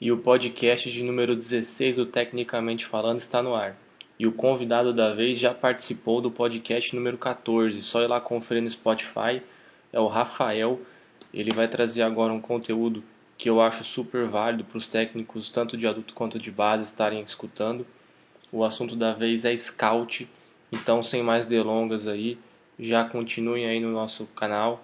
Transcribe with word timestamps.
e 0.00 0.12
o 0.12 0.18
podcast 0.18 0.90
de 0.90 1.02
número 1.02 1.34
16 1.34 1.98
o 1.98 2.06
Tecnicamente 2.06 2.86
Falando 2.86 3.18
está 3.18 3.42
no 3.42 3.54
ar. 3.54 3.76
E 4.18 4.26
o 4.26 4.32
convidado 4.32 4.92
da 4.92 5.12
vez 5.12 5.38
já 5.38 5.52
participou 5.52 6.20
do 6.20 6.30
podcast 6.30 6.94
número 6.94 7.18
14, 7.18 7.82
só 7.82 8.02
ir 8.02 8.06
lá 8.06 8.20
conferir 8.20 8.62
no 8.62 8.70
Spotify, 8.70 9.42
é 9.92 9.98
o 9.98 10.06
Rafael. 10.06 10.80
Ele 11.34 11.52
vai 11.52 11.66
trazer 11.66 12.02
agora 12.02 12.32
um 12.32 12.40
conteúdo 12.40 13.02
que 13.36 13.50
eu 13.50 13.60
acho 13.60 13.84
super 13.84 14.26
válido 14.26 14.64
para 14.64 14.78
os 14.78 14.86
técnicos, 14.86 15.50
tanto 15.50 15.76
de 15.76 15.86
adulto 15.86 16.14
quanto 16.14 16.38
de 16.38 16.50
base, 16.50 16.84
estarem 16.84 17.20
escutando. 17.20 17.86
O 18.52 18.64
assunto 18.64 18.94
da 18.94 19.12
vez 19.12 19.44
é 19.44 19.56
Scout, 19.56 20.28
então 20.70 21.02
sem 21.02 21.22
mais 21.22 21.46
delongas 21.46 22.06
aí, 22.06 22.38
já 22.78 23.04
continuem 23.04 23.66
aí 23.66 23.80
no 23.80 23.92
nosso 23.92 24.26
canal 24.26 24.82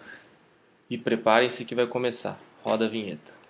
e 0.90 0.98
preparem-se 0.98 1.64
que 1.64 1.74
vai 1.74 1.86
começar. 1.86 2.38
Roda 2.62 2.86
a 2.86 2.88
vinheta. 2.88 3.43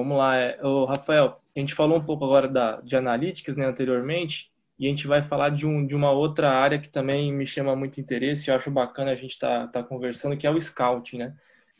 Vamos 0.00 0.18
lá. 0.18 0.34
Ô, 0.62 0.84
Rafael, 0.84 1.40
a 1.54 1.60
gente 1.60 1.74
falou 1.74 1.98
um 1.98 2.04
pouco 2.04 2.24
agora 2.24 2.48
da, 2.48 2.80
de 2.80 2.96
analytics 2.96 3.56
né, 3.56 3.66
anteriormente, 3.66 4.50
e 4.78 4.86
a 4.86 4.88
gente 4.88 5.06
vai 5.06 5.22
falar 5.22 5.50
de, 5.50 5.66
um, 5.66 5.86
de 5.86 5.94
uma 5.94 6.10
outra 6.10 6.50
área 6.50 6.78
que 6.78 6.88
também 6.88 7.32
me 7.32 7.46
chama 7.46 7.76
muito 7.76 8.00
interesse, 8.00 8.50
eu 8.50 8.56
acho 8.56 8.70
bacana 8.70 9.10
a 9.12 9.14
gente 9.14 9.32
estar 9.32 9.66
tá, 9.68 9.82
tá 9.82 9.82
conversando, 9.82 10.36
que 10.36 10.46
é 10.46 10.50
o 10.50 10.60
scouting, 10.60 11.18
né? 11.18 11.36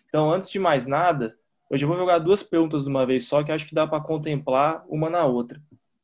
Então, 0.08 0.30
antes 0.30 0.50
de 0.50 0.58
mais 0.58 0.86
nada, 0.86 1.36
hoje 1.70 1.84
eu 1.84 1.88
vou 1.88 1.96
jogar 1.96 2.18
duas 2.18 2.42
perguntas 2.42 2.82
de 2.82 2.90
uma 2.90 3.06
vez 3.06 3.26
só, 3.26 3.42
que 3.42 3.52
acho 3.52 3.66
que 3.66 3.74
dá 3.74 3.86
para 3.86 4.02
contemplar 4.02 4.84
uma 4.88 5.08
na 5.08 5.24
outra. 5.24 5.60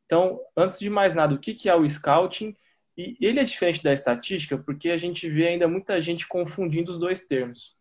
Então, 0.07 0.41
antes 0.57 0.79
de 0.79 0.89
mais 0.89 1.15
nada, 1.15 1.35
o 1.35 1.39
que, 1.39 1.53
que 1.53 1.69
é 1.69 1.75
o 1.75 1.87
scouting 1.87 2.57
e 2.97 3.17
ele 3.21 3.41
é 3.41 3.45
diferente 3.45 3.83
da 3.83 3.93
estatística 3.93 4.57
porque 4.57 4.89
a 4.89 4.97
gente 4.97 5.29
vê 5.29 5.49
ainda 5.49 5.69
muita 5.69 6.01
gente 6.01 6.27
confundindo 6.27 6.91
os 6.91 6.99
dois 6.99 7.21
termos. 7.21 7.76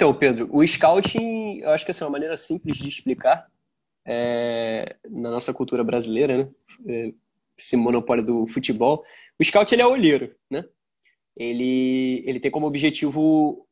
Então, 0.00 0.14
Pedro, 0.14 0.48
o 0.50 0.66
scouting, 0.66 1.58
eu 1.58 1.68
acho 1.72 1.84
que 1.84 1.90
assim, 1.90 2.02
é 2.02 2.06
uma 2.06 2.12
maneira 2.12 2.34
simples 2.34 2.78
de 2.78 2.88
explicar 2.88 3.46
é, 4.02 4.96
na 5.10 5.30
nossa 5.30 5.52
cultura 5.52 5.84
brasileira, 5.84 6.38
né? 6.38 6.48
É, 6.86 7.12
esse 7.58 7.76
monopólio 7.76 8.24
do 8.24 8.46
futebol. 8.46 9.04
O 9.38 9.44
scout 9.44 9.74
ele 9.74 9.82
é 9.82 9.86
olheiro, 9.86 10.34
né? 10.50 10.64
Ele, 11.36 12.24
ele 12.26 12.40
tem 12.40 12.50
como 12.50 12.66
objetivo 12.66 13.66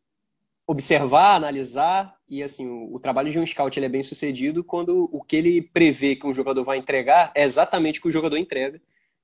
observar, 0.67 1.37
analisar 1.37 2.15
e 2.29 2.43
assim 2.43 2.69
o, 2.69 2.97
o, 2.97 3.01
trabalho 3.01 3.31
de 3.31 3.39
um 3.39 3.47
scout 3.47 3.79
ele 3.79 3.87
é 3.87 3.89
bem 3.89 4.03
sucedido 4.03 4.63
quando 4.63 5.09
o 5.11 5.25
que 5.25 5.35
ele 5.35 5.63
prevê 5.63 6.15
que 6.15 6.27
um 6.27 6.35
jogador 6.35 6.63
vai 6.63 6.77
entregar 6.77 7.33
é 7.35 7.43
exatamente 7.43 8.01
o 8.01 8.03
que 8.03 8.09
o 8.09 8.13
jogador 8.13 8.37
entrega 8.37 8.79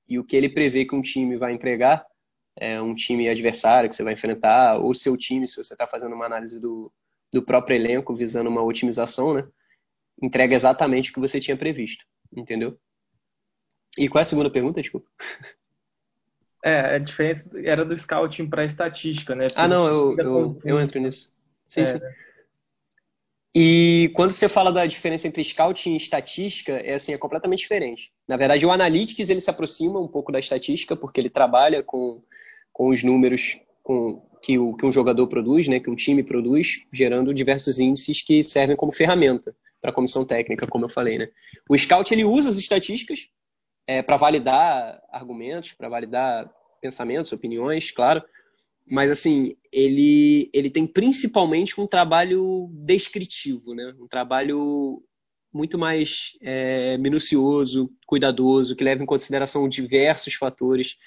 e 0.09 0.17
o 0.17 0.23
que 0.23 0.35
ele 0.35 0.49
prevê 0.49 0.85
que 0.85 0.95
um 0.95 1.03
time 1.03 1.37
vai 1.37 1.53
entregar, 1.53 2.03
é 2.57 2.81
um 2.81 2.95
time 2.95 3.27
adversário 3.29 3.89
que 3.89 3.95
você 3.95 4.03
vai 4.03 4.13
enfrentar, 4.13 4.77
ou 4.77 4.93
seu 4.93 5.17
time, 5.17 5.47
se 5.47 5.57
você 5.57 5.73
está 5.73 5.85
fazendo 5.85 6.15
uma 6.15 6.25
análise 6.25 6.59
do, 6.59 6.91
do 7.33 7.41
próprio 7.41 7.75
elenco 7.75 8.15
visando 8.15 8.49
uma 8.49 8.63
otimização, 8.63 9.33
né? 9.33 9.47
Entrega 10.21 10.55
exatamente 10.55 11.11
o 11.11 11.13
que 11.13 11.19
você 11.19 11.39
tinha 11.39 11.57
previsto, 11.57 12.05
entendeu? 12.35 12.77
E 13.97 14.07
qual 14.07 14.19
é 14.19 14.23
a 14.23 14.25
segunda 14.25 14.49
pergunta, 14.49 14.81
desculpa? 14.81 15.09
É, 16.63 16.95
a 16.95 16.97
diferença 16.97 17.47
era 17.63 17.85
do 17.85 17.95
scouting 17.95 18.49
para 18.49 18.65
estatística, 18.65 19.35
né? 19.35 19.47
Porque 19.47 19.61
ah, 19.61 19.67
não, 19.67 19.87
eu, 19.87 20.17
eu, 20.17 20.57
eu, 20.65 20.81
entro 20.81 20.99
nisso. 20.99 21.31
Sim, 21.67 21.81
é. 21.81 21.87
sim. 21.87 21.99
E 23.53 24.11
quando 24.15 24.31
você 24.31 24.49
fala 24.49 24.71
da 24.71 24.85
diferença 24.85 25.27
entre 25.27 25.43
scouting 25.43 25.93
e 25.93 25.97
estatística, 25.97 26.73
é 26.73 26.95
assim, 26.95 27.13
é 27.13 27.17
completamente 27.17 27.59
diferente. 27.59 28.11
Na 28.27 28.35
verdade, 28.35 28.65
o 28.65 28.71
analytics 28.71 29.29
ele 29.29 29.39
se 29.39 29.49
aproxima 29.49 29.99
um 29.99 30.07
pouco 30.07 30.31
da 30.31 30.39
estatística 30.39 30.95
porque 30.95 31.21
ele 31.21 31.29
trabalha 31.29 31.83
com, 31.83 32.21
com 32.75 32.89
os 32.89 33.01
números 33.05 33.57
com, 33.81 34.21
que, 34.43 34.59
o, 34.59 34.75
que 34.75 34.85
um 34.85 34.91
jogador 34.91 35.27
produz, 35.27 35.65
né, 35.65 35.79
que 35.79 35.89
um 35.89 35.95
time 35.95 36.21
produz, 36.21 36.81
gerando 36.91 37.33
diversos 37.33 37.79
índices 37.79 38.21
que 38.21 38.43
servem 38.43 38.75
como 38.75 38.91
ferramenta 38.91 39.55
para 39.81 39.91
a 39.91 39.93
comissão 39.93 40.25
técnica, 40.25 40.67
como 40.67 40.83
eu 40.83 40.89
falei, 40.89 41.17
né? 41.17 41.29
O 41.69 41.77
scout 41.77 42.13
ele 42.13 42.25
usa 42.25 42.49
as 42.49 42.57
estatísticas 42.57 43.29
é, 43.87 44.01
para 44.01 44.17
validar 44.17 45.01
argumentos, 45.09 45.71
para 45.71 45.87
validar 45.87 46.51
pensamentos, 46.81 47.31
opiniões, 47.31 47.91
claro, 47.91 48.21
mas 48.85 49.09
assim 49.09 49.55
ele 49.71 50.49
ele 50.53 50.69
tem 50.69 50.85
principalmente 50.85 51.79
um 51.79 51.87
trabalho 51.87 52.69
descritivo, 52.73 53.73
né? 53.73 53.95
Um 53.97 54.07
trabalho 54.07 55.01
muito 55.53 55.77
mais 55.77 56.31
é, 56.41 56.97
minucioso, 56.97 57.89
cuidadoso, 58.05 58.75
que 58.75 58.83
leva 58.83 59.01
em 59.01 59.05
consideração 59.05 59.69
diversos 59.69 60.33
fatores 60.33 60.97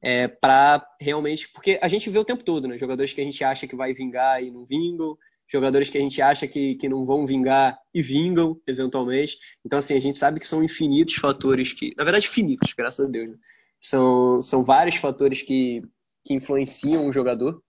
é, 0.00 0.28
para 0.28 0.86
realmente, 1.00 1.48
porque 1.48 1.78
a 1.82 1.88
gente 1.88 2.08
vê 2.08 2.18
o 2.18 2.24
tempo 2.24 2.44
todo, 2.44 2.68
né? 2.68 2.78
Jogadores 2.78 3.12
que 3.12 3.20
a 3.20 3.24
gente 3.24 3.42
acha 3.42 3.66
que 3.66 3.76
vai 3.76 3.92
vingar 3.92 4.42
e 4.42 4.50
não 4.50 4.64
vingam, 4.64 5.16
jogadores 5.48 5.88
que 5.90 5.98
a 5.98 6.00
gente 6.00 6.20
acha 6.22 6.46
que, 6.46 6.76
que 6.76 6.88
não 6.88 7.04
vão 7.04 7.26
vingar 7.26 7.78
e 7.92 8.02
vingam 8.02 8.60
eventualmente. 8.66 9.36
Então 9.64 9.78
assim 9.78 9.96
a 9.96 10.00
gente 10.00 10.18
sabe 10.18 10.38
que 10.38 10.46
são 10.46 10.62
infinitos 10.62 11.16
fatores 11.16 11.72
que, 11.72 11.94
na 11.96 12.04
verdade, 12.04 12.28
finitos, 12.28 12.72
graças 12.72 13.04
a 13.04 13.08
Deus. 13.08 13.30
Né? 13.30 13.36
São 13.80 14.42
são 14.42 14.64
vários 14.64 14.96
fatores 14.96 15.42
que 15.42 15.82
que 16.24 16.34
influenciam 16.34 17.06
o 17.06 17.12
jogador. 17.12 17.62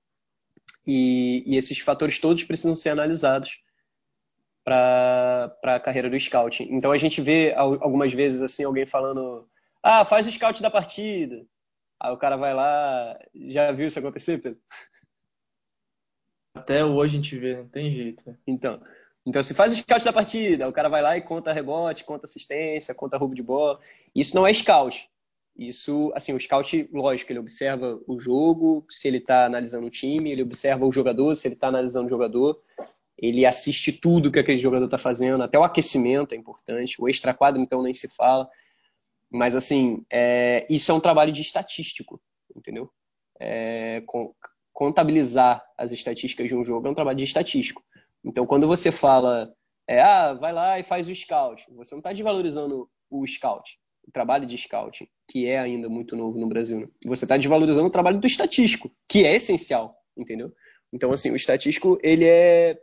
E, 0.85 1.44
e 1.46 1.56
esses 1.56 1.79
fatores 1.79 2.19
todos 2.19 2.44
precisam 2.44 2.75
ser 2.75 2.90
analisados 2.90 3.59
para 4.63 5.56
a 5.63 5.79
carreira 5.79 6.09
do 6.09 6.19
scouting. 6.19 6.67
Então 6.72 6.91
a 6.91 6.97
gente 6.97 7.22
vê 7.22 7.53
algumas 7.56 8.13
vezes 8.13 8.41
assim 8.41 8.63
alguém 8.63 8.85
falando: 8.85 9.47
"Ah, 9.81 10.06
faz 10.06 10.28
o 10.28 10.31
scout 10.31 10.61
da 10.61 10.69
partida". 10.69 11.46
Aí 12.00 12.14
o 12.14 12.18
cara 12.18 12.38
vai 12.38 12.54
lá, 12.54 13.20
já 13.34 13.72
viu 13.72 13.88
isso 13.88 14.00
acontecer, 14.00 14.38
Pedro? 14.38 14.60
Até 16.54 16.84
hoje 16.84 17.18
a 17.18 17.22
gente 17.22 17.38
vê, 17.38 17.58
não 17.58 17.68
tem 17.68 17.94
jeito. 17.94 18.24
Né? 18.26 18.36
Então, 18.48 18.82
então 19.26 19.44
se 19.44 19.54
faz 19.54 19.74
o 19.74 19.76
scout 19.76 20.04
da 20.04 20.14
partida, 20.14 20.68
o 20.68 20.74
cara 20.74 20.90
vai 20.90 21.02
lá 21.02 21.18
e 21.18 21.22
conta 21.22 21.54
rebote, 21.54 22.04
conta 22.04 22.26
assistência, 22.26 22.96
conta 22.96 23.18
roubo 23.18 23.36
de 23.36 23.44
bola. 23.44 23.80
Isso 24.16 24.36
não 24.36 24.48
é 24.48 24.54
scout. 24.54 25.09
Isso, 25.59 26.09
assim, 26.16 26.34
o 26.34 26.40
scout, 26.40 26.90
lógico, 26.94 27.34
ele 27.34 27.40
observa 27.40 28.00
o 28.08 28.18
jogo, 28.18 28.86
se 28.90 29.09
ele 29.09 29.18
está 29.18 29.46
analisando 29.46 29.88
o 29.88 29.90
time, 29.90 30.32
ele 30.32 30.42
observa 30.42 30.86
o 30.86 30.92
jogador, 30.92 31.36
se 31.36 31.50
ele 31.50 31.56
está 31.56 31.68
analisando 31.68 32.06
o 32.06 32.09
jogador, 32.09 32.62
ele 33.18 33.46
assiste 33.46 33.92
tudo 33.92 34.32
que 34.32 34.40
aquele 34.40 34.58
jogador 34.58 34.86
está 34.86 34.98
fazendo, 34.98 35.44
até 35.44 35.59
o 35.59 35.64
aquecimento 35.64 36.34
é 36.34 36.38
importante, 36.38 36.96
o 37.02 37.09
extra-quadro, 37.09 37.62
então, 37.62 37.84
nem 37.84 37.94
se 37.94 38.08
fala. 38.08 38.50
Mas, 39.31 39.56
assim, 39.56 40.03
é, 40.12 40.66
isso 40.69 40.91
é 40.91 40.95
um 40.95 41.00
trabalho 41.00 41.31
de 41.31 41.41
estatístico, 41.41 42.22
entendeu? 42.56 42.91
É, 43.40 44.03
contabilizar 44.73 45.63
as 45.78 45.91
estatísticas 45.91 46.47
de 46.47 46.56
um 46.56 46.66
jogo 46.66 46.88
é 46.88 46.91
um 46.91 46.95
trabalho 46.95 47.17
de 47.17 47.23
estatístico. 47.23 47.84
Então, 48.23 48.45
quando 48.45 48.67
você 48.67 48.91
fala, 48.91 49.53
é, 49.88 50.01
ah, 50.01 50.34
vai 50.34 50.51
lá 50.51 50.79
e 50.79 50.84
faz 50.84 51.07
o 51.07 51.16
scout, 51.16 51.66
você 51.73 51.94
não 51.94 52.00
está 52.00 52.12
desvalorizando 52.12 52.90
o 53.09 53.25
scout 53.25 53.79
o 54.09 54.12
trabalho 54.12 54.47
de 54.47 54.57
scouting, 54.57 55.07
que 55.29 55.46
é 55.46 55.59
ainda 55.59 55.88
muito 55.88 56.16
novo 56.16 56.40
no 56.40 56.47
Brasil. 56.47 56.79
Né? 56.79 56.88
Você 57.06 57.25
está 57.25 57.38
desvalorizando 57.38 57.88
o 57.88 57.91
trabalho 57.91 58.19
do 58.19 58.28
estatístico, 58.28 58.91
que 59.07 59.23
é 59.25 59.35
essencial, 59.35 59.96
entendeu? 60.17 60.51
Então, 60.91 61.13
assim, 61.13 61.31
o 61.31 61.35
estatístico, 61.35 62.00
ele 62.01 62.25
é, 62.25 62.78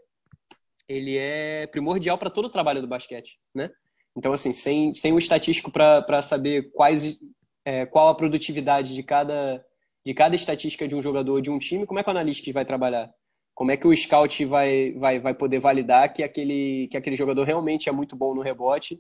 ele 0.88 1.18
é 1.18 1.66
primordial 1.66 2.16
para 2.16 2.30
todo 2.30 2.46
o 2.46 2.50
trabalho 2.50 2.80
do 2.80 2.86
basquete, 2.86 3.38
né? 3.52 3.70
Então, 4.16 4.32
assim, 4.32 4.53
sem, 4.53 4.94
sem 4.94 5.12
o 5.12 5.19
estatístico 5.19 5.71
para 5.71 6.22
saber 6.22 6.72
quais, 6.72 7.19
é, 7.65 7.84
qual 7.84 8.09
a 8.09 8.15
produtividade 8.15 8.94
de 8.94 9.03
cada, 9.03 9.65
de 10.04 10.15
cada 10.15 10.34
estatística 10.34 10.88
de 10.88 10.94
um 10.94 11.03
jogador 11.03 11.43
de 11.43 11.50
um 11.50 11.59
time, 11.59 11.87
como 11.87 12.00
é 12.00 12.03
que 12.03 12.09
o 12.09 12.10
analista 12.10 12.50
vai 12.53 12.65
trabalhar? 12.65 13.12
Como 13.55 13.71
é 13.71 13.76
que 13.76 13.87
o 13.87 13.94
scout 13.94 14.44
vai, 14.47 14.93
vai, 14.93 15.19
vai 15.19 15.34
poder 15.34 15.60
validar 15.60 16.12
que 16.12 16.22
aquele, 16.22 16.88
que 16.91 16.97
aquele 16.97 17.16
jogador 17.16 17.44
realmente 17.44 17.88
é 17.88 17.93
muito 17.93 18.16
bom 18.16 18.34
no 18.34 18.43
rebote 18.43 18.99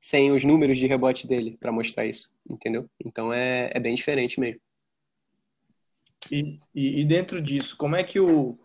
sem 0.00 0.30
os 0.30 0.44
números 0.44 0.76
de 0.76 0.86
rebote 0.86 1.26
dele 1.26 1.56
para 1.58 1.72
mostrar 1.72 2.04
isso, 2.04 2.30
entendeu? 2.48 2.88
Então 3.02 3.32
é, 3.32 3.70
é 3.72 3.80
bem 3.80 3.94
diferente 3.94 4.38
mesmo. 4.38 4.60
E, 6.30 6.58
e, 6.74 7.00
e, 7.00 7.04
dentro 7.06 7.40
disso, 7.40 7.76
como 7.76 7.96
é 7.96 8.04
que 8.04 8.20
o, 8.20 8.58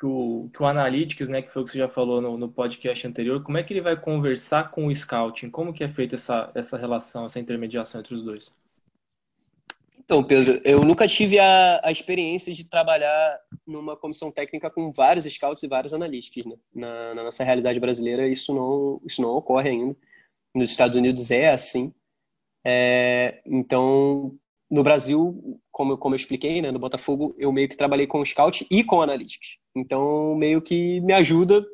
que 0.00 0.06
o, 0.06 0.48
que 0.52 0.62
o 0.62 0.66
Analytics, 0.66 1.28
né, 1.28 1.42
que 1.42 1.52
foi 1.52 1.60
o 1.60 1.64
que 1.66 1.72
você 1.72 1.78
já 1.78 1.88
falou 1.88 2.22
no, 2.22 2.38
no 2.38 2.48
podcast 2.48 3.06
anterior, 3.06 3.42
como 3.42 3.58
é 3.58 3.62
que 3.62 3.74
ele 3.74 3.82
vai 3.82 4.00
conversar 4.00 4.70
com 4.70 4.86
o 4.86 4.94
Scouting? 4.94 5.50
Como 5.50 5.74
que 5.74 5.84
é 5.84 5.88
feita 5.90 6.14
essa, 6.14 6.50
essa 6.54 6.78
relação, 6.78 7.26
essa 7.26 7.38
intermediação 7.38 8.00
entre 8.00 8.14
os 8.14 8.22
dois? 8.22 8.50
Então, 9.98 10.24
Pedro, 10.24 10.58
eu 10.64 10.82
nunca 10.82 11.06
tive 11.06 11.38
a, 11.38 11.80
a 11.84 11.92
experiência 11.92 12.52
de 12.54 12.64
trabalhar 12.64 13.38
numa 13.66 13.94
comissão 13.94 14.32
técnica 14.32 14.70
com 14.70 14.90
vários 14.90 15.26
scouts 15.26 15.62
e 15.62 15.68
vários 15.68 15.92
analíticos. 15.92 16.46
Né? 16.46 16.56
Na, 16.74 17.14
na, 17.14 17.22
nossa 17.24 17.44
realidade 17.44 17.78
brasileira, 17.78 18.26
isso 18.26 18.54
não, 18.54 19.00
isso 19.04 19.20
não 19.20 19.28
ocorre 19.36 19.68
ainda 19.68 19.94
nos 20.54 20.70
Estados 20.70 20.96
Unidos 20.96 21.30
é 21.30 21.50
assim. 21.50 21.92
É, 22.64 23.40
então, 23.44 24.34
no 24.70 24.82
Brasil, 24.82 25.60
como, 25.72 25.98
como 25.98 26.14
eu 26.14 26.16
expliquei, 26.16 26.62
né, 26.62 26.70
no 26.70 26.78
Botafogo, 26.78 27.34
eu 27.38 27.50
meio 27.52 27.68
que 27.68 27.76
trabalhei 27.76 28.06
com 28.06 28.24
scout 28.24 28.66
e 28.70 28.84
com 28.84 29.02
analytics. 29.02 29.56
Então, 29.74 30.34
meio 30.36 30.62
que 30.62 31.00
me 31.00 31.12
ajuda 31.12 31.66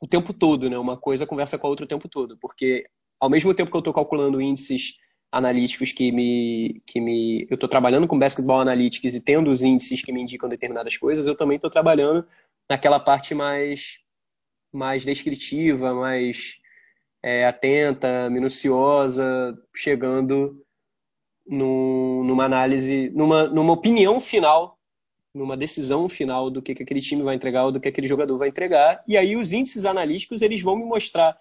o 0.00 0.06
tempo 0.06 0.32
todo, 0.32 0.70
né? 0.70 0.78
Uma 0.78 0.96
coisa 0.96 1.26
conversa 1.26 1.58
com 1.58 1.66
a 1.66 1.70
outra 1.70 1.84
o 1.84 1.88
tempo 1.88 2.08
todo, 2.08 2.36
porque 2.38 2.86
ao 3.18 3.30
mesmo 3.30 3.54
tempo 3.54 3.70
que 3.70 3.76
eu 3.76 3.80
estou 3.80 3.94
calculando 3.94 4.40
índices 4.40 4.94
analíticos 5.32 5.92
que 5.92 6.12
me. 6.12 6.82
Que 6.86 7.00
me 7.00 7.46
eu 7.50 7.54
estou 7.54 7.68
trabalhando 7.68 8.06
com 8.06 8.18
Basketball 8.18 8.60
Analytics 8.60 9.14
e 9.14 9.20
tendo 9.20 9.50
os 9.50 9.62
índices 9.62 10.02
que 10.02 10.12
me 10.12 10.20
indicam 10.20 10.48
determinadas 10.48 10.96
coisas, 10.96 11.26
eu 11.26 11.36
também 11.36 11.56
estou 11.56 11.70
trabalhando 11.70 12.26
naquela 12.68 13.00
parte 13.00 13.34
mais, 13.34 13.98
mais 14.72 15.04
descritiva, 15.04 15.94
mais 15.94 16.54
é, 17.22 17.46
atenta, 17.46 18.28
minuciosa, 18.30 19.56
chegando 19.74 20.63
no, 21.46 22.24
numa 22.24 22.44
análise, 22.44 23.10
numa, 23.10 23.44
numa 23.44 23.72
opinião 23.72 24.20
final, 24.20 24.78
numa 25.34 25.56
decisão 25.56 26.08
final 26.08 26.48
do 26.50 26.62
que, 26.62 26.74
que 26.74 26.82
aquele 26.82 27.00
time 27.00 27.22
vai 27.22 27.34
entregar 27.34 27.64
ou 27.64 27.72
do 27.72 27.80
que 27.80 27.88
aquele 27.88 28.08
jogador 28.08 28.38
vai 28.38 28.48
entregar. 28.48 29.02
E 29.06 29.16
aí 29.16 29.36
os 29.36 29.52
índices 29.52 29.84
analíticos 29.84 30.42
eles 30.42 30.62
vão 30.62 30.76
me 30.76 30.84
mostrar 30.84 31.36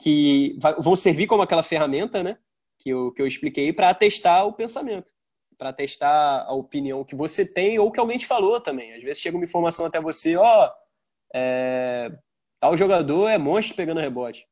que 0.00 0.56
vai, 0.58 0.74
vão 0.76 0.96
servir 0.96 1.26
como 1.26 1.42
aquela 1.42 1.62
ferramenta, 1.62 2.22
né? 2.22 2.38
Que 2.78 2.90
eu, 2.90 3.12
que 3.12 3.20
eu 3.20 3.26
expliquei 3.26 3.72
para 3.72 3.90
atestar 3.90 4.46
o 4.46 4.52
pensamento, 4.52 5.10
para 5.58 5.70
atestar 5.70 6.46
a 6.46 6.52
opinião 6.52 7.04
que 7.04 7.14
você 7.14 7.44
tem 7.44 7.78
ou 7.78 7.90
que 7.90 8.00
alguém 8.00 8.18
te 8.18 8.26
falou 8.26 8.60
também. 8.60 8.94
Às 8.94 9.02
vezes 9.02 9.22
chega 9.22 9.36
uma 9.36 9.44
informação 9.44 9.86
até 9.86 10.00
você, 10.00 10.36
ó, 10.36 10.66
oh, 10.66 10.72
é, 11.34 12.10
tal 12.60 12.76
jogador 12.76 13.28
é 13.28 13.38
monstro 13.38 13.76
pegando 13.76 14.00
rebote. 14.00 14.46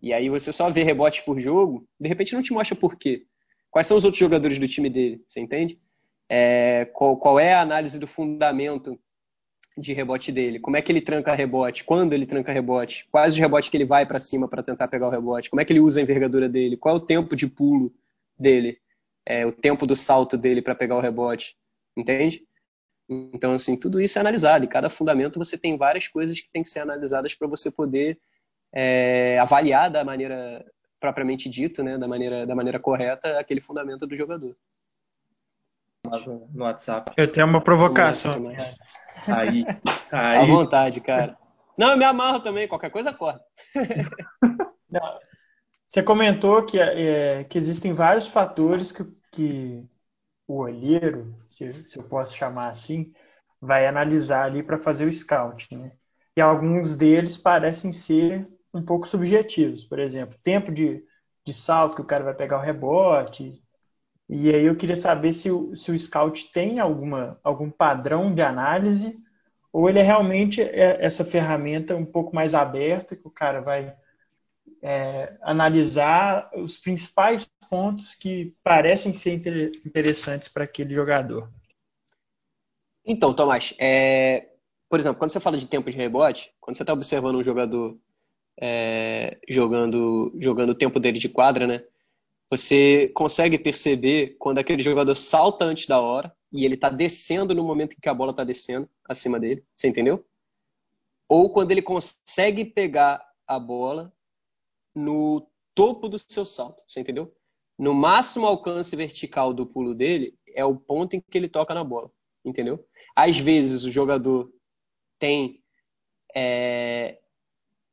E 0.00 0.12
aí 0.12 0.28
você 0.28 0.52
só 0.52 0.70
vê 0.70 0.82
rebotes 0.82 1.20
por 1.20 1.40
jogo, 1.40 1.86
de 1.98 2.08
repente 2.08 2.34
não 2.34 2.42
te 2.42 2.52
mostra 2.52 2.76
por 2.76 2.96
quê. 2.96 3.26
Quais 3.76 3.86
são 3.86 3.98
os 3.98 4.06
outros 4.06 4.18
jogadores 4.18 4.58
do 4.58 4.66
time 4.66 4.88
dele, 4.88 5.22
você 5.28 5.38
entende? 5.38 5.78
É, 6.30 6.86
qual, 6.94 7.14
qual, 7.18 7.38
é 7.38 7.52
a 7.52 7.60
análise 7.60 7.98
do 7.98 8.06
fundamento 8.06 8.98
de 9.76 9.92
rebote 9.92 10.32
dele? 10.32 10.58
Como 10.58 10.78
é 10.78 10.80
que 10.80 10.90
ele 10.90 11.02
tranca 11.02 11.34
rebote? 11.34 11.84
Quando 11.84 12.14
ele 12.14 12.24
tranca 12.24 12.54
rebote? 12.54 13.06
Quais 13.12 13.34
os 13.34 13.38
rebotes 13.38 13.68
que 13.68 13.76
ele 13.76 13.84
vai 13.84 14.06
para 14.06 14.18
cima 14.18 14.48
para 14.48 14.62
tentar 14.62 14.88
pegar 14.88 15.08
o 15.08 15.10
rebote? 15.10 15.50
Como 15.50 15.60
é 15.60 15.64
que 15.66 15.74
ele 15.74 15.80
usa 15.80 16.00
a 16.00 16.02
envergadura 16.02 16.48
dele? 16.48 16.78
Qual 16.78 16.94
é 16.94 16.98
o 16.98 17.04
tempo 17.04 17.36
de 17.36 17.46
pulo 17.46 17.92
dele? 18.38 18.78
É, 19.26 19.44
o 19.44 19.52
tempo 19.52 19.86
do 19.86 19.94
salto 19.94 20.38
dele 20.38 20.62
para 20.62 20.74
pegar 20.74 20.96
o 20.96 21.00
rebote? 21.02 21.54
Entende? 21.94 22.46
Então, 23.06 23.52
assim, 23.52 23.78
tudo 23.78 24.00
isso 24.00 24.18
é 24.18 24.22
analisado. 24.22 24.64
E 24.64 24.68
cada 24.68 24.88
fundamento 24.88 25.38
você 25.38 25.58
tem 25.58 25.76
várias 25.76 26.08
coisas 26.08 26.40
que 26.40 26.48
tem 26.50 26.62
que 26.62 26.70
ser 26.70 26.80
analisadas 26.80 27.34
para 27.34 27.46
você 27.46 27.70
poder 27.70 28.18
é, 28.72 29.38
avaliar 29.38 29.90
da 29.90 30.02
maneira 30.02 30.64
propriamente 31.00 31.48
dito, 31.48 31.82
né, 31.82 31.98
da 31.98 32.08
maneira, 32.08 32.46
da 32.46 32.54
maneira 32.54 32.78
correta, 32.78 33.38
aquele 33.38 33.60
fundamento 33.60 34.06
do 34.06 34.16
jogador. 34.16 34.56
No 36.52 36.64
WhatsApp. 36.64 37.12
Eu 37.16 37.30
tenho 37.32 37.46
uma 37.46 37.60
provocação. 37.60 38.48
Aí, 39.26 39.66
aí. 40.12 40.38
À 40.38 40.46
vontade, 40.46 41.00
cara. 41.00 41.36
Não, 41.76 41.90
eu 41.90 41.96
me 41.96 42.04
amarro 42.04 42.40
também, 42.40 42.68
qualquer 42.68 42.90
coisa 42.90 43.12
corre. 43.12 43.38
Você 45.86 46.02
comentou 46.02 46.64
que, 46.64 46.78
é, 46.78 47.44
que 47.44 47.58
existem 47.58 47.92
vários 47.92 48.26
fatores 48.26 48.90
que, 48.90 49.04
que 49.32 49.84
o 50.46 50.58
olheiro, 50.58 51.34
se, 51.44 51.72
se 51.88 51.98
eu 51.98 52.04
posso 52.04 52.34
chamar 52.34 52.70
assim, 52.70 53.12
vai 53.60 53.86
analisar 53.86 54.44
ali 54.44 54.62
para 54.62 54.78
fazer 54.78 55.06
o 55.06 55.12
scout, 55.12 55.74
né? 55.76 55.92
E 56.36 56.40
alguns 56.40 56.96
deles 56.96 57.36
parecem 57.36 57.92
ser 57.92 58.46
um 58.78 58.84
pouco 58.84 59.06
subjetivos. 59.06 59.84
Por 59.84 59.98
exemplo, 59.98 60.38
tempo 60.42 60.72
de, 60.72 61.02
de 61.44 61.52
salto 61.52 61.96
que 61.96 62.02
o 62.02 62.06
cara 62.06 62.24
vai 62.24 62.34
pegar 62.34 62.58
o 62.58 62.62
rebote. 62.62 63.62
E 64.28 64.50
aí 64.50 64.64
eu 64.64 64.76
queria 64.76 64.96
saber 64.96 65.34
se 65.34 65.50
o, 65.50 65.76
se 65.76 65.90
o 65.90 65.98
scout 65.98 66.50
tem 66.52 66.80
alguma, 66.80 67.38
algum 67.44 67.70
padrão 67.70 68.34
de 68.34 68.42
análise 68.42 69.16
ou 69.72 69.90
ele 69.90 69.98
é 69.98 70.02
realmente 70.02 70.62
essa 70.62 71.22
ferramenta 71.22 71.94
um 71.94 72.06
pouco 72.06 72.34
mais 72.34 72.54
aberta 72.54 73.14
que 73.14 73.26
o 73.26 73.30
cara 73.30 73.60
vai 73.60 73.94
é, 74.82 75.36
analisar 75.42 76.50
os 76.54 76.78
principais 76.78 77.46
pontos 77.68 78.14
que 78.14 78.56
parecem 78.64 79.12
ser 79.12 79.34
interessantes 79.84 80.48
para 80.48 80.64
aquele 80.64 80.94
jogador. 80.94 81.52
Então, 83.04 83.34
Tomás, 83.34 83.74
é, 83.78 84.48
por 84.88 84.98
exemplo, 84.98 85.18
quando 85.18 85.30
você 85.30 85.40
fala 85.40 85.58
de 85.58 85.66
tempo 85.66 85.90
de 85.90 85.96
rebote, 85.98 86.52
quando 86.58 86.76
você 86.76 86.82
está 86.82 86.94
observando 86.94 87.36
um 87.36 87.44
jogador 87.44 88.00
é, 88.60 89.38
jogando, 89.48 90.32
jogando 90.38 90.70
o 90.70 90.74
tempo 90.74 90.98
dele 90.98 91.18
de 91.18 91.28
quadra, 91.28 91.66
né? 91.66 91.84
Você 92.50 93.08
consegue 93.08 93.58
perceber 93.58 94.36
quando 94.38 94.58
aquele 94.58 94.82
jogador 94.82 95.14
salta 95.14 95.64
antes 95.64 95.86
da 95.86 96.00
hora 96.00 96.34
e 96.52 96.64
ele 96.64 96.74
está 96.74 96.88
descendo 96.88 97.54
no 97.54 97.64
momento 97.64 97.94
em 97.94 98.00
que 98.00 98.08
a 98.08 98.14
bola 98.14 98.30
está 98.30 98.44
descendo 98.44 98.88
acima 99.04 99.38
dele, 99.40 99.64
você 99.74 99.88
entendeu? 99.88 100.24
Ou 101.28 101.52
quando 101.52 101.72
ele 101.72 101.82
consegue 101.82 102.64
pegar 102.64 103.24
a 103.46 103.58
bola 103.58 104.12
no 104.94 105.48
topo 105.74 106.08
do 106.08 106.18
seu 106.18 106.44
salto, 106.44 106.80
você 106.86 107.00
entendeu? 107.00 107.34
No 107.78 107.92
máximo 107.92 108.46
alcance 108.46 108.94
vertical 108.94 109.52
do 109.52 109.66
pulo 109.66 109.94
dele 109.94 110.38
é 110.54 110.64
o 110.64 110.76
ponto 110.76 111.14
em 111.14 111.20
que 111.20 111.36
ele 111.36 111.48
toca 111.48 111.74
na 111.74 111.84
bola, 111.84 112.10
entendeu? 112.44 112.86
Às 113.14 113.36
vezes 113.36 113.84
o 113.84 113.90
jogador 113.90 114.50
tem 115.18 115.62
é, 116.34 117.18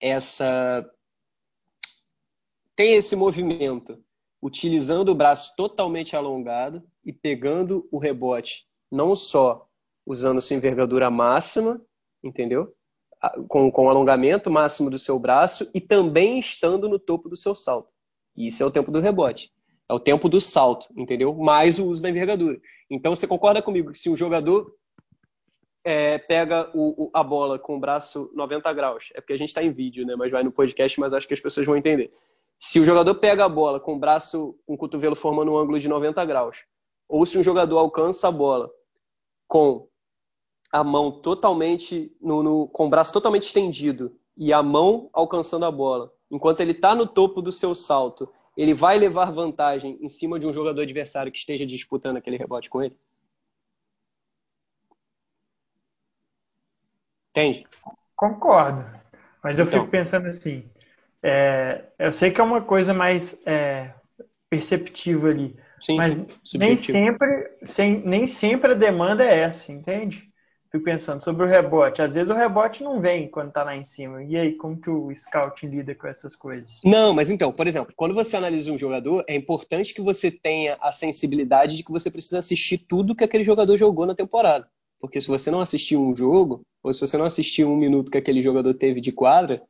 essa 0.04 0.86
tem 2.76 2.96
esse 2.96 3.16
movimento 3.16 4.04
utilizando 4.42 5.10
o 5.10 5.16
braço 5.16 5.56
totalmente 5.56 6.14
alongado 6.14 6.84
e 7.06 7.14
pegando 7.14 7.88
o 7.90 7.98
rebote, 7.98 8.66
não 8.92 9.16
só 9.16 9.66
usando 10.06 10.42
sua 10.42 10.58
envergadura 10.58 11.10
máxima, 11.10 11.82
entendeu? 12.22 12.76
Com, 13.48 13.72
com 13.72 13.86
o 13.86 13.90
alongamento 13.90 14.52
máximo 14.52 14.90
do 14.90 15.00
seu 15.00 15.18
braço 15.18 15.70
e 15.74 15.80
também 15.80 16.38
estando 16.38 16.90
no 16.90 17.00
topo 17.00 17.30
do 17.30 17.38
seu 17.38 17.56
salto. 17.56 17.90
Isso 18.36 18.62
é 18.62 18.66
o 18.66 18.72
tempo 18.72 18.92
do 18.92 19.00
rebote. 19.00 19.54
É 19.88 19.94
o 19.94 20.00
tempo 20.00 20.28
do 20.28 20.42
salto, 20.42 20.88
entendeu? 20.98 21.34
Mais 21.34 21.80
o 21.80 21.88
uso 21.88 22.02
da 22.02 22.10
envergadura. 22.10 22.60
Então 22.90 23.16
você 23.16 23.26
concorda 23.26 23.62
comigo 23.62 23.94
que 23.94 24.00
se 24.00 24.10
um 24.10 24.18
jogador 24.18 24.76
é, 25.84 26.18
pega 26.18 26.70
o, 26.74 27.06
o, 27.06 27.12
a 27.14 27.22
bola 27.22 27.60
com 27.60 27.76
o 27.76 27.80
braço 27.80 28.32
90 28.34 28.72
graus, 28.74 29.10
é 29.14 29.20
porque 29.20 29.34
a 29.34 29.38
gente 29.38 29.50
está 29.50 29.62
em 29.62 29.72
vídeo, 29.72 30.06
né? 30.06 30.16
Mas 30.16 30.32
vai 30.32 30.44
no 30.44 30.52
podcast, 30.52 31.00
mas 31.00 31.14
acho 31.14 31.28
que 31.28 31.34
as 31.34 31.40
pessoas 31.40 31.66
vão 31.66 31.76
entender. 31.76 32.14
Se 32.60 32.80
o 32.80 32.86
jogador 32.86 33.16
pega 33.16 33.44
a 33.44 33.50
bola 33.50 33.80
com 33.80 33.96
o 33.96 34.00
braço, 34.00 34.58
com 34.66 34.76
o 34.76 34.78
cotovelo 34.78 35.16
formando 35.16 35.52
um 35.52 35.58
ângulo 35.58 35.80
de 35.80 35.88
90 35.88 36.24
graus, 36.26 36.58
ou 37.10 37.26
se 37.26 37.38
um 37.38 37.44
jogador 37.44 37.78
alcança 37.78 38.30
a 38.30 38.32
bola 38.32 38.72
com 39.48 39.88
a 40.72 40.84
mão 40.84 41.12
totalmente, 41.12 42.16
no, 42.22 42.42
no, 42.42 42.68
com 42.68 42.88
o 42.88 42.90
braço 42.90 43.12
totalmente 43.12 43.44
estendido 43.44 44.16
e 44.36 44.52
a 44.54 44.64
mão 44.64 45.10
alcançando 45.14 45.66
a 45.66 45.72
bola, 45.72 46.12
enquanto 46.32 46.62
ele 46.62 46.72
está 46.72 46.96
no 46.96 47.06
topo 47.06 47.42
do 47.42 47.52
seu 47.52 47.76
salto, 47.76 48.28
ele 48.56 48.74
vai 48.74 48.98
levar 48.98 49.32
vantagem 49.32 49.98
em 50.02 50.10
cima 50.10 50.40
de 50.40 50.48
um 50.48 50.54
jogador 50.54 50.82
adversário 50.82 51.32
que 51.32 51.38
esteja 51.38 51.66
disputando 51.66 52.18
aquele 52.18 52.38
rebote 52.38 52.70
com 52.70 52.82
ele? 52.82 52.96
Entende? 57.34 57.66
Concordo. 58.16 58.86
Mas 59.44 59.58
eu 59.58 59.66
então. 59.66 59.80
fico 59.80 59.92
pensando 59.92 60.28
assim, 60.28 60.64
é, 61.22 61.84
eu 61.98 62.14
sei 62.14 62.32
que 62.32 62.40
é 62.40 62.44
uma 62.44 62.62
coisa 62.62 62.94
mais 62.94 63.36
é, 63.46 63.92
perceptiva 64.50 65.30
ali. 65.30 65.56
Sim, 65.82 65.98
mas 65.98 66.14
sim, 66.46 66.58
nem 66.58 66.78
sempre, 66.78 67.52
sem, 67.64 68.00
nem 68.06 68.28
sempre 68.28 68.72
a 68.72 68.76
demanda 68.76 69.24
é 69.24 69.40
essa, 69.40 69.72
entende? 69.72 70.32
Fico 70.72 70.86
pensando 70.86 71.24
sobre 71.24 71.46
o 71.46 71.48
rebote. 71.50 72.02
Às 72.02 72.16
vezes 72.16 72.30
o 72.30 72.34
rebote 72.34 72.84
não 72.84 73.02
vem 73.02 73.30
quando 73.30 73.50
está 73.50 73.64
lá 73.64 73.76
em 73.76 73.84
cima. 73.84 74.24
E 74.24 74.38
aí, 74.38 74.54
como 74.54 74.80
que 74.80 74.90
o 74.90 75.14
scout 75.16 75.68
lida 75.68 75.94
com 75.94 76.08
essas 76.08 76.36
coisas? 76.36 76.72
Não, 76.84 77.14
mas 77.14 77.30
então, 77.30 77.52
por 77.52 77.68
exemplo, 77.68 77.94
quando 77.96 78.16
você 78.16 78.38
analisa 78.38 78.72
um 78.72 78.78
jogador, 78.78 79.24
é 79.28 79.36
importante 79.36 79.94
que 79.94 80.02
você 80.02 80.32
tenha 80.32 80.78
a 80.82 80.92
sensibilidade 80.92 81.76
de 81.76 81.84
que 81.84 81.92
você 81.92 82.10
precisa 82.10 82.40
assistir 82.40 82.78
tudo 82.78 83.16
que 83.16 83.24
aquele 83.24 83.44
jogador 83.44 83.76
jogou 83.76 84.06
na 84.06 84.16
temporada. 84.16 84.68
Porque 85.04 85.20
se 85.20 85.28
você 85.28 85.52
não 85.52 85.60
assistiu 85.60 86.02
um 86.02 86.16
jogo, 86.16 86.62
ou 86.82 86.94
se 86.94 87.02
você 87.02 87.18
não 87.18 87.26
assistiu 87.26 87.70
um 87.70 87.76
minuto 87.76 88.10
que 88.10 88.18
aquele 88.18 88.42
jogador 88.42 88.74
teve 88.74 89.02
de 89.02 89.12
quadra, 89.12 89.62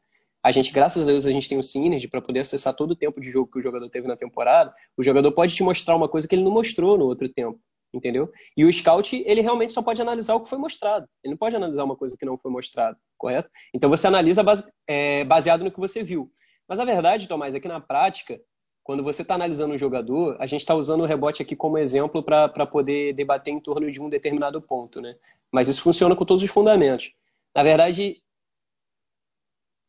a 0.43 0.51
gente, 0.51 0.71
graças 0.71 1.01
a 1.01 1.05
Deus, 1.07 1.25
a 1.25 1.31
gente 1.31 1.49
tem 1.49 1.57
o 1.57 1.63
Synergy 1.63 2.07
para 2.07 2.21
poder 2.21 2.41
acessar 2.41 2.75
todo 2.75 2.91
o 2.91 2.95
tempo 2.95 3.19
de 3.19 3.31
jogo 3.31 3.49
que 3.51 3.57
o 3.57 3.61
jogador 3.61 3.89
teve 3.89 4.07
na 4.07 4.15
temporada. 4.15 4.71
O 4.95 5.01
jogador 5.01 5.31
pode 5.31 5.55
te 5.55 5.63
mostrar 5.63 5.95
uma 5.95 6.07
coisa 6.07 6.27
que 6.27 6.35
ele 6.35 6.43
não 6.43 6.51
mostrou 6.51 6.99
no 6.99 7.05
outro 7.05 7.27
tempo, 7.27 7.59
entendeu? 7.91 8.31
E 8.55 8.63
o 8.63 8.71
scout, 8.71 9.23
ele 9.25 9.41
realmente 9.41 9.73
só 9.73 9.81
pode 9.81 9.99
analisar 9.99 10.35
o 10.35 10.41
que 10.41 10.49
foi 10.49 10.59
mostrado. 10.59 11.07
Ele 11.23 11.31
não 11.31 11.37
pode 11.39 11.55
analisar 11.55 11.83
uma 11.83 11.95
coisa 11.95 12.15
que 12.15 12.27
não 12.27 12.37
foi 12.37 12.51
mostrada, 12.51 12.95
correto? 13.17 13.49
Então 13.73 13.89
você 13.89 14.05
analisa 14.05 14.43
base, 14.43 14.63
é, 14.85 15.23
baseado 15.23 15.63
no 15.63 15.71
que 15.71 15.79
você 15.79 16.03
viu. 16.03 16.31
Mas 16.69 16.79
a 16.79 16.85
verdade, 16.85 17.27
Tomás, 17.27 17.55
é 17.55 17.59
que 17.59 17.67
na 17.67 17.79
prática, 17.79 18.39
quando 18.83 19.03
você 19.03 19.21
está 19.21 19.35
analisando 19.35 19.73
um 19.73 19.77
jogador, 19.77 20.35
a 20.39 20.45
gente 20.45 20.61
está 20.61 20.75
usando 20.75 21.01
o 21.01 21.05
rebote 21.05 21.41
aqui 21.41 21.55
como 21.55 21.77
exemplo 21.77 22.21
para 22.21 22.65
poder 22.65 23.13
debater 23.13 23.53
em 23.53 23.59
torno 23.59 23.89
de 23.89 24.01
um 24.01 24.09
determinado 24.09 24.61
ponto, 24.61 24.99
né? 24.99 25.15
Mas 25.51 25.67
isso 25.67 25.81
funciona 25.81 26.15
com 26.15 26.25
todos 26.25 26.43
os 26.43 26.49
fundamentos. 26.49 27.11
Na 27.55 27.63
verdade, 27.63 28.21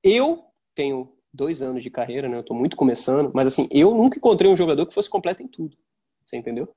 eu 0.03 0.45
tenho 0.75 1.13
dois 1.33 1.61
anos 1.61 1.83
de 1.83 1.91
carreira, 1.91 2.29
né? 2.29 2.37
Eu 2.37 2.43
estou 2.43 2.57
muito 2.57 2.77
começando, 2.77 3.33
mas 3.35 3.49
assim, 3.49 3.69
eu 3.71 3.93
nunca 3.93 4.19
encontrei 4.19 4.51
um 4.51 4.57
jogador 4.57 4.87
que 4.87 4.95
fosse 4.95 5.11
completo 5.11 5.43
em 5.43 5.49
tudo. 5.49 5.77
Você 6.25 6.37
entendeu? 6.37 6.73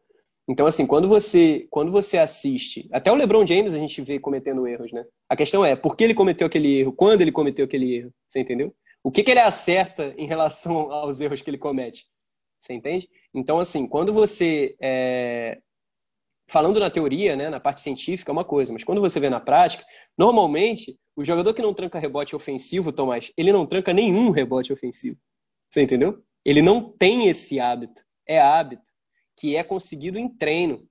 Então, 0.50 0.66
assim, 0.66 0.88
quando 0.88 1.08
você, 1.08 1.68
quando 1.70 1.92
você 1.92 2.18
assiste, 2.18 2.88
até 2.92 3.12
o 3.12 3.16
LeBron 3.16 3.46
James 3.46 3.74
a 3.74 3.78
gente 3.78 4.02
vê 4.02 4.18
cometendo 4.18 4.66
erros, 4.66 4.92
né? 4.92 5.06
A 5.30 5.36
questão 5.36 5.64
é, 5.64 5.76
por 5.76 5.96
que 5.96 6.04
ele 6.04 6.14
cometeu 6.16 6.48
aquele 6.48 6.80
erro? 6.80 6.94
Quando 6.94 7.22
ele 7.22 7.34
cometeu 7.34 7.66
aquele 7.66 7.98
erro? 7.98 8.14
Você 8.28 8.40
entendeu? 8.40 8.74
O 9.08 9.12
que, 9.12 9.24
que 9.24 9.32
ele 9.32 9.40
acerta 9.40 10.14
em 10.18 10.28
relação 10.28 10.92
aos 10.92 11.22
erros 11.22 11.42
que 11.42 11.50
ele 11.50 11.58
comete? 11.58 12.06
Você 12.60 12.74
entende? 12.74 13.08
Então, 13.34 13.58
assim, 13.58 13.88
quando 13.88 14.12
você. 14.12 14.76
É... 14.82 15.62
Falando 16.50 16.78
na 16.78 16.90
teoria, 16.90 17.34
né, 17.34 17.50
na 17.50 17.60
parte 17.60 17.80
científica, 17.80 18.30
é 18.30 18.34
uma 18.34 18.44
coisa, 18.44 18.74
mas 18.74 18.84
quando 18.84 19.00
você 19.00 19.18
vê 19.18 19.30
na 19.30 19.40
prática, 19.40 19.86
normalmente, 20.18 21.00
o 21.16 21.24
jogador 21.24 21.54
que 21.54 21.62
não 21.62 21.74
tranca 21.74 22.00
rebote 22.00 22.36
ofensivo, 22.36 22.92
Tomás, 22.92 23.32
ele 23.38 23.54
não 23.54 23.66
tranca 23.66 23.94
nenhum 23.94 24.30
rebote 24.30 24.74
ofensivo. 24.74 25.18
Você 25.70 25.82
entendeu? 25.82 26.22
Ele 26.44 26.62
não 26.62 26.92
tem 26.92 27.30
esse 27.30 27.62
hábito. 27.62 28.02
É 28.28 28.42
hábito 28.42 28.92
que 29.38 29.56
é 29.56 29.64
conseguido 29.64 30.20
em 30.20 30.28
treino. 30.28 30.86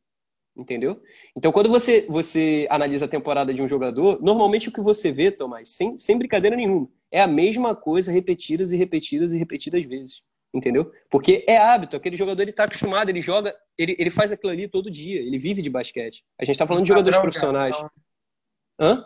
Entendeu? 0.56 1.02
Então, 1.36 1.52
quando 1.52 1.68
você, 1.68 2.06
você 2.08 2.66
analisa 2.70 3.04
a 3.04 3.08
temporada 3.08 3.52
de 3.52 3.60
um 3.60 3.68
jogador, 3.68 4.22
normalmente 4.22 4.70
o 4.70 4.72
que 4.72 4.80
você 4.80 5.12
vê, 5.12 5.30
Tomás, 5.30 5.76
sem, 5.76 5.98
sem 5.98 6.16
brincadeira 6.16 6.56
nenhuma, 6.56 6.88
é 7.10 7.20
a 7.20 7.26
mesma 7.26 7.74
coisa 7.74 8.12
repetidas 8.12 8.72
e 8.72 8.76
repetidas 8.76 9.32
e 9.32 9.38
repetidas 9.38 9.84
vezes 9.84 10.22
entendeu? 10.56 10.90
Porque 11.10 11.44
é 11.46 11.56
hábito, 11.56 11.96
aquele 11.96 12.16
jogador 12.16 12.42
ele 12.42 12.50
está 12.50 12.64
acostumado, 12.64 13.08
ele 13.08 13.20
joga, 13.20 13.54
ele, 13.76 13.94
ele 13.98 14.10
faz 14.10 14.32
aquilo 14.32 14.52
ali 14.52 14.68
todo 14.68 14.90
dia, 14.90 15.20
ele 15.20 15.38
vive 15.38 15.62
de 15.62 15.70
basquete. 15.70 16.24
A 16.38 16.44
gente 16.44 16.54
está 16.54 16.66
falando 16.66 16.84
de 16.84 16.88
jogadores 16.88 17.18
profissionais. 17.18 17.76
Hã? 18.78 19.04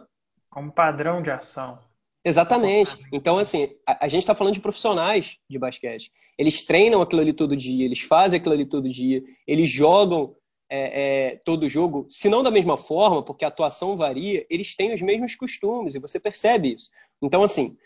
Como 0.48 0.72
padrão 0.72 1.22
de 1.22 1.30
ação. 1.30 1.78
Exatamente. 2.24 2.96
Então, 3.12 3.38
assim, 3.38 3.70
a, 3.86 4.04
a 4.04 4.08
gente 4.08 4.22
está 4.22 4.34
falando 4.34 4.54
de 4.54 4.60
profissionais 4.60 5.38
de 5.48 5.58
basquete. 5.58 6.12
Eles 6.36 6.64
treinam 6.64 7.02
aquilo 7.02 7.22
ali 7.22 7.32
todo 7.32 7.56
dia, 7.56 7.84
eles 7.84 8.00
fazem 8.00 8.38
aquilo 8.38 8.54
ali 8.54 8.66
todo 8.66 8.88
dia, 8.88 9.22
eles 9.46 9.68
jogam 9.68 10.36
é, 10.68 11.30
é, 11.32 11.36
todo 11.44 11.68
jogo, 11.68 12.06
se 12.08 12.28
não 12.28 12.42
da 12.42 12.50
mesma 12.50 12.76
forma, 12.76 13.24
porque 13.24 13.44
a 13.44 13.48
atuação 13.48 13.96
varia, 13.96 14.46
eles 14.48 14.76
têm 14.76 14.94
os 14.94 15.02
mesmos 15.02 15.34
costumes 15.34 15.94
e 15.94 15.98
você 15.98 16.20
percebe 16.20 16.74
isso. 16.74 16.90
Então, 17.20 17.42
assim, 17.42 17.76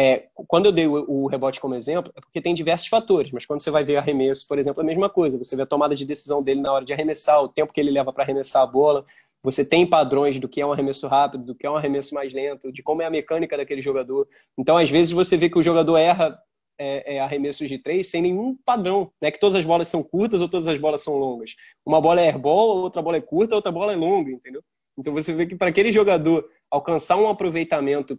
é, 0.00 0.28
quando 0.46 0.66
eu 0.66 0.72
dei 0.72 0.86
o, 0.86 1.04
o, 1.10 1.26
rebote 1.26 1.58
como 1.58 1.74
exemplo, 1.74 2.12
é 2.14 2.20
porque 2.20 2.40
tem 2.40 2.54
diversos 2.54 2.86
fatores, 2.86 3.32
mas 3.32 3.44
quando 3.44 3.60
você 3.60 3.68
vai 3.68 3.82
ver 3.82 3.96
arremesso, 3.96 4.46
por 4.46 4.56
exemplo, 4.56 4.80
é 4.80 4.84
a 4.84 4.86
mesma 4.86 5.10
coisa. 5.10 5.36
Você 5.36 5.56
vê 5.56 5.62
a 5.62 5.66
tomada 5.66 5.96
de 5.96 6.06
decisão 6.06 6.40
dele 6.40 6.60
na 6.60 6.72
hora 6.72 6.84
de 6.84 6.92
arremessar, 6.92 7.42
o 7.42 7.48
tempo 7.48 7.72
que 7.72 7.80
ele 7.80 7.90
leva 7.90 8.12
para 8.12 8.22
arremessar 8.22 8.62
a 8.62 8.66
bola. 8.66 9.04
Você 9.42 9.64
tem 9.64 9.84
padrões 9.84 10.38
do 10.38 10.48
que 10.48 10.60
é 10.60 10.66
um 10.66 10.70
arremesso 10.70 11.08
rápido, 11.08 11.46
do 11.46 11.52
que 11.52 11.66
é 11.66 11.70
um 11.70 11.74
arremesso 11.74 12.14
mais 12.14 12.32
lento, 12.32 12.70
de 12.72 12.80
como 12.80 13.02
é 13.02 13.06
a 13.06 13.10
mecânica 13.10 13.56
daquele 13.56 13.82
jogador. 13.82 14.28
Então, 14.56 14.78
às 14.78 14.88
vezes, 14.88 15.10
você 15.10 15.36
vê 15.36 15.50
que 15.50 15.58
o 15.58 15.62
jogador 15.62 15.96
erra 15.96 16.40
é, 16.78 17.16
é, 17.16 17.20
arremessos 17.20 17.68
de 17.68 17.76
três 17.76 18.08
sem 18.08 18.22
nenhum 18.22 18.56
padrão. 18.64 19.10
Não 19.20 19.28
é 19.28 19.32
que 19.32 19.40
todas 19.40 19.56
as 19.56 19.64
bolas 19.64 19.88
são 19.88 20.00
curtas 20.04 20.40
ou 20.40 20.48
todas 20.48 20.68
as 20.68 20.78
bolas 20.78 21.02
são 21.02 21.16
longas. 21.16 21.56
Uma 21.84 22.00
bola 22.00 22.20
é 22.20 22.26
airball, 22.26 22.76
outra 22.76 23.02
bola 23.02 23.16
é 23.16 23.20
curta, 23.20 23.56
outra 23.56 23.72
bola 23.72 23.92
é 23.94 23.96
longa, 23.96 24.30
entendeu? 24.30 24.62
Então 24.96 25.12
você 25.12 25.32
vê 25.32 25.44
que 25.44 25.56
para 25.56 25.70
aquele 25.70 25.90
jogador 25.90 26.48
alcançar 26.70 27.16
um 27.16 27.28
aproveitamento 27.28 28.16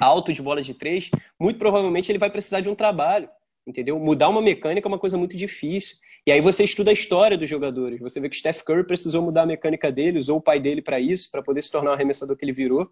alto 0.00 0.32
de 0.32 0.42
bola 0.42 0.62
de 0.62 0.74
três, 0.74 1.10
muito 1.40 1.58
provavelmente 1.58 2.10
ele 2.10 2.18
vai 2.18 2.30
precisar 2.30 2.60
de 2.60 2.68
um 2.68 2.74
trabalho, 2.74 3.28
entendeu? 3.66 3.98
Mudar 3.98 4.28
uma 4.28 4.42
mecânica 4.42 4.86
é 4.86 4.90
uma 4.90 4.98
coisa 4.98 5.16
muito 5.16 5.36
difícil. 5.36 5.96
E 6.26 6.30
aí 6.30 6.40
você 6.40 6.64
estuda 6.64 6.90
a 6.90 6.94
história 6.94 7.36
dos 7.36 7.50
jogadores. 7.50 8.00
Você 8.00 8.20
vê 8.20 8.28
que 8.28 8.36
Steph 8.36 8.62
Curry 8.62 8.84
precisou 8.84 9.22
mudar 9.22 9.42
a 9.42 9.46
mecânica 9.46 9.90
dele, 9.90 10.18
usou 10.18 10.38
o 10.38 10.42
pai 10.42 10.60
dele 10.60 10.80
para 10.80 11.00
isso, 11.00 11.30
para 11.30 11.42
poder 11.42 11.62
se 11.62 11.70
tornar 11.70 11.90
o 11.90 11.94
arremessador 11.94 12.36
que 12.36 12.44
ele 12.44 12.52
virou, 12.52 12.88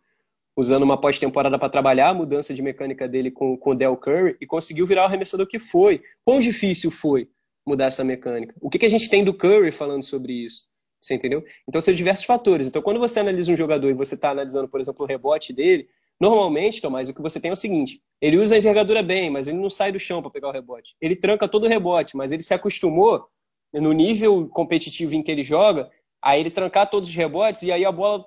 usando 0.57 0.83
uma 0.83 1.01
pós-temporada 1.01 1.59
para 1.59 1.69
trabalhar 1.69 2.09
a 2.09 2.15
mudança 2.15 2.53
de 2.53 2.61
mecânica 2.61 3.09
dele 3.09 3.31
com, 3.31 3.57
com 3.57 3.71
o 3.71 3.75
Del 3.75 3.97
Curry 3.97 4.37
e 4.41 4.47
conseguiu 4.47 4.87
virar 4.87 5.03
o 5.03 5.07
arremessador 5.07 5.47
que 5.47 5.59
foi. 5.59 6.03
Quão 6.25 6.41
difícil 6.41 6.91
foi 6.91 7.29
mudar 7.65 7.87
essa 7.87 8.03
mecânica? 8.03 8.55
O 8.61 8.69
que, 8.69 8.79
que 8.79 8.87
a 8.87 8.91
gente 8.91 9.09
tem 9.09 9.25
do 9.25 9.33
Curry 9.33 9.71
falando 9.71 10.03
sobre 10.03 10.33
isso? 10.33 10.65
Você 11.01 11.15
entendeu? 11.15 11.43
Então, 11.67 11.81
são 11.81 11.95
diversos 11.95 12.27
fatores. 12.27 12.67
Então, 12.67 12.83
quando 12.83 13.01
você 13.01 13.21
analisa 13.21 13.51
um 13.51 13.57
jogador 13.57 13.89
e 13.89 13.95
você 13.95 14.15
está 14.15 14.31
analisando, 14.31 14.69
por 14.69 14.81
exemplo, 14.81 15.05
o 15.05 15.09
rebote 15.09 15.53
dele, 15.53 15.89
Normalmente, 16.21 16.83
Tomás, 16.83 17.09
o 17.09 17.15
que 17.15 17.23
você 17.23 17.41
tem 17.41 17.49
é 17.49 17.55
o 17.55 17.57
seguinte: 17.57 18.01
ele 18.21 18.39
usa 18.39 18.55
a 18.55 18.59
envergadura 18.59 19.03
bem, 19.03 19.31
mas 19.31 19.49
ele 19.49 19.57
não 19.57 19.71
sai 19.71 19.91
do 19.91 19.99
chão 19.99 20.21
para 20.21 20.31
pegar 20.31 20.49
o 20.49 20.53
rebote. 20.53 20.95
Ele 21.01 21.17
tranca 21.17 21.49
todo 21.49 21.65
o 21.65 21.69
rebote, 21.69 22.17
mas 22.17 22.31
ele 22.31 22.43
se 22.43 22.53
acostumou 22.53 23.27
no 23.73 23.93
nível 23.93 24.49
competitivo 24.49 25.15
em 25.15 25.23
que 25.23 25.31
ele 25.31 25.43
joga 25.43 25.91
a 26.21 26.37
ele 26.37 26.51
trancar 26.51 26.91
todos 26.91 27.09
os 27.09 27.15
rebotes 27.15 27.63
e 27.63 27.73
aí 27.73 27.85
a 27.85 27.93
bola 27.93 28.27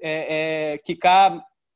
é, 0.00 0.76
é, 0.76 0.80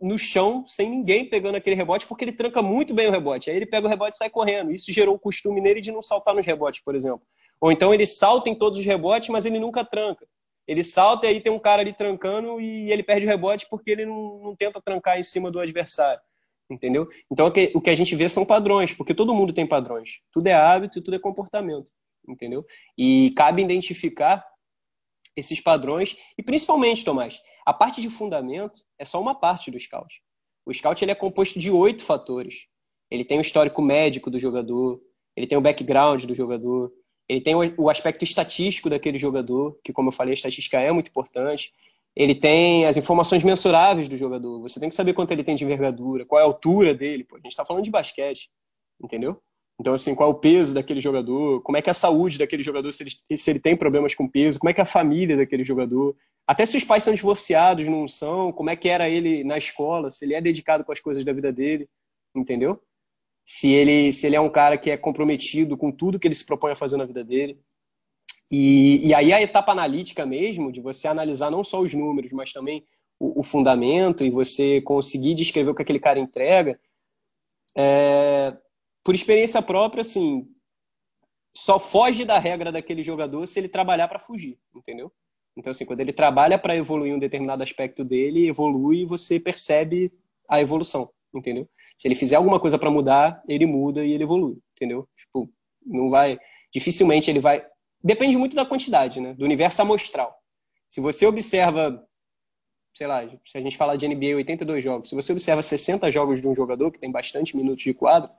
no 0.00 0.18
chão 0.18 0.64
sem 0.66 0.90
ninguém 0.90 1.24
pegando 1.24 1.56
aquele 1.56 1.74
rebote 1.74 2.06
porque 2.06 2.24
ele 2.24 2.32
tranca 2.32 2.62
muito 2.62 2.94
bem 2.94 3.08
o 3.08 3.10
rebote. 3.10 3.50
Aí 3.50 3.56
ele 3.56 3.66
pega 3.66 3.86
o 3.86 3.90
rebote 3.90 4.14
e 4.14 4.18
sai 4.18 4.30
correndo. 4.30 4.70
Isso 4.70 4.92
gerou 4.92 5.14
o 5.14 5.18
costume 5.18 5.60
nele 5.60 5.80
de 5.80 5.90
não 5.90 6.02
saltar 6.02 6.34
nos 6.34 6.46
rebotes, 6.46 6.82
por 6.84 6.94
exemplo. 6.94 7.22
Ou 7.60 7.72
então 7.72 7.92
ele 7.92 8.06
salta 8.06 8.48
em 8.50 8.54
todos 8.54 8.78
os 8.78 8.84
rebotes, 8.84 9.30
mas 9.30 9.44
ele 9.46 9.58
nunca 9.58 9.84
tranca. 9.84 10.26
Ele 10.66 10.82
salta 10.82 11.26
e 11.26 11.28
aí 11.28 11.40
tem 11.40 11.52
um 11.52 11.58
cara 11.58 11.82
ali 11.82 11.92
trancando 11.92 12.60
e 12.60 12.90
ele 12.90 13.02
perde 13.02 13.24
o 13.24 13.28
rebote 13.28 13.66
porque 13.70 13.90
ele 13.90 14.04
não, 14.04 14.38
não 14.42 14.56
tenta 14.56 14.80
trancar 14.80 15.18
em 15.18 15.22
cima 15.22 15.50
do 15.50 15.60
adversário. 15.60 16.20
Entendeu? 16.68 17.08
Então 17.30 17.46
o 17.46 17.80
que, 17.80 17.90
a 17.90 17.94
gente 17.94 18.16
vê 18.16 18.28
são 18.28 18.44
padrões, 18.44 18.92
porque 18.92 19.14
todo 19.14 19.34
mundo 19.34 19.52
tem 19.52 19.66
padrões. 19.66 20.18
Tudo 20.32 20.48
é 20.48 20.52
hábito 20.52 20.98
e 20.98 21.02
tudo 21.02 21.14
é 21.14 21.18
comportamento. 21.18 21.90
Entendeu? 22.28 22.66
E 22.98 23.32
cabe 23.36 23.62
identificar 23.62 24.44
esses 25.36 25.60
padrões 25.60 26.16
e 26.36 26.42
principalmente, 26.42 27.04
Tomás, 27.04 27.40
a 27.64 27.72
parte 27.72 28.00
de 28.00 28.10
fundamento 28.10 28.80
é 28.98 29.04
só 29.04 29.20
uma 29.20 29.34
parte 29.34 29.70
do 29.70 29.78
scout. 29.78 30.22
O 30.64 30.74
scout 30.74 31.04
ele 31.04 31.12
é 31.12 31.14
composto 31.14 31.60
de 31.60 31.70
oito 31.70 32.02
fatores. 32.02 32.66
Ele 33.10 33.24
tem 33.24 33.38
o 33.38 33.42
histórico 33.42 33.80
médico 33.80 34.30
do 34.30 34.40
jogador, 34.40 35.00
ele 35.36 35.46
tem 35.46 35.56
o 35.56 35.60
background 35.60 36.24
do 36.24 36.34
jogador, 36.34 36.90
ele 37.28 37.40
tem 37.40 37.54
o 37.54 37.90
aspecto 37.90 38.22
estatístico 38.22 38.88
daquele 38.88 39.18
jogador, 39.18 39.78
que, 39.82 39.92
como 39.92 40.08
eu 40.08 40.12
falei, 40.12 40.32
a 40.32 40.34
estatística 40.34 40.78
é 40.78 40.92
muito 40.92 41.08
importante. 41.08 41.72
Ele 42.14 42.34
tem 42.34 42.86
as 42.86 42.96
informações 42.96 43.42
mensuráveis 43.42 44.08
do 44.08 44.16
jogador. 44.16 44.60
Você 44.62 44.78
tem 44.78 44.88
que 44.88 44.94
saber 44.94 45.12
quanto 45.12 45.32
ele 45.32 45.44
tem 45.44 45.56
de 45.56 45.64
envergadura, 45.64 46.24
qual 46.24 46.40
é 46.40 46.42
a 46.42 46.46
altura 46.46 46.94
dele. 46.94 47.24
Pô, 47.24 47.36
a 47.36 47.38
gente 47.38 47.50
está 47.50 47.64
falando 47.64 47.84
de 47.84 47.90
basquete, 47.90 48.48
entendeu? 49.02 49.40
Então, 49.78 49.92
assim, 49.92 50.14
qual 50.14 50.30
é 50.30 50.32
o 50.32 50.38
peso 50.38 50.72
daquele 50.72 51.00
jogador, 51.00 51.60
como 51.62 51.76
é 51.76 51.82
que 51.82 51.90
é 51.90 51.92
a 51.92 51.94
saúde 51.94 52.38
daquele 52.38 52.62
jogador, 52.62 52.90
se 52.92 53.02
ele, 53.02 53.36
se 53.36 53.50
ele 53.50 53.60
tem 53.60 53.76
problemas 53.76 54.14
com 54.14 54.26
peso, 54.26 54.58
como 54.58 54.70
é 54.70 54.72
que 54.72 54.80
é 54.80 54.84
a 54.84 54.86
família 54.86 55.36
daquele 55.36 55.64
jogador. 55.64 56.16
Até 56.46 56.64
se 56.64 56.76
os 56.76 56.84
pais 56.84 57.02
são 57.02 57.14
divorciados, 57.14 57.86
não 57.86 58.08
são, 58.08 58.52
como 58.52 58.70
é 58.70 58.76
que 58.76 58.88
era 58.88 59.08
ele 59.10 59.44
na 59.44 59.58
escola, 59.58 60.10
se 60.10 60.24
ele 60.24 60.34
é 60.34 60.40
dedicado 60.40 60.84
com 60.84 60.92
as 60.92 61.00
coisas 61.00 61.24
da 61.24 61.32
vida 61.32 61.52
dele, 61.52 61.88
entendeu? 62.34 62.80
Se 63.46 63.70
ele, 63.70 64.12
se 64.12 64.26
ele 64.26 64.34
é 64.34 64.40
um 64.40 64.50
cara 64.50 64.76
que 64.76 64.90
é 64.90 64.96
comprometido 64.96 65.76
com 65.76 65.92
tudo 65.92 66.18
que 66.18 66.26
ele 66.26 66.34
se 66.34 66.44
propõe 66.44 66.72
a 66.72 66.76
fazer 66.76 66.96
na 66.96 67.04
vida 67.04 67.22
dele. 67.22 67.56
E, 68.50 69.06
e 69.06 69.14
aí 69.14 69.32
a 69.32 69.40
etapa 69.40 69.70
analítica 69.70 70.26
mesmo, 70.26 70.72
de 70.72 70.80
você 70.80 71.06
analisar 71.06 71.48
não 71.48 71.62
só 71.62 71.80
os 71.80 71.94
números, 71.94 72.32
mas 72.32 72.52
também 72.52 72.84
o, 73.20 73.40
o 73.40 73.44
fundamento 73.44 74.24
e 74.24 74.30
você 74.30 74.80
conseguir 74.80 75.34
descrever 75.34 75.70
o 75.70 75.74
que 75.74 75.82
aquele 75.82 76.00
cara 76.00 76.18
entrega, 76.18 76.78
é, 77.76 78.56
por 79.04 79.14
experiência 79.14 79.62
própria, 79.62 80.00
assim, 80.00 80.48
só 81.56 81.78
foge 81.78 82.24
da 82.24 82.40
regra 82.40 82.72
daquele 82.72 83.02
jogador 83.02 83.46
se 83.46 83.60
ele 83.60 83.68
trabalhar 83.68 84.08
para 84.08 84.18
fugir, 84.18 84.58
entendeu? 84.74 85.12
Então, 85.56 85.70
assim, 85.70 85.86
quando 85.86 86.00
ele 86.00 86.12
trabalha 86.12 86.58
para 86.58 86.76
evoluir 86.76 87.14
um 87.14 87.18
determinado 87.18 87.62
aspecto 87.62 88.04
dele, 88.04 88.48
evolui 88.48 89.02
e 89.02 89.04
você 89.04 89.38
percebe 89.38 90.12
a 90.48 90.60
evolução, 90.60 91.10
entendeu? 91.32 91.68
Se 91.98 92.06
ele 92.06 92.14
fizer 92.14 92.36
alguma 92.36 92.60
coisa 92.60 92.78
para 92.78 92.90
mudar, 92.90 93.42
ele 93.48 93.66
muda 93.66 94.04
e 94.04 94.12
ele 94.12 94.24
evolui, 94.24 94.58
entendeu? 94.74 95.08
Tipo, 95.16 95.50
não 95.84 96.10
vai. 96.10 96.38
Dificilmente 96.72 97.30
ele 97.30 97.40
vai. 97.40 97.64
Depende 98.02 98.36
muito 98.36 98.54
da 98.54 98.66
quantidade, 98.66 99.20
né? 99.20 99.34
Do 99.34 99.44
universo 99.44 99.80
amostral. 99.82 100.36
Se 100.88 101.00
você 101.00 101.26
observa, 101.26 102.06
sei 102.94 103.06
lá, 103.06 103.26
se 103.44 103.58
a 103.58 103.60
gente 103.60 103.76
falar 103.76 103.96
de 103.96 104.06
NBA 104.06 104.36
82 104.36 104.84
jogos, 104.84 105.08
se 105.08 105.14
você 105.14 105.32
observa 105.32 105.62
60 105.62 106.10
jogos 106.10 106.40
de 106.40 106.46
um 106.46 106.54
jogador 106.54 106.90
que 106.90 106.98
tem 106.98 107.10
bastante 107.10 107.56
minutos 107.56 107.82
de 107.82 107.94
quadro, 107.94 108.30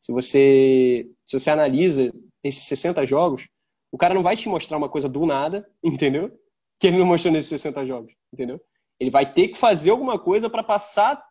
se 0.00 0.12
você, 0.12 1.10
se 1.24 1.38
você 1.38 1.50
analisa 1.50 2.12
esses 2.44 2.64
60 2.64 3.04
jogos, 3.06 3.48
o 3.90 3.98
cara 3.98 4.14
não 4.14 4.22
vai 4.22 4.36
te 4.36 4.48
mostrar 4.48 4.76
uma 4.76 4.88
coisa 4.88 5.08
do 5.08 5.26
nada, 5.26 5.68
entendeu? 5.82 6.30
Que 6.78 6.86
ele 6.86 6.98
não 6.98 7.06
mostrou 7.06 7.32
nesses 7.32 7.48
60 7.48 7.86
jogos, 7.86 8.12
entendeu? 8.32 8.60
Ele 9.00 9.10
vai 9.10 9.32
ter 9.32 9.48
que 9.48 9.56
fazer 9.56 9.90
alguma 9.90 10.18
coisa 10.18 10.50
para 10.50 10.62
passar 10.62 11.22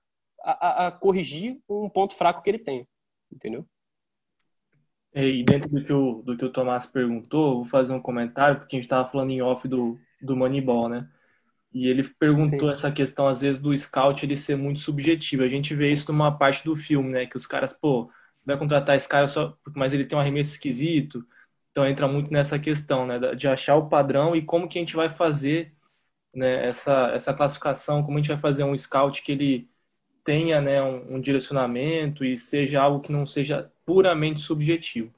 a, 0.44 0.88
a, 0.88 0.92
corrigir 0.92 1.60
um 1.70 1.90
ponto 1.90 2.16
fraco 2.16 2.42
que 2.42 2.50
ele 2.50 2.60
tem, 2.60 2.88
entendeu? 3.32 3.66
E 5.14 5.44
dentro 5.44 5.70
do 5.70 5.84
que 5.84 5.92
o, 5.92 6.22
do 6.22 6.38
que 6.38 6.46
o 6.46 6.52
Tomás 6.52 6.86
perguntou, 6.86 7.56
vou 7.56 7.66
fazer 7.66 7.94
um 7.94 8.02
comentário, 8.02 8.60
porque 8.60 8.76
a 8.76 8.78
gente 8.78 8.86
estava 8.86 9.10
falando 9.10 9.32
em 9.32 9.42
off 9.42 9.68
do, 9.68 9.98
do 10.22 10.36
Moneyball, 10.36 10.90
né? 10.90 11.10
E 11.74 11.88
ele 11.88 12.04
perguntou 12.04 12.70
Sim. 12.70 12.74
essa 12.74 12.92
questão, 12.92 13.28
às 13.28 13.42
vezes, 13.42 13.62
do 13.62 13.76
scout 13.76 14.26
ele 14.26 14.36
ser 14.36 14.56
muito 14.56 14.80
subjetivo. 14.80 15.44
A 15.44 15.48
gente 15.48 15.76
vê 15.76 15.92
isso 15.92 16.12
numa 16.12 16.38
parte 16.38 16.64
do 16.64 16.76
filme, 16.76 17.10
né? 17.10 17.26
Que 17.26 17.36
os 17.36 17.48
caras, 17.48 17.74
pô, 17.74 18.12
vai 18.46 18.58
contratar 18.58 18.96
esse 18.96 19.08
cara 19.08 19.28
só, 19.28 19.58
mas 19.76 19.94
ele 19.94 20.06
tem 20.06 20.18
um 20.18 20.22
arremesso 20.22 20.52
esquisito. 20.52 21.26
Então 21.72 21.86
entra 21.86 22.08
muito 22.08 22.32
nessa 22.32 22.58
questão, 22.58 23.06
né? 23.06 23.20
De 23.36 23.48
achar 23.48 23.76
o 23.76 23.90
padrão 23.90 24.36
e 24.36 24.42
como 24.42 24.68
que 24.70 24.78
a 24.78 24.82
gente 24.82 24.96
vai 24.96 25.10
fazer 25.14 25.74
né, 26.34 26.68
essa, 26.68 27.12
essa 27.14 27.34
classificação, 27.34 28.04
como 28.04 28.18
a 28.18 28.22
gente 28.22 28.30
vai 28.30 28.40
fazer 28.40 28.64
um 28.64 28.76
scout 28.78 29.22
que 29.24 29.32
ele 29.32 29.70
tenha 30.28 30.60
né, 30.60 30.84
um, 30.84 31.16
um, 31.16 31.22
direcionamento 31.22 32.26
e 32.26 32.38
seja 32.38 32.82
algo 32.82 33.00
que 33.00 33.14
não 33.14 33.26
seja 33.26 33.72
puramente 33.86 34.42
subjetivo. 34.42 35.10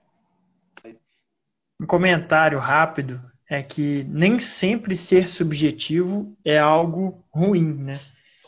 Um 1.82 1.88
comentário 1.88 2.60
rápido 2.60 3.20
é 3.50 3.64
que 3.64 4.06
nem 4.08 4.38
sempre 4.38 4.96
ser 4.96 5.28
subjetivo 5.28 6.38
é 6.46 6.60
algo 6.60 7.26
ruim, 7.34 7.74
né? 7.74 8.00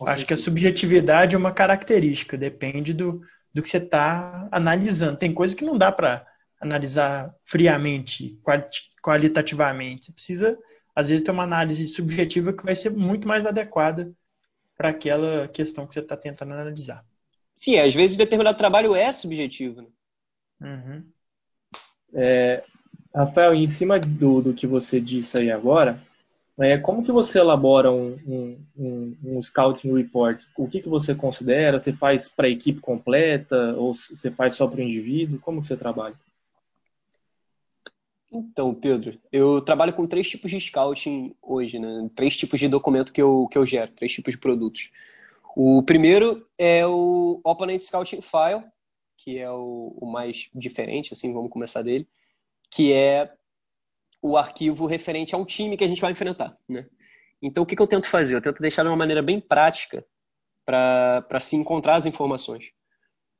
Acho 0.05 0.23
que 0.23 0.35
a 0.35 0.37
subjetividade 0.37 1.33
é 1.35 1.37
uma 1.37 1.51
característica, 1.51 2.37
depende 2.37 2.93
do, 2.93 3.21
do 3.51 3.63
que 3.63 3.69
você 3.69 3.77
está 3.77 4.47
analisando. 4.51 5.17
Tem 5.17 5.33
coisa 5.33 5.55
que 5.55 5.65
não 5.65 5.75
dá 5.75 5.91
para 5.91 6.27
analisar 6.59 7.33
friamente, 7.43 8.39
qualitativamente. 9.01 10.05
Você 10.05 10.11
precisa, 10.11 10.59
às 10.95 11.09
vezes, 11.09 11.23
ter 11.23 11.31
uma 11.31 11.43
análise 11.43 11.87
subjetiva 11.87 12.53
que 12.53 12.63
vai 12.63 12.75
ser 12.75 12.91
muito 12.91 13.27
mais 13.27 13.47
adequada 13.47 14.11
para 14.81 14.89
aquela 14.89 15.47
questão 15.47 15.85
que 15.85 15.93
você 15.93 15.99
está 15.99 16.17
tentando 16.17 16.53
analisar. 16.53 17.05
Sim, 17.55 17.77
às 17.77 17.93
vezes 17.93 18.17
determinado 18.17 18.57
trabalho 18.57 18.95
é 18.95 19.13
subjetivo. 19.13 19.83
Né? 19.83 19.87
Uhum. 20.59 21.03
É, 22.15 22.63
Rafael, 23.13 23.53
em 23.53 23.67
cima 23.67 23.99
do, 23.99 24.41
do 24.41 24.53
que 24.55 24.65
você 24.65 24.99
disse 24.99 25.37
aí 25.37 25.51
agora, 25.51 26.01
é, 26.59 26.79
como 26.79 27.03
que 27.03 27.11
você 27.11 27.37
elabora 27.37 27.91
um, 27.91 28.17
um, 28.25 28.57
um, 28.75 29.17
um 29.23 29.41
scouting 29.43 29.93
report? 29.93 30.41
O 30.57 30.67
que, 30.67 30.81
que 30.81 30.89
você 30.89 31.13
considera? 31.13 31.77
Você 31.77 31.93
faz 31.93 32.27
para 32.27 32.47
a 32.47 32.51
equipe 32.51 32.81
completa 32.81 33.75
ou 33.77 33.93
você 33.93 34.31
faz 34.31 34.55
só 34.55 34.67
para 34.67 34.79
o 34.79 34.83
indivíduo? 34.83 35.39
Como 35.39 35.61
que 35.61 35.67
você 35.67 35.77
trabalha? 35.77 36.15
Então, 38.31 38.73
Pedro, 38.73 39.19
eu 39.29 39.61
trabalho 39.61 39.93
com 39.93 40.07
três 40.07 40.29
tipos 40.29 40.49
de 40.49 40.59
scouting 40.59 41.35
hoje, 41.41 41.77
né? 41.77 42.09
Três 42.15 42.37
tipos 42.37 42.59
de 42.59 42.69
documento 42.69 43.11
que 43.11 43.21
eu, 43.21 43.47
que 43.51 43.57
eu 43.57 43.65
gero, 43.65 43.91
três 43.91 44.13
tipos 44.13 44.33
de 44.33 44.37
produtos. 44.39 44.89
O 45.55 45.83
primeiro 45.83 46.47
é 46.57 46.87
o 46.87 47.41
Opponent 47.43 47.81
Scouting 47.81 48.21
File, 48.21 48.63
que 49.17 49.37
é 49.37 49.51
o, 49.51 49.97
o 49.99 50.09
mais 50.09 50.49
diferente, 50.55 51.11
assim, 51.11 51.33
vamos 51.33 51.51
começar 51.51 51.81
dele, 51.81 52.07
que 52.71 52.93
é 52.93 53.33
o 54.21 54.37
arquivo 54.37 54.85
referente 54.85 55.35
a 55.35 55.37
um 55.37 55.45
time 55.45 55.75
que 55.75 55.83
a 55.83 55.87
gente 55.87 56.01
vai 56.01 56.13
enfrentar, 56.13 56.57
né? 56.69 56.87
Então, 57.41 57.63
o 57.63 57.65
que, 57.65 57.75
que 57.75 57.81
eu 57.81 57.87
tento 57.87 58.07
fazer? 58.07 58.35
Eu 58.35 58.41
tento 58.41 58.61
deixar 58.61 58.83
de 58.83 58.89
uma 58.89 58.95
maneira 58.95 59.21
bem 59.21 59.41
prática 59.41 60.05
para 60.63 61.39
se 61.41 61.55
encontrar 61.57 61.95
as 61.95 62.05
informações. 62.05 62.65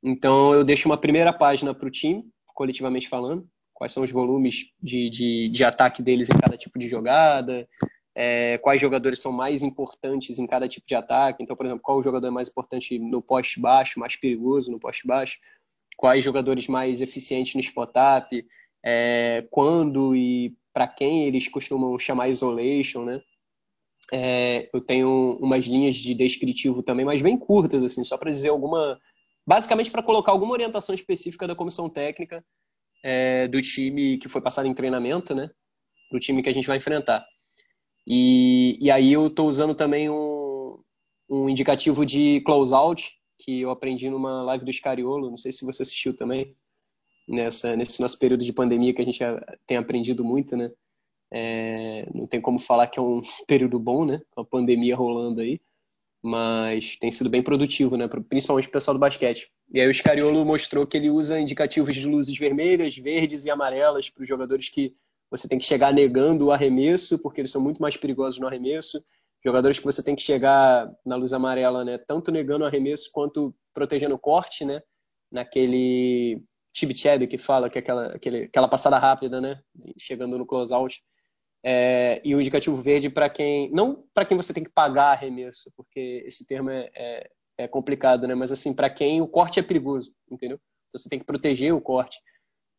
Então, 0.02 0.52
eu 0.52 0.64
deixo 0.64 0.88
uma 0.88 0.98
primeira 0.98 1.32
página 1.32 1.72
para 1.72 1.86
o 1.86 1.90
time, 1.90 2.24
coletivamente 2.46 3.08
falando, 3.08 3.48
quais 3.82 3.92
são 3.92 4.04
os 4.04 4.12
volumes 4.12 4.70
de, 4.80 5.10
de, 5.10 5.48
de 5.48 5.64
ataque 5.64 6.04
deles 6.04 6.30
em 6.30 6.38
cada 6.38 6.56
tipo 6.56 6.78
de 6.78 6.86
jogada, 6.86 7.68
é, 8.14 8.56
quais 8.58 8.80
jogadores 8.80 9.18
são 9.18 9.32
mais 9.32 9.60
importantes 9.60 10.38
em 10.38 10.46
cada 10.46 10.68
tipo 10.68 10.86
de 10.86 10.94
ataque. 10.94 11.42
Então, 11.42 11.56
por 11.56 11.66
exemplo, 11.66 11.82
qual 11.82 12.00
jogador 12.00 12.28
é 12.28 12.30
mais 12.30 12.48
importante 12.48 12.96
no 12.96 13.20
poste 13.20 13.58
baixo, 13.58 13.98
mais 13.98 14.14
perigoso 14.14 14.70
no 14.70 14.78
poste 14.78 15.04
baixo, 15.04 15.36
quais 15.96 16.22
jogadores 16.22 16.68
mais 16.68 17.00
eficientes 17.00 17.56
no 17.56 17.60
spot-up, 17.60 18.46
é, 18.84 19.48
quando 19.50 20.14
e 20.14 20.54
para 20.72 20.86
quem 20.86 21.26
eles 21.26 21.48
costumam 21.48 21.98
chamar 21.98 22.28
isolation, 22.28 23.04
né? 23.04 23.20
É, 24.12 24.70
eu 24.72 24.80
tenho 24.80 25.38
umas 25.40 25.64
linhas 25.64 25.96
de 25.96 26.14
descritivo 26.14 26.84
também, 26.84 27.04
mas 27.04 27.20
bem 27.20 27.36
curtas, 27.36 27.82
assim, 27.82 28.04
só 28.04 28.16
para 28.16 28.30
dizer 28.30 28.50
alguma. 28.50 28.96
Basicamente 29.44 29.90
para 29.90 30.04
colocar 30.04 30.30
alguma 30.30 30.52
orientação 30.52 30.94
específica 30.94 31.48
da 31.48 31.56
comissão 31.56 31.88
técnica 31.90 32.44
é, 33.02 33.48
do 33.48 33.60
time 33.60 34.18
que 34.18 34.28
foi 34.28 34.40
passado 34.40 34.66
em 34.66 34.74
treinamento, 34.74 35.34
né? 35.34 35.50
Do 36.10 36.20
time 36.20 36.42
que 36.42 36.48
a 36.48 36.52
gente 36.52 36.66
vai 36.66 36.76
enfrentar. 36.76 37.26
E, 38.06 38.78
e 38.80 38.90
aí 38.90 39.12
eu 39.12 39.28
estou 39.28 39.48
usando 39.48 39.74
também 39.74 40.08
um, 40.10 40.78
um 41.28 41.48
indicativo 41.48 42.04
de 42.04 42.40
closeout, 42.42 43.12
que 43.38 43.60
eu 43.60 43.70
aprendi 43.70 44.08
numa 44.08 44.42
live 44.42 44.64
do 44.64 44.72
Scariolo, 44.72 45.30
não 45.30 45.36
sei 45.36 45.52
se 45.52 45.64
você 45.64 45.82
assistiu 45.82 46.14
também, 46.14 46.54
nessa, 47.28 47.76
nesse 47.76 48.00
nosso 48.00 48.18
período 48.18 48.44
de 48.44 48.52
pandemia 48.52 48.94
que 48.94 49.02
a 49.02 49.04
gente 49.04 49.20
tem 49.66 49.76
aprendido 49.76 50.24
muito, 50.24 50.56
né? 50.56 50.70
É, 51.34 52.06
não 52.14 52.26
tem 52.26 52.40
como 52.40 52.58
falar 52.58 52.88
que 52.88 52.98
é 52.98 53.02
um 53.02 53.22
período 53.48 53.78
bom, 53.78 54.04
né? 54.04 54.20
A 54.36 54.44
pandemia 54.44 54.96
rolando 54.96 55.40
aí 55.40 55.60
mas 56.22 56.96
tem 56.96 57.10
sido 57.10 57.28
bem 57.28 57.42
produtivo, 57.42 57.96
né? 57.96 58.08
principalmente 58.28 58.66
para 58.66 58.70
o 58.70 58.72
pessoal 58.80 58.94
do 58.94 59.00
basquete. 59.00 59.50
E 59.72 59.80
aí 59.80 59.88
o 59.88 59.94
Scariolo 59.94 60.44
mostrou 60.44 60.86
que 60.86 60.96
ele 60.96 61.10
usa 61.10 61.40
indicativos 61.40 61.96
de 61.96 62.06
luzes 62.06 62.38
vermelhas, 62.38 62.96
verdes 62.96 63.44
e 63.44 63.50
amarelas 63.50 64.08
para 64.08 64.22
os 64.22 64.28
jogadores 64.28 64.68
que 64.68 64.94
você 65.30 65.48
tem 65.48 65.58
que 65.58 65.64
chegar 65.64 65.92
negando 65.92 66.46
o 66.46 66.52
arremesso, 66.52 67.18
porque 67.18 67.40
eles 67.40 67.50
são 67.50 67.60
muito 67.60 67.80
mais 67.80 67.96
perigosos 67.96 68.38
no 68.38 68.46
arremesso. 68.46 69.02
Jogadores 69.44 69.78
que 69.78 69.84
você 69.84 70.02
tem 70.02 70.14
que 70.14 70.22
chegar 70.22 70.88
na 71.04 71.16
luz 71.16 71.32
amarela, 71.32 71.84
né? 71.84 71.98
Tanto 71.98 72.30
negando 72.30 72.64
o 72.64 72.66
arremesso 72.66 73.10
quanto 73.10 73.52
protegendo 73.74 74.14
o 74.14 74.18
corte, 74.18 74.64
né? 74.64 74.82
Naquele 75.30 76.40
tib 76.72 76.92
que 77.28 77.38
fala, 77.38 77.68
que 77.68 77.78
é 77.78 77.80
aquela, 77.80 78.06
aquele, 78.08 78.44
aquela 78.44 78.68
passada 78.68 78.98
rápida, 78.98 79.40
né? 79.40 79.60
Chegando 79.98 80.38
no 80.38 80.46
close-out. 80.46 81.02
É, 81.64 82.20
e 82.24 82.34
o 82.34 82.40
indicativo 82.40 82.76
verde 82.76 83.08
para 83.08 83.30
quem 83.30 83.70
não 83.70 84.04
para 84.12 84.24
quem 84.24 84.36
você 84.36 84.52
tem 84.52 84.64
que 84.64 84.70
pagar 84.70 85.12
arremesso, 85.12 85.72
porque 85.76 86.24
esse 86.26 86.44
termo 86.44 86.70
é, 86.70 86.90
é, 86.94 87.30
é 87.58 87.68
complicado, 87.68 88.26
né? 88.26 88.34
Mas 88.34 88.50
assim, 88.50 88.74
para 88.74 88.90
quem 88.90 89.20
o 89.20 89.28
corte 89.28 89.60
é 89.60 89.62
perigoso, 89.62 90.12
entendeu? 90.30 90.58
Então 90.88 91.00
você 91.00 91.08
tem 91.08 91.18
que 91.18 91.24
proteger 91.24 91.72
o 91.72 91.80
corte. 91.80 92.18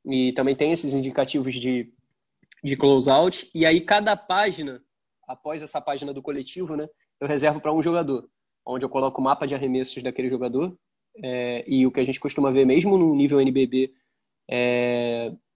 E 0.06 0.34
também 0.34 0.56
tem 0.56 0.72
esses 0.74 0.94
indicativos 0.94 1.54
de, 1.54 1.94
de 2.64 2.76
close-out. 2.76 3.50
E 3.56 3.66
aí 3.66 3.80
cada 3.80 4.18
página, 4.18 4.84
após 5.28 5.64
essa 5.64 5.80
página 5.80 6.14
do 6.14 6.22
coletivo, 6.22 6.76
né? 6.76 6.88
Eu 7.22 7.28
reservo 7.28 7.62
para 7.62 7.74
um 7.74 7.82
jogador, 7.82 8.30
onde 8.66 8.84
eu 8.84 8.90
coloco 8.90 9.22
o 9.22 9.24
mapa 9.24 9.48
de 9.48 9.56
arremessos 9.56 10.04
daquele 10.04 10.30
jogador. 10.30 10.78
É, 11.24 11.64
e 11.66 11.88
o 11.88 11.92
que 11.92 12.02
a 12.02 12.04
gente 12.04 12.20
costuma 12.20 12.52
ver 12.52 12.66
mesmo 12.66 12.98
no 12.98 13.16
nível 13.16 13.40
NBB 13.40 13.94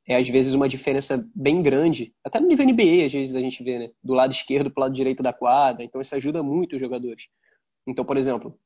é, 0.08 0.16
às 0.16 0.28
vezes 0.30 0.54
uma 0.54 0.70
diferença 0.70 1.28
bem 1.36 1.62
grande, 1.62 2.14
até 2.24 2.40
no 2.40 2.48
nível 2.48 2.66
NBA 2.66 3.06
às 3.06 3.12
vezes 3.12 3.36
a 3.36 3.40
gente 3.40 3.62
vê, 3.64 3.78
né? 3.78 3.92
Do 4.02 4.14
lado 4.14 4.32
esquerdo 4.32 4.72
para 4.72 4.82
o 4.82 4.84
lado 4.84 4.96
direito 4.96 5.22
da 5.22 5.34
quadra, 5.34 5.84
então 5.84 6.00
isso 6.00 6.16
ajuda 6.16 6.42
muito 6.42 6.74
os 6.74 6.80
jogadores. 6.80 7.26
Então, 7.86 8.06
por 8.06 8.16
exemplo, 8.16 8.58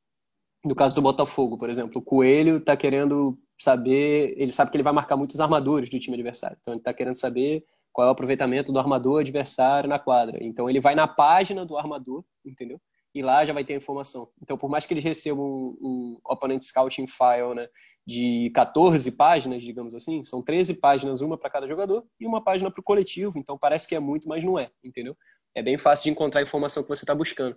no 0.63 0.75
caso 0.75 0.95
do 0.95 1.01
Botafogo, 1.01 1.57
por 1.57 1.69
exemplo, 1.69 1.99
o 1.99 2.03
Coelho 2.03 2.57
está 2.57 2.77
querendo 2.77 3.37
saber, 3.59 4.35
ele 4.37 4.51
sabe 4.51 4.69
que 4.69 4.77
ele 4.77 4.83
vai 4.83 4.93
marcar 4.93 5.17
muitos 5.17 5.39
armadores 5.39 5.89
do 5.89 5.99
time 5.99 6.15
adversário, 6.15 6.57
então 6.61 6.73
ele 6.73 6.81
está 6.81 6.93
querendo 6.93 7.15
saber 7.17 7.65
qual 7.91 8.05
é 8.05 8.09
o 8.09 8.13
aproveitamento 8.13 8.71
do 8.71 8.79
armador 8.79 9.21
adversário 9.21 9.89
na 9.89 9.99
quadra. 9.99 10.37
Então 10.41 10.69
ele 10.69 10.79
vai 10.79 10.95
na 10.95 11.07
página 11.07 11.65
do 11.65 11.77
armador, 11.77 12.23
entendeu? 12.45 12.79
E 13.13 13.21
lá 13.21 13.43
já 13.43 13.51
vai 13.51 13.65
ter 13.65 13.73
a 13.73 13.77
informação. 13.77 14.29
Então, 14.41 14.57
por 14.57 14.69
mais 14.69 14.85
que 14.85 14.93
eles 14.93 15.03
recebam 15.03 15.45
um, 15.45 15.77
um 15.81 16.19
Opponent 16.23 16.61
Scouting 16.61 17.07
File, 17.07 17.55
né? 17.55 17.67
De 18.05 18.51
14 18.53 19.11
páginas, 19.11 19.63
digamos 19.63 19.93
assim, 19.93 20.23
são 20.23 20.41
13 20.41 20.75
páginas, 20.75 21.21
uma 21.21 21.37
para 21.37 21.49
cada 21.49 21.67
jogador 21.67 22.03
e 22.19 22.25
uma 22.25 22.43
página 22.43 22.71
para 22.71 22.79
o 22.79 22.83
coletivo, 22.83 23.37
então 23.37 23.57
parece 23.57 23.87
que 23.87 23.95
é 23.95 23.99
muito, 23.99 24.27
mas 24.27 24.43
não 24.43 24.57
é, 24.57 24.69
entendeu? 24.83 25.15
É 25.53 25.61
bem 25.61 25.77
fácil 25.77 26.05
de 26.05 26.09
encontrar 26.11 26.41
a 26.41 26.43
informação 26.43 26.81
que 26.81 26.89
você 26.89 27.03
está 27.03 27.13
buscando. 27.13 27.55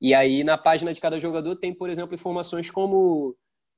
E 0.00 0.14
aí, 0.14 0.44
na 0.44 0.56
página 0.56 0.92
de 0.92 1.00
cada 1.00 1.18
jogador, 1.20 1.56
tem, 1.56 1.74
por 1.74 1.90
exemplo, 1.90 2.14
informações 2.14 2.70
como 2.70 3.36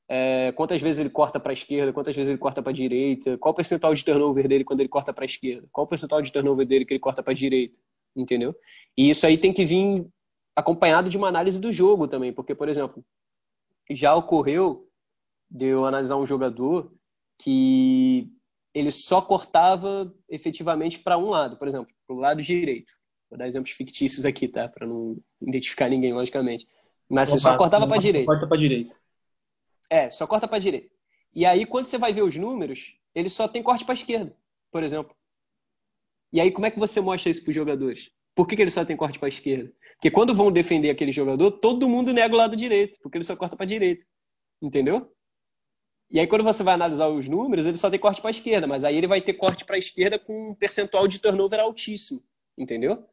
é, 0.09 0.53
quantas 0.53 0.81
vezes 0.81 1.01
ele 1.01 1.11
corta 1.11 1.41
para 1.41 1.53
a 1.53 1.55
esquerda, 1.55 1.93
quantas 1.93 2.15
vezes 2.15 2.31
ele 2.31 2.39
corta 2.39 2.63
para 2.63 2.71
a 2.71 2.75
direita, 2.75 3.37
qual 3.39 3.53
o 3.53 3.57
percentual 3.57 3.95
de 3.95 4.05
turnover 4.05 4.47
dele 4.49 4.65
quando 4.65 4.81
ele 4.81 4.89
corta 4.89 5.13
para 5.13 5.25
a 5.25 5.27
esquerda, 5.27 5.69
qual 5.73 5.85
o 5.85 5.89
percentual 5.89 6.23
de 6.23 6.33
turnover 6.33 6.67
dele 6.67 6.85
que 6.85 6.95
ele 6.95 7.01
corta 7.01 7.23
para 7.23 7.33
a 7.33 7.37
direita, 7.37 7.79
entendeu? 8.15 8.55
E 8.97 9.11
isso 9.11 9.27
aí 9.27 9.37
tem 9.37 9.53
que 9.53 9.65
vir 9.65 10.07
acompanhado 10.55 11.11
de 11.11 11.19
uma 11.19 11.29
análise 11.29 11.61
do 11.61 11.73
jogo 11.73 12.07
também, 12.09 12.33
porque, 12.33 12.55
por 12.55 12.69
exemplo, 12.69 13.05
já 13.91 14.15
ocorreu 14.15 14.86
de 15.51 15.67
eu 15.67 15.87
analisar 15.87 16.17
um 16.17 16.27
jogador 16.27 16.93
que 17.39 18.33
ele 18.75 18.91
só 18.91 19.23
cortava 19.23 20.15
efetivamente 20.29 20.99
para 20.99 21.17
um 21.17 21.31
lado, 21.31 21.57
por 21.57 21.69
exemplo, 21.69 21.89
para 22.07 22.17
o 22.17 22.19
lado 22.19 22.43
direito. 22.43 22.93
Vou 23.31 23.39
dar 23.39 23.49
exemplos 23.49 23.73
fictícios 23.73 24.25
aqui, 24.25 24.47
tá? 24.47 24.69
Para 24.69 24.87
não 24.87 25.19
identificar 25.41 25.89
ninguém, 25.89 26.13
logicamente. 26.13 26.67
Mas 27.09 27.31
ele 27.31 27.41
só 27.41 27.57
cortava 27.57 27.87
para 27.87 27.99
direita. 27.99 28.27
Corta 28.27 28.47
para 28.47 28.57
direita. 28.57 28.97
É, 29.89 30.11
só 30.11 30.27
corta 30.27 30.47
para 30.47 30.59
direita. 30.59 30.91
E 31.35 31.45
aí, 31.45 31.67
quando 31.67 31.87
você 31.87 31.99
vai 31.99 32.13
ver 32.13 32.23
os 32.23 32.37
números, 32.37 32.95
ele 33.15 33.29
só 33.29 33.49
tem 33.49 33.63
corte 33.63 33.85
para 33.85 33.95
esquerda, 33.95 34.37
por 34.71 34.83
exemplo. 34.83 35.15
E 36.33 36.41
aí, 36.41 36.51
como 36.51 36.67
é 36.67 36.71
que 36.71 36.79
você 36.79 37.01
mostra 37.01 37.31
isso 37.31 37.43
para 37.43 37.51
os 37.51 37.57
jogadores? 37.57 38.11
Por 38.35 38.47
que, 38.47 38.57
que 38.57 38.63
ele 38.63 38.71
só 38.71 38.85
tem 38.85 38.97
corte 38.97 39.19
para 39.19 39.29
esquerda? 39.29 39.73
Porque 39.95 40.11
quando 40.11 40.35
vão 40.35 40.53
defender 40.53 40.91
aquele 40.91 41.13
jogador, 41.13 41.51
todo 41.53 41.89
mundo 41.89 42.13
nega 42.13 42.35
o 42.35 42.39
lado 42.39 42.55
direito, 42.55 42.99
porque 43.01 43.17
ele 43.17 43.25
só 43.25 43.35
corta 43.35 43.57
para 43.57 43.65
direita. 43.65 44.05
Entendeu? 44.61 45.11
E 46.11 46.21
aí, 46.21 46.27
quando 46.27 46.45
você 46.45 46.63
vai 46.63 46.75
analisar 46.75 47.09
os 47.09 47.29
números, 47.29 47.67
ele 47.67 47.77
só 47.77 47.91
tem 47.91 47.99
corte 47.99 48.21
para 48.21 48.31
a 48.31 48.33
esquerda, 48.33 48.67
mas 48.67 48.85
aí 48.85 48.97
ele 48.97 49.09
vai 49.09 49.21
ter 49.21 49.35
corte 49.35 49.65
para 49.65 49.77
a 49.77 49.79
esquerda 49.79 50.19
com 50.19 50.51
um 50.51 50.55
percentual 50.55 51.09
de 51.09 51.19
turnover 51.19 51.59
altíssimo, 51.59 52.23
entendeu? 52.57 53.05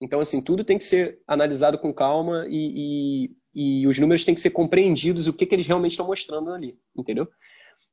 Então, 0.00 0.20
assim, 0.20 0.40
tudo 0.40 0.64
tem 0.64 0.78
que 0.78 0.84
ser 0.84 1.20
analisado 1.26 1.78
com 1.78 1.92
calma 1.92 2.46
e, 2.48 3.30
e, 3.54 3.80
e 3.82 3.86
os 3.86 3.98
números 3.98 4.24
têm 4.24 4.34
que 4.34 4.40
ser 4.40 4.50
compreendidos, 4.50 5.26
o 5.26 5.32
que, 5.32 5.44
que 5.44 5.54
eles 5.54 5.66
realmente 5.66 5.92
estão 5.92 6.06
mostrando 6.06 6.50
ali, 6.52 6.78
entendeu? 6.96 7.28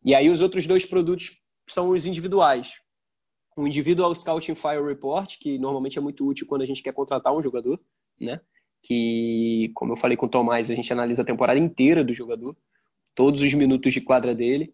E 0.03 0.15
aí, 0.15 0.29
os 0.29 0.39
outros 0.39 0.65
dois 0.65 0.85
produtos 0.85 1.37
são 1.67 1.89
os 1.89 2.05
individuais. 2.05 2.69
O 3.57 3.67
Individual 3.67 4.13
Scouting 4.13 4.55
File 4.55 4.85
Report, 4.85 5.37
que 5.39 5.57
normalmente 5.57 5.97
é 5.97 6.01
muito 6.01 6.27
útil 6.27 6.47
quando 6.47 6.61
a 6.61 6.65
gente 6.65 6.83
quer 6.83 6.93
contratar 6.93 7.35
um 7.35 7.41
jogador, 7.41 7.79
né? 8.19 8.39
Que, 8.83 9.71
como 9.73 9.93
eu 9.93 9.97
falei 9.97 10.15
com 10.15 10.27
o 10.27 10.29
Tomás, 10.29 10.69
a 10.69 10.75
gente 10.75 10.91
analisa 10.93 11.23
a 11.23 11.25
temporada 11.25 11.59
inteira 11.59 12.03
do 12.03 12.13
jogador 12.13 12.55
todos 13.15 13.41
os 13.41 13.53
minutos 13.53 13.93
de 13.93 14.01
quadra 14.01 14.35
dele. 14.35 14.73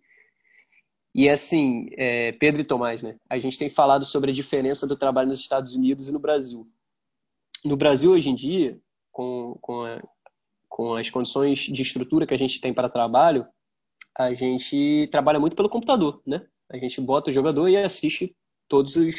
E 1.14 1.30
assim, 1.30 1.90
é, 1.98 2.32
Pedro 2.34 2.62
e 2.62 2.66
Tomás, 2.66 3.02
né? 3.02 3.18
A 3.30 3.38
gente 3.38 3.58
tem 3.58 3.70
falado 3.70 4.06
sobre 4.06 4.32
a 4.32 4.34
diferença 4.34 4.88
do 4.88 4.98
trabalho 4.98 5.30
nos 5.30 5.40
Estados 5.40 5.76
Unidos 5.76 6.10
e 6.10 6.12
no 6.12 6.20
Brasil. 6.20 6.68
No 7.64 7.78
Brasil, 7.78 8.12
hoje 8.12 8.30
em 8.30 8.36
dia, 8.36 8.80
com, 9.12 9.58
com, 9.62 9.84
a, 9.84 10.02
com 10.68 10.96
as 10.96 11.10
condições 11.10 11.60
de 11.60 11.82
estrutura 11.82 12.26
que 12.26 12.34
a 12.34 12.38
gente 12.38 12.60
tem 12.60 12.74
para 12.74 12.90
trabalho, 12.90 13.46
a 14.18 14.34
gente 14.34 15.08
trabalha 15.12 15.40
muito 15.40 15.56
pelo 15.56 15.70
computador, 15.70 16.22
né? 16.26 16.46
A 16.70 16.78
gente 16.78 17.00
bota 17.02 17.30
o 17.30 17.34
jogador 17.34 17.68
e 17.68 17.78
assiste 17.78 18.36
todos 18.68 18.96
os 18.96 19.16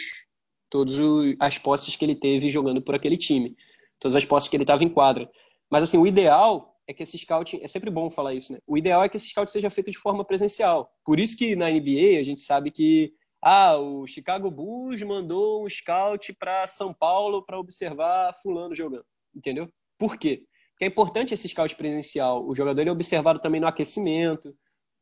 todas 0.70 0.96
as 1.38 1.58
posses 1.58 1.94
que 1.94 2.02
ele 2.02 2.14
teve 2.14 2.50
jogando 2.50 2.80
por 2.80 2.94
aquele 2.94 3.18
time, 3.18 3.54
todas 4.00 4.16
as 4.16 4.24
posses 4.24 4.48
que 4.48 4.56
ele 4.56 4.64
estava 4.64 4.82
em 4.82 4.88
quadra. 4.88 5.30
Mas 5.70 5.82
assim, 5.82 5.98
o 5.98 6.06
ideal 6.06 6.71
é 6.86 6.92
que 6.92 7.02
esse 7.02 7.16
scout, 7.18 7.58
é 7.62 7.68
sempre 7.68 7.90
bom 7.90 8.10
falar 8.10 8.34
isso, 8.34 8.52
né? 8.52 8.58
O 8.66 8.76
ideal 8.76 9.02
é 9.02 9.08
que 9.08 9.16
esse 9.16 9.28
scout 9.28 9.50
seja 9.50 9.70
feito 9.70 9.90
de 9.90 9.98
forma 9.98 10.24
presencial. 10.24 10.92
Por 11.04 11.20
isso 11.20 11.36
que 11.36 11.54
na 11.54 11.70
NBA 11.70 12.18
a 12.18 12.22
gente 12.22 12.42
sabe 12.42 12.70
que 12.70 13.12
ah, 13.40 13.76
o 13.76 14.06
Chicago 14.06 14.50
Bulls 14.50 15.02
mandou 15.02 15.64
um 15.64 15.68
scout 15.68 16.32
para 16.34 16.66
São 16.66 16.92
Paulo 16.92 17.42
para 17.42 17.58
observar 17.58 18.34
fulano 18.42 18.74
jogando, 18.74 19.04
entendeu? 19.34 19.68
Por 19.98 20.16
quê? 20.16 20.44
Porque 20.72 20.84
é 20.84 20.86
importante 20.86 21.34
esse 21.34 21.48
scout 21.48 21.74
presencial. 21.76 22.46
O 22.46 22.54
jogador 22.54 22.86
é 22.86 22.90
observado 22.90 23.40
também 23.40 23.60
no 23.60 23.66
aquecimento, 23.66 24.54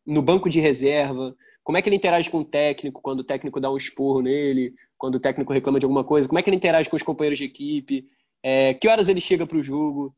no 0.07 0.23
banco 0.23 0.49
de 0.49 0.61
reserva, 0.61 1.35
como 1.63 1.79
é 1.79 1.83
que 1.83 1.89
ele 1.89 1.97
interage 1.97 2.31
com 2.31 2.39
o 2.39 2.45
técnico 2.45 3.01
quando 3.03 3.21
o 3.21 3.25
técnico 3.25 3.61
dá 3.61 3.71
um 3.71 3.77
esporro 3.77 4.21
nele, 4.21 4.75
quando 4.97 5.17
o 5.17 5.21
técnico 5.21 5.53
reclama 5.53 5.79
de 5.79 5.85
alguma 5.85 6.05
coisa, 6.05 6.27
como 6.27 6.39
é 6.39 6.43
que 6.43 6.49
ele 6.51 6.57
interage 6.57 6.89
com 6.89 6.97
os 6.97 7.03
companheiros 7.03 7.39
de 7.39 7.45
equipe, 7.45 8.07
é, 8.43 8.75
que 8.75 8.89
horas 8.89 9.09
ele 9.09 9.21
chega 9.21 9.47
para 9.47 9.59
o 9.59 9.63
jogo, 9.63 10.15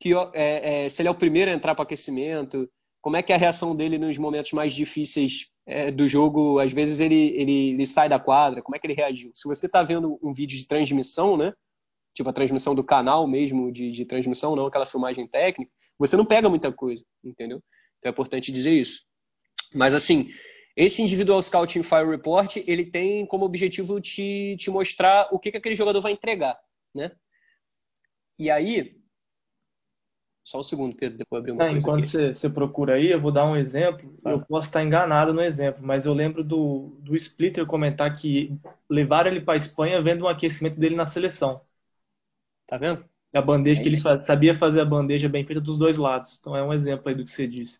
que, 0.00 0.14
é, 0.32 0.86
é, 0.86 0.88
se 0.88 1.02
ele 1.02 1.08
é 1.08 1.10
o 1.10 1.14
primeiro 1.14 1.50
a 1.50 1.54
entrar 1.54 1.74
para 1.74 1.82
aquecimento, 1.82 2.68
como 3.02 3.16
é 3.16 3.22
que 3.22 3.32
é 3.32 3.36
a 3.36 3.38
reação 3.38 3.76
dele 3.76 3.98
nos 3.98 4.16
momentos 4.16 4.52
mais 4.52 4.72
difíceis 4.72 5.50
é, 5.66 5.90
do 5.90 6.08
jogo, 6.08 6.58
às 6.58 6.72
vezes 6.72 7.00
ele, 7.00 7.28
ele, 7.36 7.70
ele, 7.70 7.86
sai 7.86 8.08
da 8.08 8.18
quadra, 8.18 8.62
como 8.62 8.74
é 8.74 8.78
que 8.78 8.86
ele 8.86 8.94
reagiu? 8.94 9.30
Se 9.34 9.46
você 9.46 9.66
está 9.66 9.82
vendo 9.82 10.18
um 10.22 10.32
vídeo 10.32 10.58
de 10.58 10.66
transmissão, 10.66 11.36
né? 11.36 11.52
Tipo 12.14 12.30
a 12.30 12.32
transmissão 12.32 12.74
do 12.74 12.82
canal 12.82 13.26
mesmo 13.26 13.70
de, 13.70 13.92
de 13.92 14.04
transmissão, 14.04 14.56
não 14.56 14.66
aquela 14.66 14.86
filmagem 14.86 15.28
técnica, 15.28 15.70
você 15.98 16.16
não 16.16 16.24
pega 16.24 16.48
muita 16.48 16.72
coisa, 16.72 17.04
entendeu? 17.22 17.62
Então 17.98 18.10
é 18.10 18.12
importante 18.12 18.50
dizer 18.50 18.72
isso. 18.72 19.04
Mas 19.74 19.94
assim, 19.94 20.30
esse 20.74 21.02
Individual 21.02 21.40
Scouting 21.40 21.82
Fire 21.82 22.08
Report, 22.08 22.56
ele 22.56 22.86
tem 22.86 23.26
como 23.26 23.44
objetivo 23.44 24.00
te, 24.00 24.56
te 24.58 24.70
mostrar 24.70 25.28
o 25.30 25.38
que, 25.38 25.50
que 25.50 25.58
aquele 25.58 25.74
jogador 25.74 26.00
vai 26.00 26.12
entregar, 26.12 26.58
né? 26.94 27.12
E 28.38 28.50
aí, 28.50 28.99
só 30.50 30.58
um 30.58 30.64
segundo, 30.64 30.96
Pedro, 30.96 31.16
depois 31.16 31.38
abrir 31.38 31.52
uma 31.52 31.64
é, 31.64 31.70
Enquanto 31.70 32.08
você, 32.08 32.34
você, 32.34 32.50
procura 32.50 32.94
aí, 32.94 33.12
eu 33.12 33.20
vou 33.20 33.30
dar 33.30 33.46
um 33.46 33.56
exemplo. 33.56 34.12
Ah. 34.24 34.30
Eu 34.30 34.40
posso 34.40 34.66
estar 34.66 34.82
enganado 34.82 35.32
no 35.32 35.40
exemplo, 35.40 35.80
mas 35.80 36.06
eu 36.06 36.12
lembro 36.12 36.42
do, 36.42 36.96
do 36.98 37.14
Splitter 37.14 37.64
comentar 37.64 38.12
que 38.16 38.58
levaram 38.88 39.30
ele 39.30 39.40
para 39.40 39.54
a 39.54 39.56
Espanha 39.56 40.02
vendo 40.02 40.24
um 40.24 40.28
aquecimento 40.28 40.76
dele 40.76 40.96
na 40.96 41.06
seleção. 41.06 41.60
Tá 42.66 42.76
vendo? 42.76 43.04
A 43.32 43.40
bandeja 43.40 43.80
é 43.80 43.82
que 43.84 43.88
ele 43.90 44.22
sabia 44.22 44.58
fazer 44.58 44.80
a 44.80 44.84
bandeja 44.84 45.28
bem 45.28 45.46
feita 45.46 45.60
dos 45.60 45.78
dois 45.78 45.96
lados. 45.96 46.36
Então 46.40 46.56
é 46.56 46.64
um 46.64 46.72
exemplo 46.72 47.08
aí 47.08 47.14
do 47.14 47.22
que 47.22 47.30
você 47.30 47.46
disse. 47.46 47.78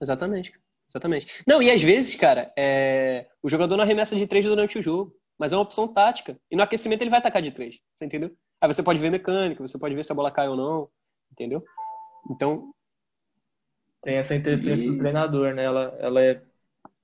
Exatamente. 0.00 0.52
Exatamente. 0.88 1.42
Não, 1.44 1.60
e 1.60 1.68
às 1.68 1.82
vezes, 1.82 2.14
cara, 2.14 2.52
é... 2.56 3.26
o 3.42 3.48
jogador 3.48 3.76
não 3.76 3.82
arremessa 3.82 4.14
de 4.14 4.26
três 4.28 4.46
durante 4.46 4.78
o 4.78 4.82
jogo, 4.82 5.12
mas 5.36 5.52
é 5.52 5.56
uma 5.56 5.62
opção 5.62 5.92
tática. 5.92 6.38
E 6.48 6.54
no 6.54 6.62
aquecimento 6.62 7.02
ele 7.02 7.10
vai 7.10 7.18
atacar 7.18 7.42
de 7.42 7.50
três. 7.50 7.80
Você 7.92 8.04
entendeu? 8.04 8.30
Aí 8.60 8.72
você 8.72 8.84
pode 8.84 9.00
ver 9.00 9.10
mecânica, 9.10 9.66
você 9.66 9.76
pode 9.76 9.96
ver 9.96 10.04
se 10.04 10.12
a 10.12 10.14
bola 10.14 10.30
cai 10.30 10.48
ou 10.48 10.56
não. 10.56 10.88
Entendeu? 11.32 11.64
Então. 12.30 12.72
Tem 14.02 14.16
essa 14.16 14.34
interferência 14.34 14.86
e... 14.86 14.90
do 14.90 14.96
treinador, 14.96 15.54
né? 15.54 15.64
Ela, 15.64 15.96
ela 15.98 16.20
é 16.22 16.42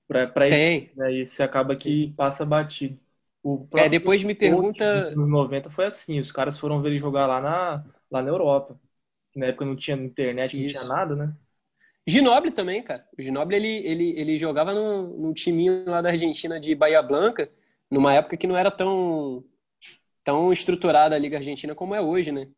pra, 0.06 0.26
pra 0.26 0.48
Tem. 0.48 0.90
Né? 0.96 1.12
E 1.14 1.26
você 1.26 1.42
acaba 1.42 1.76
que 1.76 2.12
passa 2.16 2.44
batido. 2.44 2.98
O 3.42 3.66
é, 3.76 3.88
depois 3.88 4.22
me 4.24 4.34
pergunta. 4.34 5.10
Nos 5.12 5.28
90 5.28 5.70
foi 5.70 5.86
assim, 5.86 6.18
os 6.18 6.32
caras 6.32 6.58
foram 6.58 6.82
ver 6.82 6.90
ele 6.90 6.98
jogar 6.98 7.26
lá 7.26 7.40
na, 7.40 7.84
lá 8.10 8.22
na 8.22 8.28
Europa. 8.28 8.78
Na 9.34 9.46
época 9.46 9.64
não 9.64 9.76
tinha 9.76 9.96
internet, 9.96 10.56
não 10.56 10.66
Isso. 10.66 10.74
tinha 10.74 10.88
nada, 10.88 11.14
né? 11.14 11.32
Ginoble 12.06 12.50
também, 12.50 12.82
cara. 12.82 13.06
O 13.16 13.22
Ginoble, 13.22 13.54
ele, 13.54 13.86
ele, 13.86 14.18
ele 14.18 14.38
jogava 14.38 14.72
num, 14.72 15.08
num 15.18 15.32
timinho 15.32 15.84
lá 15.86 16.00
da 16.00 16.08
Argentina 16.08 16.58
de 16.58 16.74
Bahia 16.74 17.02
Blanca, 17.02 17.50
numa 17.90 18.14
época 18.14 18.36
que 18.36 18.46
não 18.46 18.56
era 18.56 18.70
tão, 18.70 19.44
tão 20.24 20.50
estruturada 20.50 21.14
a 21.14 21.18
Liga 21.18 21.36
Argentina 21.36 21.74
como 21.74 21.94
é 21.94 22.00
hoje, 22.00 22.32
né? 22.32 22.48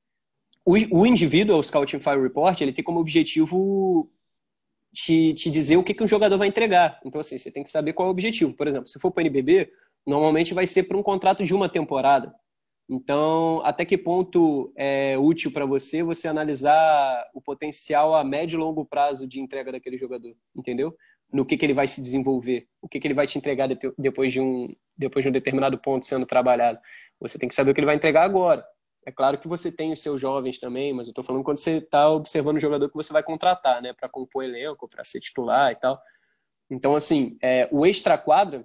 O, 0.70 1.00
o 1.00 1.06
indivíduo, 1.06 1.62
Scouting 1.62 2.00
Fire 2.00 2.20
Report, 2.20 2.61
ele 2.61 2.72
tem 2.72 2.85
como 2.85 3.00
objetivo 3.00 4.09
te, 4.94 5.35
te 5.35 5.50
dizer 5.50 5.76
o 5.76 5.83
que, 5.83 5.94
que 5.94 6.02
um 6.02 6.09
jogador 6.09 6.38
vai 6.38 6.48
entregar. 6.48 7.00
Então, 7.04 7.20
assim, 7.20 7.38
você 7.38 7.50
tem 7.50 7.64
que 7.64 7.70
saber 7.70 7.92
qual 7.92 8.06
é 8.06 8.09
o 8.09 8.12
objetivo. 8.12 8.52
Por 8.54 8.68
exemplo, 8.68 8.87
se 8.87 9.00
for 9.00 9.11
para 9.11 9.22
o 9.22 9.26
NBB, 9.26 9.70
normalmente 10.06 10.54
vai 10.54 10.66
ser 10.66 10.85
para 10.85 10.96
um 10.96 11.02
contrato 11.02 11.42
de 11.42 11.54
uma 11.54 11.68
temporada. 11.68 12.33
Então, 12.88 13.61
até 13.64 13.85
que 13.85 13.96
ponto 13.98 14.72
é 14.76 15.16
útil 15.18 15.52
para 15.52 15.64
você 15.64 16.02
você 16.02 16.26
analisar 16.26 17.24
o 17.35 17.40
potencial 17.40 18.14
a 18.14 18.24
médio 18.24 18.56
e 18.56 18.61
longo 18.61 18.85
prazo 18.85 19.26
de 19.26 19.40
entrega 19.40 19.70
daquele 19.70 19.96
jogador, 19.96 20.35
entendeu? 20.56 20.96
No 21.33 21.44
que, 21.46 21.56
que 21.56 21.64
ele 21.64 21.74
vai 21.74 21.87
se 21.87 22.00
desenvolver, 22.00 22.66
o 22.83 22.88
que, 22.88 22.98
que 22.98 23.06
ele 23.06 23.14
vai 23.14 23.28
te 23.28 23.38
entregar 23.38 23.68
depois 23.96 24.33
de, 24.33 24.40
um, 24.40 24.68
depois 24.96 25.24
de 25.24 25.28
um 25.28 25.33
determinado 25.33 25.78
ponto 25.78 26.04
sendo 26.06 26.26
trabalhado. 26.26 26.80
Você 27.20 27.38
tem 27.38 27.48
que 27.48 27.54
saber 27.54 27.70
o 27.70 27.74
que 27.74 27.80
ele 27.80 27.87
vai 27.87 27.94
entregar 27.94 28.24
agora. 28.24 28.64
É 29.06 29.10
claro 29.10 29.38
que 29.38 29.48
você 29.48 29.72
tem 29.72 29.92
os 29.92 30.00
seus 30.00 30.20
jovens 30.20 30.58
também, 30.58 30.92
mas 30.92 31.06
eu 31.06 31.12
estou 31.12 31.24
falando 31.24 31.42
quando 31.42 31.56
você 31.56 31.78
está 31.78 32.10
observando 32.10 32.56
o 32.56 32.60
jogador 32.60 32.88
que 32.88 32.94
você 32.94 33.12
vai 33.12 33.22
contratar, 33.22 33.80
né, 33.80 33.92
para 33.92 34.08
compor 34.08 34.44
elenco, 34.44 34.88
para 34.88 35.04
ser 35.04 35.20
titular 35.20 35.72
e 35.72 35.76
tal. 35.76 36.00
Então, 36.70 36.94
assim, 36.94 37.36
é, 37.42 37.68
o 37.72 37.86
extra-quadra, 37.86 38.64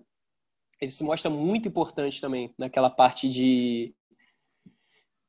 ele 0.79 0.91
se 0.91 1.03
mostra 1.03 1.29
muito 1.29 1.67
importante 1.67 2.19
também 2.19 2.53
naquela 2.57 2.89
parte 2.89 3.29
de 3.29 3.93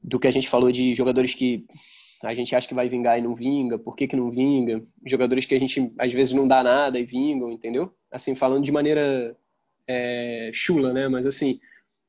do 0.03 0.21
que 0.21 0.29
a 0.29 0.31
gente 0.31 0.49
falou 0.49 0.71
de 0.71 0.95
jogadores 0.95 1.35
que 1.35 1.67
a 2.23 2.35
gente 2.35 2.55
acha 2.55 2.67
que 2.67 2.75
vai 2.75 2.89
vingar 2.89 3.19
e 3.19 3.23
não 3.23 3.35
vinga, 3.35 3.79
por 3.79 3.97
que, 3.97 4.07
que 4.07 4.17
não 4.17 4.31
vinga, 4.31 4.83
jogadores 5.05 5.45
que 5.45 5.55
a 5.55 5.59
gente 5.59 5.93
às 5.99 6.13
vezes 6.13 6.33
não 6.33 6.47
dá 6.47 6.63
nada 6.63 6.99
e 6.99 7.05
vingam, 7.05 7.51
entendeu? 7.51 7.93
Assim, 8.11 8.35
falando 8.35 8.65
de 8.65 8.73
maneira 8.73 9.37
é, 9.87 10.51
chula, 10.53 10.93
né? 10.93 11.09
Mas 11.09 11.27
assim, 11.27 11.61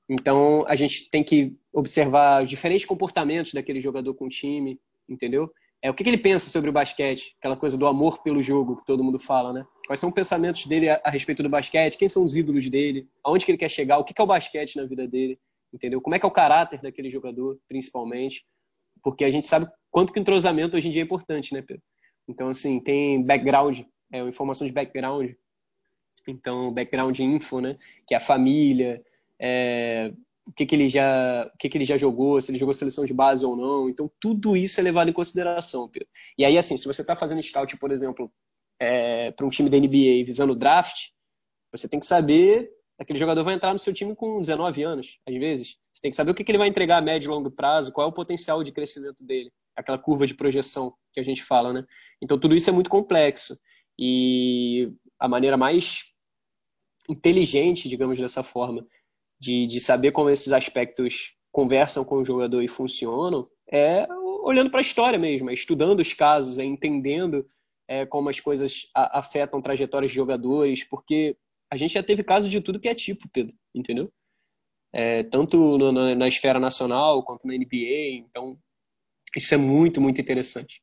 então, 0.10 0.64
a 0.68 0.76
gente 0.76 1.10
tem 1.10 1.24
que 1.24 1.56
observar 1.74 2.44
os 2.44 2.50
diferentes 2.50 2.86
comportamentos 2.86 3.54
daquele 3.54 3.82
jogador 3.82 4.14
com 4.14 4.26
o 4.26 4.30
time, 4.30 4.80
entendeu? 5.08 5.52
É, 5.82 5.92
o 5.92 5.94
que, 5.94 6.04
que, 6.04 6.10
ele 6.10 6.18
pensa 6.18 6.50
sobre 6.50 6.70
o 6.70 6.74
basquete, 6.74 7.36
aquela 7.38 7.56
coisa 7.56 7.78
do 7.78 7.86
amor 7.86 8.24
pelo 8.24 8.42
jogo 8.42 8.78
que 8.78 8.86
todo 8.86 9.04
mundo 9.04 9.20
fala, 9.20 9.54
né? 9.54 9.66
Quais 9.86 10.00
são 10.00 10.10
os 10.10 10.16
pensamentos 10.16 10.66
dele 10.66 10.90
a, 10.90 11.00
a 11.04 11.10
respeito 11.10 11.44
do 11.44 11.50
basquete, 11.50 11.98
quem 11.98 12.08
são 12.08 12.24
os 12.24 12.36
ídolos 12.36 12.68
dele, 12.70 13.08
aonde 13.24 13.46
que 13.46 13.52
ele 13.52 13.58
quer 13.60 13.70
chegar, 13.70 14.00
o 14.00 14.04
que, 14.04 14.14
que 14.14 14.20
é 14.20 14.24
o 14.24 14.28
basquete 14.28 14.76
na 14.76 14.86
vida 14.86 15.08
dele, 15.08 15.38
entendeu? 15.72 16.02
Como 16.02 16.16
é 16.16 16.20
que 16.20 16.26
é 16.26 16.30
o 16.30 16.32
caráter 16.32 16.82
daquele 16.82 17.12
jogador, 17.12 17.60
principalmente, 17.68 18.44
porque 19.04 19.24
a 19.24 19.30
gente 19.30 19.46
sabe 19.46 19.68
quanto 19.92 20.12
que 20.12 20.20
o 20.20 20.22
entrosamento 20.22 20.78
hoje 20.78 20.88
em 20.88 20.92
dia 20.92 21.02
é 21.02 21.06
importante, 21.06 21.54
né, 21.54 21.62
Pedro? 21.62 21.84
Então, 22.28 22.50
assim, 22.50 22.80
tem 22.80 23.22
background, 23.24 23.82
é, 24.12 24.20
informação 24.22 24.66
de 24.66 24.74
background, 24.74 25.32
então, 26.28 26.74
background 26.74 27.18
info, 27.20 27.62
né, 27.62 27.78
que 28.08 28.16
é 28.16 28.18
a 28.18 28.22
família, 28.22 29.02
é, 29.40 30.14
o 30.48 30.52
que, 30.54 30.66
que 30.66 30.76
ele 30.76 30.90
já 30.90 31.50
o 31.54 31.58
que, 31.58 31.70
que 31.70 31.78
ele 31.78 31.86
já 31.86 31.98
jogou, 31.98 32.40
se 32.42 32.52
ele 32.52 32.58
jogou 32.58 32.74
seleção 32.74 33.06
de 33.06 33.14
base 33.14 33.46
ou 33.46 33.56
não. 33.56 33.90
Então 33.90 34.10
tudo 34.20 34.56
isso 34.56 34.80
é 34.80 34.84
levado 34.84 35.10
em 35.10 35.14
consideração, 35.14 35.90
Pedro. 35.90 36.08
E 36.38 36.46
aí 36.46 36.58
assim, 36.58 36.78
se 36.78 36.86
você 36.86 37.02
está 37.02 37.16
fazendo 37.16 37.44
scout, 37.44 37.78
por 37.78 37.92
exemplo, 37.92 38.32
é, 38.80 39.32
para 39.32 39.46
um 39.46 39.50
time 39.50 39.70
da 39.70 39.78
NBA 39.78 40.26
visando 40.26 40.56
draft, 40.56 41.10
você 41.72 41.88
tem 41.88 42.00
que 42.00 42.06
saber 42.06 42.72
aquele 43.00 43.20
jogador 43.20 43.44
vai 43.44 43.54
entrar 43.54 43.74
no 43.74 43.80
seu 43.80 43.94
time 43.94 44.16
com 44.16 44.40
19 44.40 44.84
anos, 44.84 45.20
às 45.28 45.36
vezes. 45.36 45.78
Você 45.94 46.02
tem 46.02 46.12
que 46.12 46.18
saber 46.18 46.32
o 46.32 46.36
que, 46.36 46.44
que 46.44 46.52
ele 46.52 46.58
vai 46.58 46.68
entregar 46.68 46.98
a 46.98 47.02
médio 47.02 47.28
e 47.28 47.30
longo 47.30 47.52
prazo, 47.52 47.92
qual 47.92 48.08
é 48.08 48.10
o 48.10 48.14
potencial 48.14 48.64
de 48.64 48.72
crescimento 48.72 49.24
dele, 49.24 49.52
aquela 49.76 49.98
curva 49.98 50.26
de 50.26 50.34
projeção 50.34 50.94
que 51.14 51.20
a 51.20 51.24
gente 51.24 51.44
fala, 51.44 51.74
né? 51.74 51.86
Então 52.22 52.40
tudo 52.40 52.56
isso 52.56 52.70
é 52.70 52.74
muito 52.74 52.90
complexo. 52.90 53.58
E 54.00 54.92
a 55.20 55.28
maneira 55.28 55.58
mais 55.58 56.04
inteligente, 57.10 57.88
digamos 57.88 58.20
dessa 58.20 58.44
forma, 58.44 58.86
de, 59.40 59.68
de 59.68 59.80
saber 59.80 60.12
como 60.12 60.30
esses 60.30 60.52
aspectos 60.52 61.34
conversam 61.52 62.04
com 62.04 62.18
o 62.18 62.26
jogador 62.26 62.62
e 62.62 62.68
funcionam, 62.68 63.48
é 63.72 64.08
olhando 64.44 64.70
para 64.70 64.80
a 64.80 64.82
história 64.82 65.20
mesmo, 65.20 65.50
é 65.50 65.54
estudando 65.54 66.00
os 66.00 66.14
casos, 66.14 66.58
é 66.58 66.64
entendendo 66.64 67.46
é, 67.88 68.06
como 68.06 68.30
as 68.30 68.40
coisas 68.40 68.88
a, 68.96 69.20
afetam 69.20 69.62
trajetórias 69.62 70.12
de 70.12 70.16
jogadores, 70.16 70.84
porque 70.84 71.36
a 71.72 71.78
gente 71.78 71.94
já 71.94 72.04
teve 72.04 72.24
casos 72.24 72.50
de 72.50 72.62
tudo 72.62 72.80
que 72.80 72.88
é 72.88 72.96
tipo, 72.96 73.28
Pedro, 73.30 73.54
entendeu? 73.74 74.12
É, 74.94 75.24
tanto 75.24 75.58
no, 75.78 75.92
na, 75.92 76.16
na 76.16 76.28
esfera 76.28 76.60
nacional 76.60 77.24
quanto 77.24 77.46
na 77.46 77.54
NBA, 77.54 78.24
então 78.26 78.58
isso 79.36 79.54
é 79.54 79.58
muito, 79.58 80.00
muito 80.00 80.22
interessante. 80.22 80.82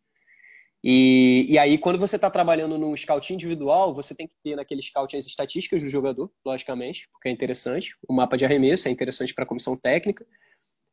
E, 0.87 1.47
e 1.49 1.59
aí, 1.59 1.79
quando 1.79 1.99
você 1.99 2.17
está 2.17 2.31
trabalhando 2.31 2.77
no 2.77 2.95
scout 2.95 3.33
individual, 3.33 3.95
você 3.95 4.15
tem 4.15 4.29
que 4.29 4.35
ter 4.45 4.55
naquele 4.55 4.83
scout 4.83 5.17
as 5.17 5.25
estatísticas 5.25 5.83
do 5.83 5.89
jogador, 5.89 6.31
logicamente, 6.45 7.09
porque 7.11 7.31
é 7.31 7.33
interessante. 7.33 7.97
O 8.07 8.13
mapa 8.13 8.37
de 8.37 8.45
arremesso 8.45 8.87
é 8.87 8.91
interessante 8.91 9.33
para 9.33 9.45
a 9.45 9.47
comissão 9.47 9.79
técnica. 9.79 10.27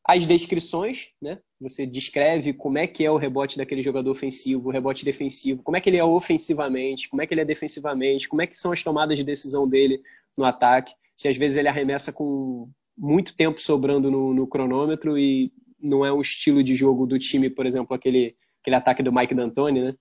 As 0.07 0.25
descrições, 0.25 1.09
né? 1.21 1.39
Você 1.59 1.85
descreve 1.85 2.53
como 2.53 2.77
é 2.77 2.87
que 2.87 3.03
é 3.03 3.11
o 3.11 3.17
rebote 3.17 3.57
daquele 3.57 3.81
jogador 3.81 4.09
ofensivo, 4.09 4.69
o 4.69 4.71
rebote 4.71 5.03
defensivo, 5.03 5.61
como 5.61 5.75
é 5.75 5.81
que 5.81 5.89
ele 5.89 5.97
é 5.97 6.03
ofensivamente, 6.05 7.09
como 7.09 7.21
é 7.21 7.27
que 7.27 7.33
ele 7.33 7.41
é 7.41 7.45
defensivamente, 7.45 8.29
como 8.29 8.41
é 8.41 8.47
que 8.47 8.55
são 8.55 8.71
as 8.71 8.81
tomadas 8.81 9.17
de 9.17 9.25
decisão 9.25 9.67
dele 9.67 10.01
no 10.37 10.45
ataque. 10.45 10.93
Se 11.17 11.27
às 11.27 11.35
vezes 11.35 11.57
ele 11.57 11.67
arremessa 11.67 12.13
com 12.13 12.69
muito 12.97 13.35
tempo 13.35 13.59
sobrando 13.59 14.09
no, 14.09 14.33
no 14.33 14.47
cronômetro 14.47 15.17
e 15.17 15.51
não 15.77 16.05
é 16.05 16.13
um 16.13 16.21
estilo 16.21 16.63
de 16.63 16.75
jogo 16.75 17.05
do 17.05 17.19
time, 17.19 17.49
por 17.49 17.65
exemplo, 17.65 17.93
aquele 17.93 18.37
aquele 18.61 18.75
ataque 18.75 19.03
do 19.03 19.11
Mike 19.11 19.35
D'Antoni, 19.35 19.81
né? 19.81 19.95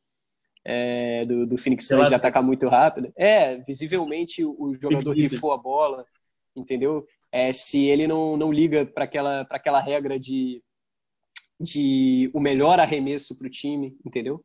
é, 0.65 1.25
do, 1.25 1.47
do 1.47 1.59
Phoenix 1.59 1.87
Suns 1.87 2.09
de 2.09 2.15
atacar 2.15 2.43
muito 2.43 2.69
rápido. 2.69 3.13
É, 3.17 3.59
visivelmente 3.59 4.45
o 4.45 4.75
jogador 4.75 5.13
rifou 5.13 5.53
a 5.53 5.57
bola, 5.57 6.05
entendeu? 6.55 7.07
É, 7.33 7.53
se 7.53 7.87
ele 7.87 8.07
não, 8.07 8.37
não 8.37 8.53
liga 8.53 8.85
para 8.85 9.05
aquela, 9.05 9.47
aquela 9.51 9.81
regra 9.81 10.19
de, 10.19 10.63
de 11.59 12.31
o 12.35 12.41
melhor 12.41 12.79
arremesso 12.81 13.37
para 13.37 13.47
o 13.47 13.51
time, 13.51 13.97
entendeu? 14.05 14.45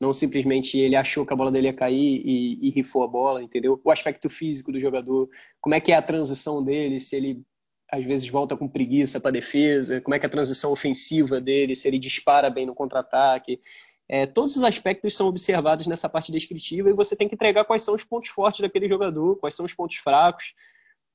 Não 0.00 0.12
simplesmente 0.12 0.76
ele 0.76 0.96
achou 0.96 1.24
que 1.24 1.32
a 1.32 1.36
bola 1.36 1.52
dele 1.52 1.68
ia 1.68 1.72
cair 1.72 2.20
e, 2.24 2.68
e 2.68 2.70
rifou 2.70 3.04
a 3.04 3.08
bola, 3.08 3.42
entendeu? 3.42 3.80
O 3.82 3.90
aspecto 3.90 4.28
físico 4.28 4.72
do 4.72 4.80
jogador, 4.80 5.30
como 5.60 5.74
é 5.74 5.80
que 5.80 5.92
é 5.92 5.96
a 5.96 6.02
transição 6.02 6.62
dele, 6.64 7.00
se 7.00 7.16
ele 7.16 7.42
às 7.90 8.04
vezes 8.04 8.28
volta 8.28 8.56
com 8.56 8.68
preguiça 8.68 9.20
para 9.20 9.30
defesa, 9.30 10.00
como 10.00 10.14
é 10.14 10.18
que 10.18 10.26
a 10.26 10.30
transição 10.30 10.72
ofensiva 10.72 11.40
dele, 11.40 11.76
se 11.76 11.86
ele 11.86 11.98
dispara 11.98 12.50
bem 12.50 12.66
no 12.66 12.74
contra-ataque. 12.74 13.60
É, 14.08 14.26
todos 14.26 14.56
os 14.56 14.62
aspectos 14.62 15.14
são 15.14 15.28
observados 15.28 15.86
nessa 15.86 16.08
parte 16.08 16.30
descritiva 16.30 16.90
e 16.90 16.94
você 16.94 17.16
tem 17.16 17.28
que 17.28 17.34
entregar 17.34 17.64
quais 17.64 17.82
são 17.82 17.94
os 17.94 18.04
pontos 18.04 18.30
fortes 18.30 18.60
daquele 18.60 18.88
jogador, 18.88 19.36
quais 19.36 19.54
são 19.54 19.64
os 19.64 19.72
pontos 19.72 19.96
fracos. 19.96 20.52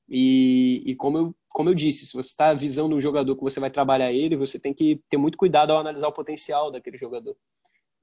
E, 0.08 0.82
e 0.84 0.96
como, 0.96 1.18
eu, 1.18 1.34
como 1.48 1.70
eu 1.70 1.74
disse, 1.74 2.04
se 2.04 2.14
você 2.14 2.30
está 2.30 2.52
visando 2.52 2.96
um 2.96 3.00
jogador 3.00 3.36
que 3.36 3.42
você 3.42 3.60
vai 3.60 3.70
trabalhar 3.70 4.12
ele, 4.12 4.36
você 4.36 4.58
tem 4.58 4.74
que 4.74 5.00
ter 5.08 5.16
muito 5.16 5.38
cuidado 5.38 5.72
ao 5.72 5.78
analisar 5.78 6.08
o 6.08 6.12
potencial 6.12 6.70
daquele 6.72 6.98
jogador. 6.98 7.36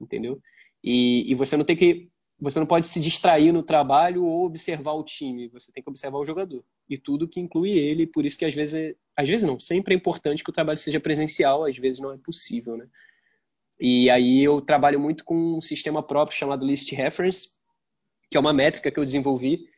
Entendeu? 0.00 0.40
E, 0.82 1.30
e 1.30 1.34
você 1.34 1.56
não 1.56 1.64
tem 1.64 1.76
que. 1.76 2.08
Você 2.40 2.58
não 2.58 2.66
pode 2.66 2.86
se 2.86 3.00
distrair 3.00 3.52
no 3.52 3.62
trabalho 3.62 4.24
ou 4.24 4.46
observar 4.46 4.92
o 4.92 5.02
time. 5.02 5.48
Você 5.48 5.72
tem 5.72 5.82
que 5.82 5.90
observar 5.90 6.18
o 6.18 6.24
jogador. 6.24 6.64
E 6.88 6.96
tudo 6.96 7.28
que 7.28 7.40
inclui 7.40 7.70
ele. 7.70 8.06
Por 8.06 8.24
isso 8.24 8.38
que 8.38 8.44
às 8.44 8.54
vezes. 8.54 8.94
Às 9.16 9.28
vezes 9.28 9.46
não. 9.46 9.58
Sempre 9.58 9.94
é 9.94 9.96
importante 9.96 10.44
que 10.44 10.50
o 10.50 10.52
trabalho 10.52 10.78
seja 10.78 11.00
presencial. 11.00 11.64
Às 11.64 11.76
vezes 11.76 12.00
não 12.00 12.12
é 12.12 12.18
possível, 12.18 12.76
né? 12.76 12.86
E 13.80 14.10
aí 14.10 14.42
eu 14.42 14.60
trabalho 14.60 14.98
muito 14.98 15.24
com 15.24 15.56
um 15.56 15.60
sistema 15.60 16.02
próprio 16.02 16.36
chamado 16.36 16.66
List 16.66 16.90
Reference, 16.92 17.50
que 18.30 18.36
é 18.36 18.40
uma 18.40 18.52
métrica 18.52 18.90
que 18.90 18.98
eu 18.98 19.04
desenvolvi, 19.04 19.68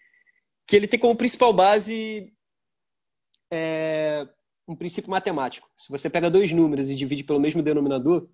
que 0.66 0.74
ele 0.74 0.86
tem 0.86 0.98
como 0.98 1.16
principal 1.16 1.52
base 1.52 2.32
é, 3.50 4.26
um 4.66 4.74
princípio 4.74 5.10
matemático. 5.10 5.68
Se 5.76 5.90
você 5.90 6.08
pega 6.08 6.30
dois 6.30 6.50
números 6.50 6.88
e 6.88 6.94
divide 6.94 7.24
pelo 7.24 7.40
mesmo 7.40 7.62
denominador, 7.62 8.28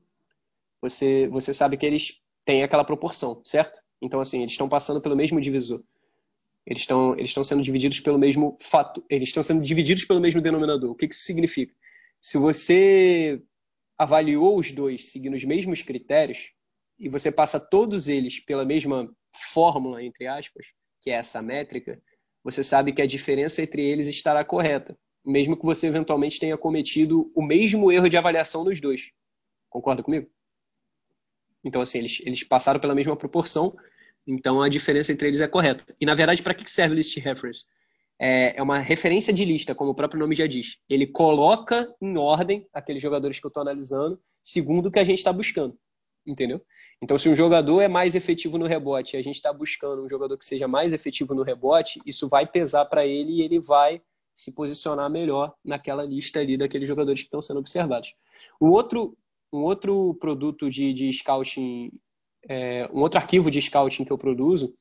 você, 0.80 1.26
você 1.28 1.52
sabe 1.52 1.76
que 1.76 1.86
eles 1.86 2.20
têm 2.44 2.62
aquela 2.62 2.84
proporção, 2.84 3.40
certo? 3.44 3.82
Então, 4.00 4.20
assim, 4.20 4.40
eles 4.40 4.52
estão 4.52 4.68
passando 4.68 5.00
pelo 5.00 5.16
mesmo 5.16 5.40
divisor. 5.40 5.82
Eles 6.66 6.82
estão, 6.82 7.16
eles 7.16 7.32
sendo 7.32 7.62
divididos 7.62 8.00
pelo 8.00 8.18
mesmo 8.18 8.58
fato. 8.60 9.04
Eles 9.08 9.28
estão 9.28 9.42
sendo 9.42 9.62
divididos 9.62 10.04
pelo 10.04 10.20
mesmo 10.20 10.40
denominador. 10.40 10.90
O 10.90 10.94
que, 10.94 11.06
que 11.06 11.14
isso 11.14 11.24
significa? 11.24 11.74
Se 12.20 12.38
você 12.38 13.40
avaliou 13.96 14.58
os 14.58 14.72
dois 14.72 15.10
seguindo 15.10 15.34
os 15.34 15.44
mesmos 15.44 15.80
critérios 15.82 16.50
e 16.98 17.08
você 17.08 17.30
passa 17.30 17.60
todos 17.60 18.08
eles 18.08 18.40
pela 18.40 18.64
mesma 18.64 19.08
fórmula, 19.52 20.02
entre 20.02 20.26
aspas, 20.26 20.66
que 21.00 21.10
é 21.10 21.14
essa 21.14 21.40
métrica, 21.40 22.02
você 22.42 22.64
sabe 22.64 22.92
que 22.92 23.02
a 23.02 23.06
diferença 23.06 23.62
entre 23.62 23.82
eles 23.82 24.06
estará 24.06 24.44
correta, 24.44 24.98
mesmo 25.24 25.56
que 25.56 25.64
você 25.64 25.86
eventualmente 25.86 26.40
tenha 26.40 26.56
cometido 26.56 27.30
o 27.34 27.42
mesmo 27.42 27.92
erro 27.92 28.08
de 28.08 28.16
avaliação 28.16 28.64
dos 28.64 28.80
dois. 28.80 29.10
Concorda 29.68 30.02
comigo? 30.02 30.28
Então, 31.66 31.82
assim, 31.82 31.98
eles, 31.98 32.22
eles 32.24 32.42
passaram 32.42 32.80
pela 32.80 32.94
mesma 32.94 33.16
proporção, 33.16 33.76
então 34.26 34.62
a 34.62 34.68
diferença 34.68 35.12
entre 35.12 35.28
eles 35.28 35.40
é 35.40 35.48
correta. 35.48 35.84
E, 36.00 36.06
na 36.06 36.14
verdade, 36.14 36.42
para 36.42 36.54
que 36.54 36.70
serve 36.70 36.94
list 36.94 37.16
reference? 37.18 37.66
é, 38.18 38.56
é 38.56 38.62
uma 38.62 38.78
referência 38.78 39.32
de 39.32 39.44
lista, 39.44 39.74
como 39.74 39.90
o 39.90 39.94
próprio 39.94 40.20
nome 40.20 40.34
já 40.34 40.46
diz. 40.46 40.76
Ele 40.88 41.06
coloca 41.06 41.92
em 42.00 42.16
ordem 42.16 42.66
aqueles 42.72 43.02
jogadores 43.02 43.38
que 43.38 43.46
eu 43.46 43.48
estou 43.48 43.60
analisando, 43.60 44.18
segundo 44.42 44.86
o 44.86 44.90
que 44.90 44.98
a 44.98 45.04
gente 45.04 45.18
está 45.18 45.32
buscando. 45.32 45.76
Entendeu? 46.26 46.60
Então, 47.02 47.18
se 47.18 47.28
um 47.28 47.36
jogador 47.36 47.82
é 47.82 47.88
mais 47.88 48.14
efetivo 48.14 48.56
no 48.56 48.66
rebote 48.66 49.16
e 49.16 49.18
a 49.18 49.22
gente 49.22 49.36
está 49.36 49.52
buscando 49.52 50.02
um 50.02 50.08
jogador 50.08 50.36
que 50.38 50.44
seja 50.44 50.66
mais 50.66 50.92
efetivo 50.92 51.34
no 51.34 51.42
rebote, 51.42 52.00
isso 52.06 52.28
vai 52.28 52.46
pesar 52.46 52.86
para 52.86 53.06
ele 53.06 53.32
e 53.34 53.42
ele 53.42 53.60
vai 53.60 54.00
se 54.34 54.52
posicionar 54.52 55.10
melhor 55.10 55.54
naquela 55.64 56.04
lista 56.04 56.40
ali 56.40 56.56
daqueles 56.56 56.88
jogadores 56.88 57.20
que 57.20 57.26
estão 57.26 57.42
sendo 57.42 57.60
observados. 57.60 58.14
Um 58.60 58.70
outro, 58.70 59.16
um 59.52 59.62
outro 59.62 60.14
produto 60.20 60.70
de, 60.70 60.92
de 60.92 61.12
scouting, 61.12 61.90
é, 62.48 62.88
um 62.92 63.00
outro 63.00 63.18
arquivo 63.18 63.50
de 63.50 63.60
scouting 63.60 64.04
que 64.04 64.12
eu 64.12 64.18
produzo 64.18 64.74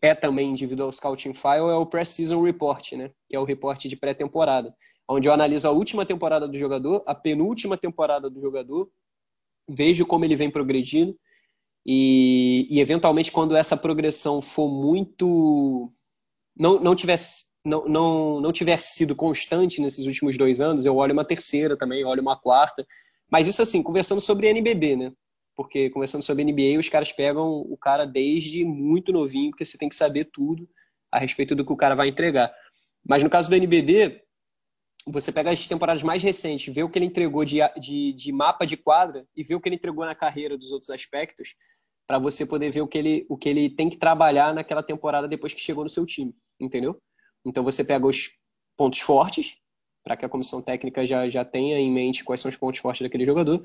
é 0.00 0.14
também 0.14 0.50
individual 0.50 0.92
scouting 0.92 1.32
file 1.32 1.70
é 1.70 1.74
o 1.74 1.86
Pre-Season 1.86 2.42
Report, 2.42 2.92
né? 2.92 3.10
Que 3.28 3.36
é 3.36 3.38
o 3.38 3.44
reporte 3.44 3.88
de 3.88 3.96
pré-temporada, 3.96 4.74
onde 5.08 5.28
eu 5.28 5.32
analiso 5.32 5.68
a 5.68 5.70
última 5.70 6.04
temporada 6.04 6.48
do 6.48 6.58
jogador, 6.58 7.04
a 7.06 7.14
penúltima 7.14 7.78
temporada 7.78 8.28
do 8.28 8.40
jogador, 8.40 8.90
vejo 9.68 10.04
como 10.04 10.24
ele 10.24 10.34
vem 10.34 10.50
progredindo 10.50 11.16
e, 11.86 12.66
e 12.68 12.80
eventualmente 12.80 13.30
quando 13.30 13.56
essa 13.56 13.76
progressão 13.76 14.42
for 14.42 14.68
muito 14.68 15.90
não, 16.56 16.80
não 16.80 16.94
tivesse 16.94 17.46
não, 17.64 17.86
não, 17.86 18.40
não 18.40 18.52
tiver 18.52 18.80
sido 18.80 19.14
constante 19.14 19.80
nesses 19.80 20.06
últimos 20.06 20.36
dois 20.36 20.60
anos, 20.60 20.84
eu 20.84 20.96
olho 20.96 21.12
uma 21.12 21.24
terceira 21.24 21.76
também, 21.76 22.04
olho 22.04 22.20
uma 22.20 22.36
quarta. 22.36 22.84
Mas 23.32 23.48
isso 23.48 23.62
assim, 23.62 23.82
conversando 23.82 24.20
sobre 24.20 24.48
NBB, 24.48 24.96
né? 24.96 25.12
porque 25.54 25.90
conversando 25.90 26.22
sobre 26.22 26.44
NBA, 26.44 26.78
os 26.78 26.88
caras 26.88 27.12
pegam 27.12 27.60
o 27.60 27.76
cara 27.76 28.06
desde 28.06 28.64
muito 28.64 29.12
novinho, 29.12 29.50
porque 29.50 29.64
você 29.64 29.76
tem 29.76 29.88
que 29.88 29.96
saber 29.96 30.26
tudo 30.32 30.68
a 31.10 31.18
respeito 31.18 31.54
do 31.54 31.64
que 31.64 31.72
o 31.72 31.76
cara 31.76 31.94
vai 31.94 32.08
entregar. 32.08 32.52
Mas 33.06 33.22
no 33.22 33.30
caso 33.30 33.50
do 33.50 33.56
NBB, 33.56 34.22
você 35.06 35.30
pega 35.30 35.50
as 35.50 35.66
temporadas 35.66 36.02
mais 36.02 36.22
recentes, 36.22 36.72
vê 36.72 36.82
o 36.82 36.88
que 36.88 36.98
ele 36.98 37.06
entregou 37.06 37.44
de, 37.44 37.58
de, 37.78 38.12
de 38.12 38.32
mapa 38.32 38.64
de 38.64 38.76
quadra 38.76 39.26
e 39.36 39.42
vê 39.42 39.54
o 39.54 39.60
que 39.60 39.68
ele 39.68 39.76
entregou 39.76 40.04
na 40.06 40.14
carreira 40.14 40.56
dos 40.56 40.70
outros 40.70 40.90
aspectos, 40.90 41.54
para 42.06 42.18
você 42.18 42.46
poder 42.46 42.70
ver 42.70 42.80
o 42.80 42.88
que, 42.88 42.98
ele, 42.98 43.26
o 43.28 43.36
que 43.36 43.48
ele 43.48 43.70
tem 43.70 43.88
que 43.88 43.96
trabalhar 43.96 44.54
naquela 44.54 44.82
temporada 44.82 45.28
depois 45.28 45.52
que 45.52 45.60
chegou 45.60 45.84
no 45.84 45.90
seu 45.90 46.06
time, 46.06 46.34
entendeu? 46.60 47.00
Então 47.44 47.62
você 47.62 47.84
pega 47.84 48.06
os 48.06 48.30
pontos 48.76 49.00
fortes, 49.00 49.56
para 50.02 50.16
que 50.16 50.24
a 50.24 50.28
comissão 50.28 50.60
técnica 50.60 51.06
já, 51.06 51.28
já 51.28 51.44
tenha 51.44 51.78
em 51.78 51.90
mente 51.90 52.24
quais 52.24 52.40
são 52.40 52.48
os 52.48 52.56
pontos 52.56 52.80
fortes 52.80 53.02
daquele 53.02 53.24
jogador, 53.24 53.62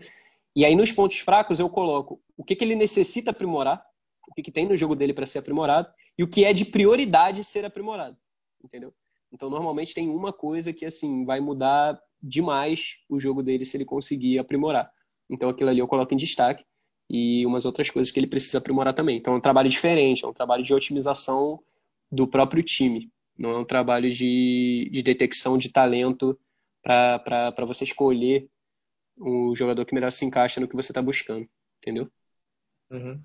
e 0.55 0.65
aí 0.65 0.75
nos 0.75 0.91
pontos 0.91 1.19
fracos 1.19 1.59
eu 1.59 1.69
coloco 1.69 2.21
o 2.35 2.43
que, 2.43 2.55
que 2.55 2.63
ele 2.63 2.75
necessita 2.75 3.31
aprimorar, 3.31 3.83
o 4.27 4.33
que, 4.33 4.41
que 4.41 4.51
tem 4.51 4.67
no 4.67 4.75
jogo 4.75 4.95
dele 4.95 5.13
para 5.13 5.25
ser 5.25 5.39
aprimorado 5.39 5.87
e 6.17 6.23
o 6.23 6.27
que 6.27 6.43
é 6.43 6.53
de 6.53 6.65
prioridade 6.65 7.43
ser 7.43 7.63
aprimorado, 7.63 8.17
entendeu? 8.63 8.93
Então 9.31 9.49
normalmente 9.49 9.93
tem 9.93 10.09
uma 10.09 10.33
coisa 10.33 10.73
que 10.73 10.85
assim 10.85 11.25
vai 11.25 11.39
mudar 11.39 11.99
demais 12.21 12.95
o 13.09 13.19
jogo 13.19 13.43
dele 13.43 13.65
se 13.65 13.77
ele 13.77 13.85
conseguir 13.85 14.39
aprimorar. 14.39 14.91
Então 15.29 15.49
aquilo 15.49 15.69
ali 15.69 15.79
eu 15.79 15.87
coloco 15.87 16.13
em 16.13 16.17
destaque 16.17 16.65
e 17.09 17.45
umas 17.45 17.65
outras 17.65 17.89
coisas 17.89 18.11
que 18.11 18.19
ele 18.19 18.27
precisa 18.27 18.57
aprimorar 18.57 18.93
também. 18.93 19.17
Então 19.17 19.33
é 19.33 19.37
um 19.37 19.41
trabalho 19.41 19.69
diferente, 19.69 20.25
é 20.25 20.27
um 20.27 20.33
trabalho 20.33 20.63
de 20.63 20.73
otimização 20.73 21.59
do 22.11 22.27
próprio 22.27 22.63
time, 22.63 23.11
não 23.37 23.51
é 23.51 23.57
um 23.59 23.65
trabalho 23.65 24.13
de, 24.13 24.89
de 24.91 25.03
detecção 25.03 25.57
de 25.57 25.71
talento 25.71 26.39
para 26.83 27.65
você 27.65 27.83
escolher 27.83 28.49
o 29.17 29.55
jogador 29.55 29.85
que 29.85 29.95
melhor 29.95 30.11
se 30.11 30.25
encaixa 30.25 30.59
no 30.61 30.67
que 30.67 30.75
você 30.75 30.91
está 30.91 31.01
buscando, 31.01 31.47
entendeu? 31.79 32.11
Uhum. 32.89 33.21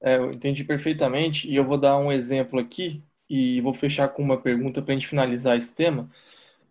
É, 0.00 0.16
eu 0.16 0.32
entendi 0.32 0.64
perfeitamente 0.64 1.48
e 1.50 1.56
eu 1.56 1.64
vou 1.66 1.78
dar 1.78 1.98
um 1.98 2.12
exemplo 2.12 2.58
aqui 2.60 3.02
e 3.28 3.60
vou 3.60 3.74
fechar 3.74 4.08
com 4.08 4.22
uma 4.22 4.40
pergunta 4.40 4.82
para 4.82 4.92
a 4.92 4.96
gente 4.98 5.08
finalizar 5.08 5.56
esse 5.56 5.74
tema. 5.74 6.10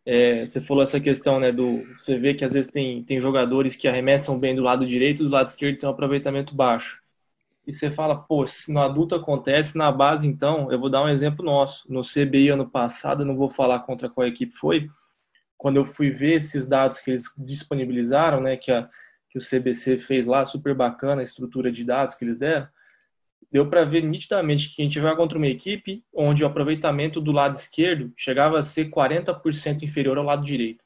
É, 0.06 0.46
você 0.46 0.62
falou 0.62 0.84
essa 0.84 1.00
questão, 1.02 1.40
né, 1.40 1.52
do 1.52 1.84
você 1.96 2.18
vê 2.20 2.34
que 2.36 2.46
às 2.46 2.54
vezes 2.54 2.72
tem, 2.72 3.04
tem 3.04 3.20
jogadores 3.20 3.76
que 3.76 3.88
arremessam 3.88 4.40
bem 4.40 4.56
do 4.56 4.64
lado 4.64 4.88
direito, 4.88 5.24
do 5.24 5.30
lado 5.30 5.48
esquerdo 5.48 5.80
tem 5.80 5.90
um 5.90 5.92
aproveitamento 5.94 6.56
baixo. 6.56 7.02
E 7.66 7.72
você 7.72 7.92
fala, 7.92 8.16
pô, 8.16 8.46
se 8.48 8.72
no 8.72 8.82
adulto 8.82 9.14
acontece, 9.14 9.78
na 9.78 9.92
base 9.92 10.28
então, 10.28 10.72
eu 10.72 10.80
vou 10.80 10.90
dar 10.90 11.04
um 11.04 11.10
exemplo 11.10 11.46
nosso. 11.46 11.92
No 11.92 12.02
CBI 12.02 12.50
ano 12.50 12.68
passado, 12.68 13.22
eu 13.22 13.26
não 13.26 13.36
vou 13.36 13.50
falar 13.50 13.80
contra 13.80 14.10
qual 14.10 14.26
equipe 14.26 14.56
foi, 14.56 14.90
quando 15.58 15.78
eu 15.78 15.86
fui 15.86 16.10
ver 16.10 16.38
esses 16.38 16.66
dados 16.66 17.00
que 17.00 17.12
eles 17.12 17.26
disponibilizaram, 17.38 18.42
né, 18.42 18.58
que, 18.58 18.72
a, 18.72 18.90
que 19.30 19.38
o 19.38 19.42
CBC 19.42 20.00
fez 20.00 20.26
lá, 20.26 20.44
super 20.44 20.74
bacana 20.74 21.22
a 21.22 21.24
estrutura 21.24 21.72
de 21.72 21.84
dados 21.84 22.16
que 22.16 22.26
eles 22.26 22.36
deram, 22.36 22.68
deu 23.52 23.70
para 23.70 23.86
ver 23.86 24.02
nitidamente 24.02 24.74
que 24.74 24.82
a 24.82 24.86
gente 24.86 25.00
vai 25.00 25.16
contra 25.16 25.38
uma 25.38 25.48
equipe 25.48 26.04
onde 26.12 26.44
o 26.44 26.48
aproveitamento 26.48 27.22
do 27.22 27.32
lado 27.32 27.56
esquerdo 27.56 28.12
chegava 28.18 28.58
a 28.58 28.64
ser 28.64 28.90
40% 28.90 29.84
inferior 29.84 30.18
ao 30.18 30.24
lado 30.24 30.44
direito. 30.44 30.84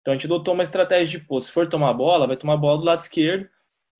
Então 0.00 0.12
a 0.12 0.16
gente 0.16 0.26
adotou 0.26 0.54
uma 0.54 0.62
estratégia 0.62 1.18
de, 1.18 1.26
pô, 1.26 1.38
se 1.38 1.52
for 1.52 1.68
tomar 1.68 1.92
bola, 1.92 2.26
vai 2.26 2.36
tomar 2.36 2.56
bola 2.56 2.78
do 2.78 2.84
lado 2.84 3.00
esquerdo 3.00 3.48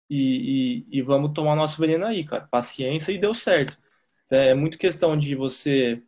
e, 0.08 0.84
e, 0.90 0.98
e 0.98 1.02
vamos 1.02 1.32
tomar 1.32 1.56
nosso 1.56 1.80
veneno 1.80 2.04
aí, 2.04 2.24
cara. 2.24 2.46
Paciência 2.50 3.12
e 3.12 3.18
deu 3.18 3.34
certo. 3.34 3.76
Então, 4.26 4.38
é 4.38 4.54
muito 4.54 4.78
questão 4.78 5.16
de 5.16 5.34
você 5.34 6.00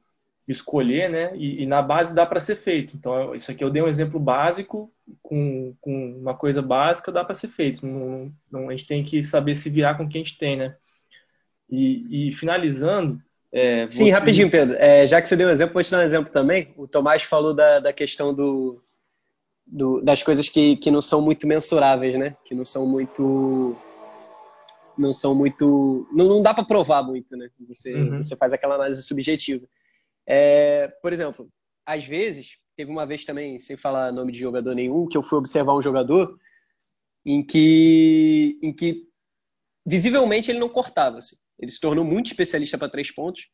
escolher, 0.47 1.11
né? 1.11 1.33
E, 1.37 1.63
e 1.63 1.67
na 1.67 1.83
base 1.83 2.15
dá 2.15 2.25
para 2.25 2.41
ser 2.41 2.57
feito. 2.57 2.97
Então, 2.97 3.35
isso 3.35 3.51
aqui 3.51 3.65
eu 3.65 3.71
dei 3.71 3.83
um 3.83 3.89
exemplo 3.89 4.21
básico, 4.21 4.91
com, 5.23 5.75
com 5.81 6.17
uma 6.19 6.35
coisa 6.35 6.63
básica 6.63 7.13
dá 7.13 7.25
para 7.25 7.35
ser 7.35 7.49
feito. 7.49 7.85
Não, 7.87 8.33
não, 8.51 8.69
a 8.69 8.73
gente 8.73 8.87
tem 8.87 9.05
que 9.05 9.23
saber 9.23 9.55
se 9.55 9.69
virar 9.71 9.97
com 9.97 10.05
o 10.05 10.09
que 10.09 10.19
a 10.19 10.21
gente 10.21 10.39
tem, 10.39 10.57
né? 10.57 10.77
E, 11.69 12.29
e 12.29 12.33
finalizando. 12.33 13.21
É, 13.53 13.87
Sim, 13.87 14.11
rapidinho, 14.11 14.51
Pedro. 14.51 14.77
É, 14.77 15.07
já 15.07 15.21
que 15.21 15.29
você 15.29 15.37
deu 15.37 15.49
um 15.49 15.53
exemplo, 15.53 15.75
vou 15.75 15.83
te 15.83 15.91
dar 15.91 15.99
um 15.99 16.03
exemplo 16.03 16.33
também. 16.33 16.73
O 16.77 16.87
Tomás 16.87 17.23
falou 17.23 17.55
da, 17.55 17.81
da 17.81 17.93
questão 17.93 18.35
do, 18.35 18.81
do, 19.67 20.01
das 20.01 20.23
coisas 20.23 20.49
que, 20.49 20.77
que 20.77 20.91
não 20.91 21.03
são 21.03 21.21
muito 21.21 21.47
mensuráveis, 21.47 22.19
né? 22.19 22.37
Que 22.45 22.55
não 22.55 22.65
são 22.65 22.87
muito 22.87 23.77
não 24.97 25.13
são 25.13 25.35
muito. 25.35 26.09
Não, 26.13 26.27
não 26.27 26.43
dá 26.43 26.55
para 26.55 26.65
provar 26.65 27.03
muito, 27.03 27.37
né? 27.37 27.51
Você, 27.69 27.95
uhum. 27.95 28.23
você 28.23 28.37
faz 28.37 28.53
aquela 28.53 28.77
análise 28.77 29.03
subjetiva. 29.03 29.67
É, 30.27 30.89
por 31.03 31.13
exemplo, 31.13 31.49
às 31.85 32.05
vezes, 32.05 32.59
teve 32.77 32.91
uma 32.91 33.07
vez 33.07 33.25
também, 33.25 33.59
sem 33.59 33.77
falar 33.77 34.13
nome 34.13 34.33
de 34.33 34.39
jogador 34.39 34.75
nenhum, 34.75 35.07
que 35.07 35.17
eu 35.17 35.23
fui 35.23 35.39
observar 35.39 35.75
um 35.75 35.83
jogador 35.83 36.39
em 37.25 37.45
que, 37.45 38.59
em 38.63 38.73
que 38.73 39.07
visivelmente 39.85 40.51
ele 40.51 40.59
não 40.59 40.69
cortava. 40.69 41.19
Assim. 41.19 41.37
Ele 41.59 41.71
se 41.71 41.81
tornou 41.81 42.05
muito 42.05 42.27
especialista 42.27 42.79
para 42.79 42.89
três 42.89 43.11
pontos. 43.11 43.47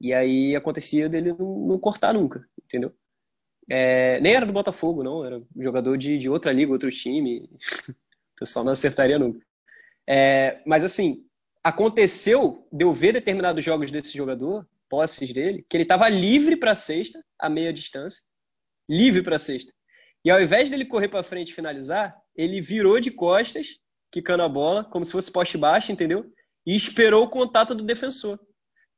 E 0.00 0.12
aí 0.12 0.54
acontecia 0.54 1.08
dele 1.08 1.32
não, 1.32 1.66
não 1.66 1.78
cortar 1.78 2.12
nunca, 2.12 2.46
entendeu? 2.62 2.94
É, 3.68 4.20
nem 4.20 4.34
era 4.34 4.46
do 4.46 4.52
Botafogo, 4.52 5.02
não. 5.02 5.24
Era 5.24 5.42
jogador 5.56 5.96
de, 5.96 6.18
de 6.18 6.28
outra 6.28 6.52
liga, 6.52 6.72
outro 6.72 6.90
time. 6.90 7.48
o 7.88 8.38
pessoal 8.38 8.64
não 8.64 8.72
acertaria 8.72 9.18
nunca. 9.18 9.44
É, 10.08 10.60
mas 10.64 10.84
assim, 10.84 11.24
aconteceu 11.62 12.66
de 12.72 12.84
eu 12.84 12.92
ver 12.92 13.12
determinados 13.12 13.64
jogos 13.64 13.90
desse 13.90 14.16
jogador, 14.16 14.66
posses 14.88 15.32
dele, 15.32 15.66
que 15.68 15.76
ele 15.76 15.82
estava 15.82 16.08
livre 16.08 16.56
para 16.56 16.74
sexta, 16.74 17.22
a 17.38 17.48
meia 17.48 17.72
distância, 17.72 18.22
livre 18.88 19.22
para 19.22 19.38
sexta. 19.38 19.72
E 20.24 20.30
ao 20.30 20.40
invés 20.40 20.70
dele 20.70 20.84
correr 20.84 21.08
para 21.08 21.22
frente 21.22 21.50
e 21.50 21.54
finalizar, 21.54 22.16
ele 22.34 22.60
virou 22.60 23.00
de 23.00 23.10
costas, 23.10 23.78
quicando 24.10 24.42
a 24.42 24.48
bola, 24.48 24.84
como 24.84 25.04
se 25.04 25.12
fosse 25.12 25.30
poste 25.30 25.58
baixo, 25.58 25.90
entendeu? 25.90 26.32
E 26.64 26.76
esperou 26.76 27.24
o 27.24 27.30
contato 27.30 27.74
do 27.74 27.84
defensor. 27.84 28.38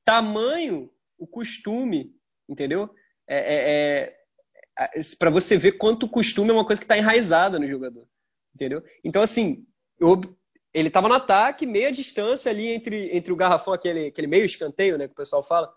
Tamanho 0.05 0.91
o 1.19 1.27
costume, 1.27 2.15
entendeu? 2.49 2.89
É, 3.27 3.37
é, 3.37 3.71
é 3.71 4.18
para 5.19 5.31
você 5.31 5.57
ver 5.57 5.73
quanto 5.73 6.07
o 6.07 6.09
costume 6.09 6.51
é 6.51 6.53
uma 6.53 6.65
coisa 6.65 6.81
que 6.81 6.85
está 6.85 6.97
enraizada 6.97 7.59
no 7.59 7.67
jogador, 7.67 8.07
entendeu? 8.55 8.83
Então, 9.03 9.23
assim, 9.23 9.67
eu, 9.99 10.21
ele 10.73 10.89
estava 10.89 11.09
no 11.09 11.15
ataque, 11.15 11.67
meia 11.67 11.91
distância 11.91 12.51
ali 12.51 12.69
entre, 12.69 13.17
entre 13.17 13.33
o 13.33 13.37
garrafão, 13.37 13.75
aquele, 13.75 14.07
aquele 14.07 14.27
meio 14.27 14.45
escanteio, 14.45 14.97
né, 14.97 15.07
que 15.07 15.13
o 15.13 15.17
pessoal 15.17 15.43
fala, 15.43 15.73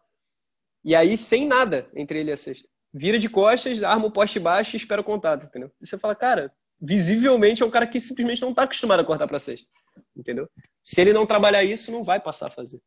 e 0.83 0.95
aí 0.95 1.17
sem 1.17 1.47
nada 1.47 1.89
entre 1.95 2.19
ele 2.19 2.29
e 2.29 2.33
a 2.33 2.37
cesta. 2.37 2.67
Vira 2.93 3.17
de 3.17 3.29
costas, 3.29 3.81
arma 3.83 4.07
o 4.07 4.11
poste 4.11 4.39
baixo 4.39 4.75
e 4.75 4.77
espera 4.77 5.01
o 5.01 5.05
contato, 5.05 5.45
entendeu? 5.45 5.71
E 5.81 5.87
você 5.87 5.97
fala, 5.97 6.13
cara, 6.13 6.53
visivelmente 6.79 7.63
é 7.63 7.65
um 7.65 7.71
cara 7.71 7.87
que 7.87 7.99
simplesmente 7.99 8.41
não 8.41 8.49
está 8.49 8.63
acostumado 8.63 8.99
a 8.99 9.05
cortar 9.05 9.27
para 9.27 9.39
cesta, 9.39 9.67
entendeu? 10.15 10.49
Se 10.83 10.99
ele 10.99 11.13
não 11.13 11.25
trabalhar 11.25 11.63
isso, 11.63 11.91
não 11.91 12.03
vai 12.03 12.19
passar 12.19 12.47
a 12.47 12.51
fazer. 12.51 12.81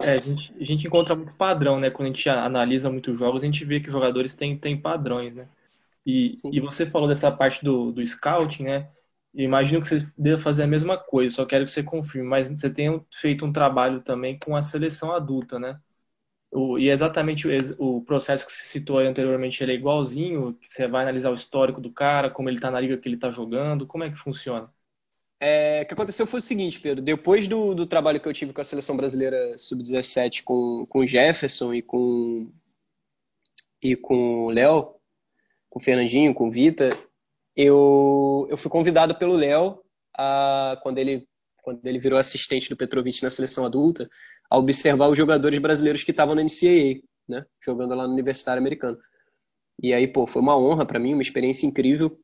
É, 0.00 0.12
a 0.12 0.20
gente, 0.20 0.54
a 0.58 0.64
gente 0.64 0.86
encontra 0.86 1.14
muito 1.14 1.34
padrão, 1.34 1.78
né? 1.78 1.90
Quando 1.90 2.06
a 2.08 2.12
gente 2.12 2.28
analisa 2.28 2.90
muitos 2.90 3.18
jogos, 3.18 3.42
a 3.42 3.46
gente 3.46 3.64
vê 3.64 3.80
que 3.80 3.88
os 3.88 3.92
jogadores 3.92 4.34
têm, 4.34 4.56
têm 4.56 4.80
padrões, 4.80 5.36
né? 5.36 5.46
E, 6.06 6.34
e 6.50 6.60
você 6.60 6.86
falou 6.86 7.06
dessa 7.08 7.30
parte 7.30 7.62
do, 7.64 7.92
do 7.92 8.04
scouting, 8.04 8.64
né? 8.64 8.90
imagino 9.34 9.80
que 9.80 9.88
você 9.88 10.08
deva 10.18 10.42
fazer 10.42 10.64
a 10.64 10.66
mesma 10.66 10.98
coisa, 10.98 11.36
só 11.36 11.46
quero 11.46 11.64
que 11.64 11.70
você 11.70 11.82
confirme, 11.82 12.28
mas 12.28 12.48
você 12.48 12.68
tem 12.68 13.04
feito 13.12 13.44
um 13.44 13.52
trabalho 13.52 14.00
também 14.00 14.38
com 14.38 14.56
a 14.56 14.62
seleção 14.62 15.12
adulta, 15.12 15.58
né? 15.58 15.80
O, 16.50 16.78
e 16.78 16.90
exatamente 16.90 17.46
o, 17.78 17.98
o, 17.98 18.04
processo 18.04 18.44
que 18.44 18.52
você 18.52 18.64
citou 18.64 18.98
anteriormente, 18.98 19.62
ele 19.62 19.72
é 19.72 19.74
igualzinho? 19.76 20.58
Você 20.62 20.88
vai 20.88 21.02
analisar 21.02 21.30
o 21.30 21.34
histórico 21.34 21.80
do 21.80 21.92
cara, 21.92 22.30
como 22.30 22.48
ele 22.48 22.58
está 22.58 22.70
na 22.70 22.80
liga 22.80 22.98
que 22.98 23.08
ele 23.08 23.16
está 23.16 23.30
jogando, 23.30 23.86
como 23.86 24.04
é 24.04 24.10
que 24.10 24.16
funciona? 24.18 24.72
É, 25.42 25.80
o 25.82 25.86
que 25.86 25.94
aconteceu 25.94 26.26
foi 26.26 26.38
o 26.38 26.42
seguinte, 26.42 26.78
Pedro. 26.78 27.02
Depois 27.02 27.48
do, 27.48 27.74
do 27.74 27.86
trabalho 27.86 28.20
que 28.20 28.28
eu 28.28 28.34
tive 28.34 28.52
com 28.52 28.60
a 28.60 28.64
seleção 28.64 28.94
brasileira 28.94 29.56
sub-17 29.56 30.42
com, 30.44 30.84
com 30.86 31.06
Jefferson 31.06 31.72
e 31.72 31.80
com 31.80 32.52
e 33.82 33.96
com 33.96 34.44
o 34.44 34.50
Léo, 34.50 34.94
com 35.70 35.78
o 35.78 35.82
Fernandinho, 35.82 36.34
com 36.34 36.48
o 36.48 36.50
Vita, 36.50 36.90
eu, 37.56 38.46
eu 38.50 38.58
fui 38.58 38.70
convidado 38.70 39.14
pelo 39.14 39.34
Léo 39.34 39.82
quando 40.82 40.98
ele 40.98 41.26
quando 41.62 41.86
ele 41.86 41.98
virou 41.98 42.18
assistente 42.18 42.68
do 42.68 42.76
Petrovic 42.76 43.22
na 43.22 43.30
seleção 43.30 43.64
adulta, 43.66 44.08
a 44.50 44.58
observar 44.58 45.08
os 45.08 45.16
jogadores 45.16 45.58
brasileiros 45.58 46.02
que 46.02 46.10
estavam 46.10 46.34
na 46.34 46.42
NCAA, 46.42 47.02
né, 47.28 47.44
jogando 47.62 47.94
lá 47.94 48.06
no 48.06 48.14
Universitário 48.14 48.60
Americano. 48.60 48.98
E 49.82 49.92
aí, 49.92 50.08
pô, 50.08 50.26
foi 50.26 50.40
uma 50.40 50.56
honra 50.56 50.86
para 50.86 50.98
mim, 50.98 51.12
uma 51.12 51.22
experiência 51.22 51.66
incrível 51.66 52.18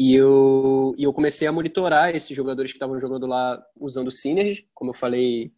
e 0.00 0.14
eu, 0.14 0.94
e 0.96 1.04
eu 1.04 1.12
comecei 1.12 1.46
a 1.46 1.52
monitorar 1.52 2.16
esses 2.16 2.34
jogadores 2.34 2.72
que 2.72 2.76
estavam 2.76 2.98
jogando 2.98 3.26
lá 3.26 3.62
usando 3.78 4.06
o 4.06 4.10
Synergy, 4.10 4.66
como 4.72 4.92
eu 4.92 4.94
falei, 4.94 5.52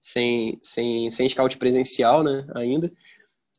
sem, 0.00 0.58
sem, 0.62 1.10
sem 1.10 1.28
scout 1.28 1.58
presencial 1.58 2.24
né, 2.24 2.46
ainda. 2.54 2.90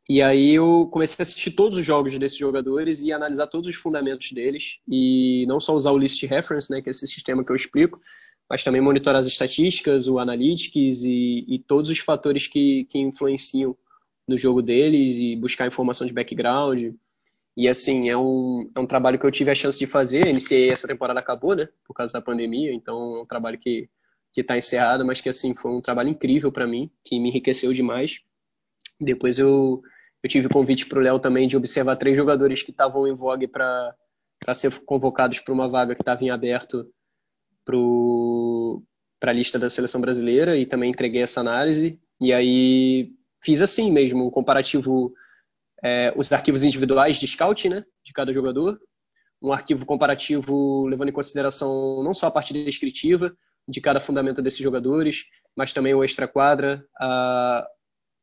E 0.09 0.23
aí 0.23 0.55
eu 0.55 0.89
comecei 0.91 1.17
a 1.19 1.21
assistir 1.21 1.51
todos 1.51 1.77
os 1.77 1.85
jogos 1.85 2.17
desses 2.17 2.39
jogadores 2.39 3.03
e 3.03 3.13
analisar 3.13 3.45
todos 3.45 3.69
os 3.69 3.75
fundamentos 3.75 4.31
deles. 4.31 4.79
E 4.87 5.45
não 5.47 5.59
só 5.59 5.75
usar 5.75 5.91
o 5.91 5.97
List 5.99 6.23
Reference, 6.23 6.71
né, 6.71 6.81
que 6.81 6.89
é 6.89 6.91
esse 6.91 7.05
sistema 7.05 7.45
que 7.45 7.51
eu 7.51 7.55
explico, 7.55 8.01
mas 8.49 8.63
também 8.63 8.81
monitorar 8.81 9.21
as 9.21 9.27
estatísticas, 9.27 10.07
o 10.07 10.17
Analytics 10.17 11.03
e, 11.03 11.45
e 11.47 11.59
todos 11.59 11.87
os 11.87 11.99
fatores 11.99 12.47
que, 12.47 12.85
que 12.85 12.97
influenciam 12.97 13.77
no 14.27 14.39
jogo 14.39 14.63
deles 14.63 15.17
e 15.17 15.35
buscar 15.35 15.67
informação 15.67 16.07
de 16.07 16.13
background, 16.13 16.95
e 17.55 17.67
assim, 17.69 18.09
é 18.09 18.17
um, 18.17 18.69
é 18.75 18.79
um 18.79 18.87
trabalho 18.87 19.17
que 19.17 19.25
eu 19.25 19.31
tive 19.31 19.51
a 19.51 19.55
chance 19.55 19.79
de 19.79 19.87
fazer. 19.87 20.27
Iniciei 20.27 20.69
essa 20.69 20.87
temporada 20.87 21.19
acabou, 21.19 21.55
né? 21.55 21.69
Por 21.85 21.93
causa 21.93 22.11
da 22.13 22.21
pandemia, 22.21 22.73
então 22.73 23.15
é 23.15 23.21
um 23.21 23.25
trabalho 23.25 23.57
que 23.57 23.89
que 24.35 24.41
está 24.41 24.57
encerrado, 24.57 25.05
mas 25.05 25.21
que 25.21 25.29
assim 25.29 25.55
foi 25.55 25.71
um 25.71 25.79
trabalho 25.79 26.09
incrível 26.09 26.51
para 26.51 26.67
mim, 26.67 26.91
que 27.05 27.17
me 27.17 27.29
enriqueceu 27.29 27.71
demais. 27.71 28.19
Depois 28.99 29.39
eu, 29.39 29.81
eu 30.21 30.29
tive 30.29 30.47
o 30.47 30.49
convite 30.49 30.85
para 30.85 30.99
o 30.99 31.01
Léo 31.01 31.19
também 31.19 31.47
de 31.47 31.55
observar 31.55 31.95
três 31.95 32.17
jogadores 32.17 32.61
que 32.61 32.71
estavam 32.71 33.07
em 33.07 33.15
vogue 33.15 33.47
para 33.47 33.95
ser 34.53 34.77
convocados 34.81 35.39
para 35.39 35.53
uma 35.53 35.69
vaga 35.69 35.95
que 35.95 36.01
estava 36.01 36.21
em 36.21 36.31
aberto 36.31 36.85
para 37.63 39.31
a 39.31 39.33
lista 39.33 39.57
da 39.57 39.69
seleção 39.69 40.01
brasileira 40.01 40.57
e 40.57 40.65
também 40.65 40.91
entreguei 40.91 41.21
essa 41.21 41.39
análise. 41.39 41.97
E 42.19 42.33
aí 42.33 43.13
fiz 43.41 43.61
assim 43.61 43.89
mesmo, 43.89 44.27
um 44.27 44.29
comparativo 44.29 45.13
é, 45.83 46.13
os 46.15 46.31
arquivos 46.31 46.63
individuais 46.63 47.17
de 47.17 47.27
scouting 47.27 47.69
né, 47.69 47.85
de 48.03 48.13
cada 48.13 48.33
jogador, 48.33 48.79
um 49.41 49.51
arquivo 49.51 49.85
comparativo 49.85 50.87
levando 50.87 51.09
em 51.09 51.13
consideração 51.13 52.01
não 52.03 52.13
só 52.13 52.27
a 52.27 52.31
parte 52.31 52.53
descritiva 52.53 53.35
de 53.67 53.81
cada 53.81 53.99
fundamento 53.99 54.41
desses 54.41 54.59
jogadores, 54.59 55.25
mas 55.55 55.73
também 55.73 55.93
o 55.93 56.03
extra-quadra, 56.03 56.85
a, 56.99 57.67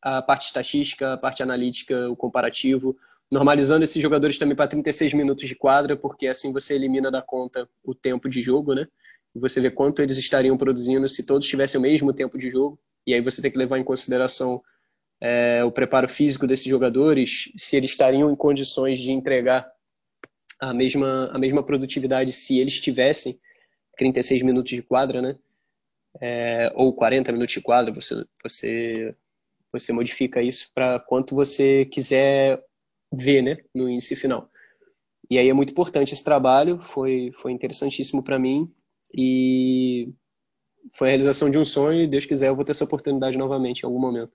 a 0.03 0.23
parte 0.23 0.47
estatística, 0.47 1.15
a 1.15 1.17
parte 1.17 1.43
analítica, 1.43 2.09
o 2.11 2.17
comparativo, 2.17 2.97
normalizando 3.31 3.85
esses 3.85 4.01
jogadores 4.01 4.39
também 4.39 4.55
para 4.55 4.69
36 4.69 5.15
minutos 5.15 5.49
de 5.49 5.55
quadra, 5.55 5.97
porque 5.97 6.27
assim 6.27 6.53
você 6.53 6.75
elimina 6.75 7.11
da 7.11 7.23
conta 7.23 7.69
o 7.83 7.95
tempo 7.95 8.29
de 8.29 8.43
jogo, 8.43 8.75
né? 8.75 8.87
E 9.35 9.39
você 9.39 9.61
vê 9.61 9.71
quanto 9.71 10.03
eles 10.03 10.19
estariam 10.19 10.59
produzindo 10.59 11.09
se 11.09 11.25
todos 11.25 11.49
tivessem 11.49 11.79
o 11.79 11.83
mesmo 11.83 12.13
tempo 12.13 12.37
de 12.37 12.51
jogo. 12.51 12.79
E 13.07 13.15
aí 13.15 13.21
você 13.21 13.41
tem 13.41 13.51
que 13.51 13.57
levar 13.57 13.79
em 13.79 13.85
consideração 13.85 14.63
é, 15.25 15.63
o 15.63 15.71
preparo 15.71 16.09
físico 16.09 16.49
desses 16.49 16.67
jogadores, 16.67 17.53
se 17.57 17.77
eles 17.77 17.91
estariam 17.91 18.29
em 18.33 18.35
condições 18.35 19.01
de 19.01 19.13
entregar 19.13 19.71
a 20.61 20.75
mesma, 20.75 21.31
a 21.33 21.39
mesma 21.39 21.63
produtividade 21.63 22.33
se 22.33 22.59
eles 22.59 22.81
tivessem 22.81 23.39
36 23.97 24.43
minutos 24.43 24.73
de 24.73 24.83
quadra, 24.83 25.23
né? 25.23 25.39
É, 26.21 26.73
ou 26.75 26.93
40 26.93 27.31
minutos 27.31 27.55
de 27.55 27.61
quadra, 27.61 27.93
você, 27.93 28.25
você, 28.43 29.15
você 29.71 29.93
modifica 29.93 30.43
isso 30.43 30.73
para 30.75 30.99
quanto 30.99 31.37
você 31.37 31.85
quiser 31.87 32.61
ver 33.13 33.43
né, 33.43 33.59
no 33.73 33.89
índice 33.89 34.17
final. 34.17 34.51
E 35.31 35.39
aí 35.39 35.49
é 35.49 35.53
muito 35.53 35.71
importante 35.71 36.13
esse 36.13 36.25
trabalho, 36.25 36.81
foi, 36.81 37.31
foi 37.37 37.53
interessantíssimo 37.53 38.25
para 38.25 38.41
mim 38.41 38.69
e 39.17 40.13
foi 40.95 41.09
a 41.09 41.11
realização 41.11 41.49
de 41.49 41.59
um 41.59 41.65
sonho 41.65 42.03
e 42.03 42.09
Deus 42.09 42.27
quiser 42.27 42.49
eu 42.49 42.57
vou 42.57 42.65
ter 42.65 42.73
essa 42.73 42.85
oportunidade 42.85 43.39
novamente 43.39 43.83
em 43.83 43.87
algum 43.87 44.01
momento. 44.01 44.33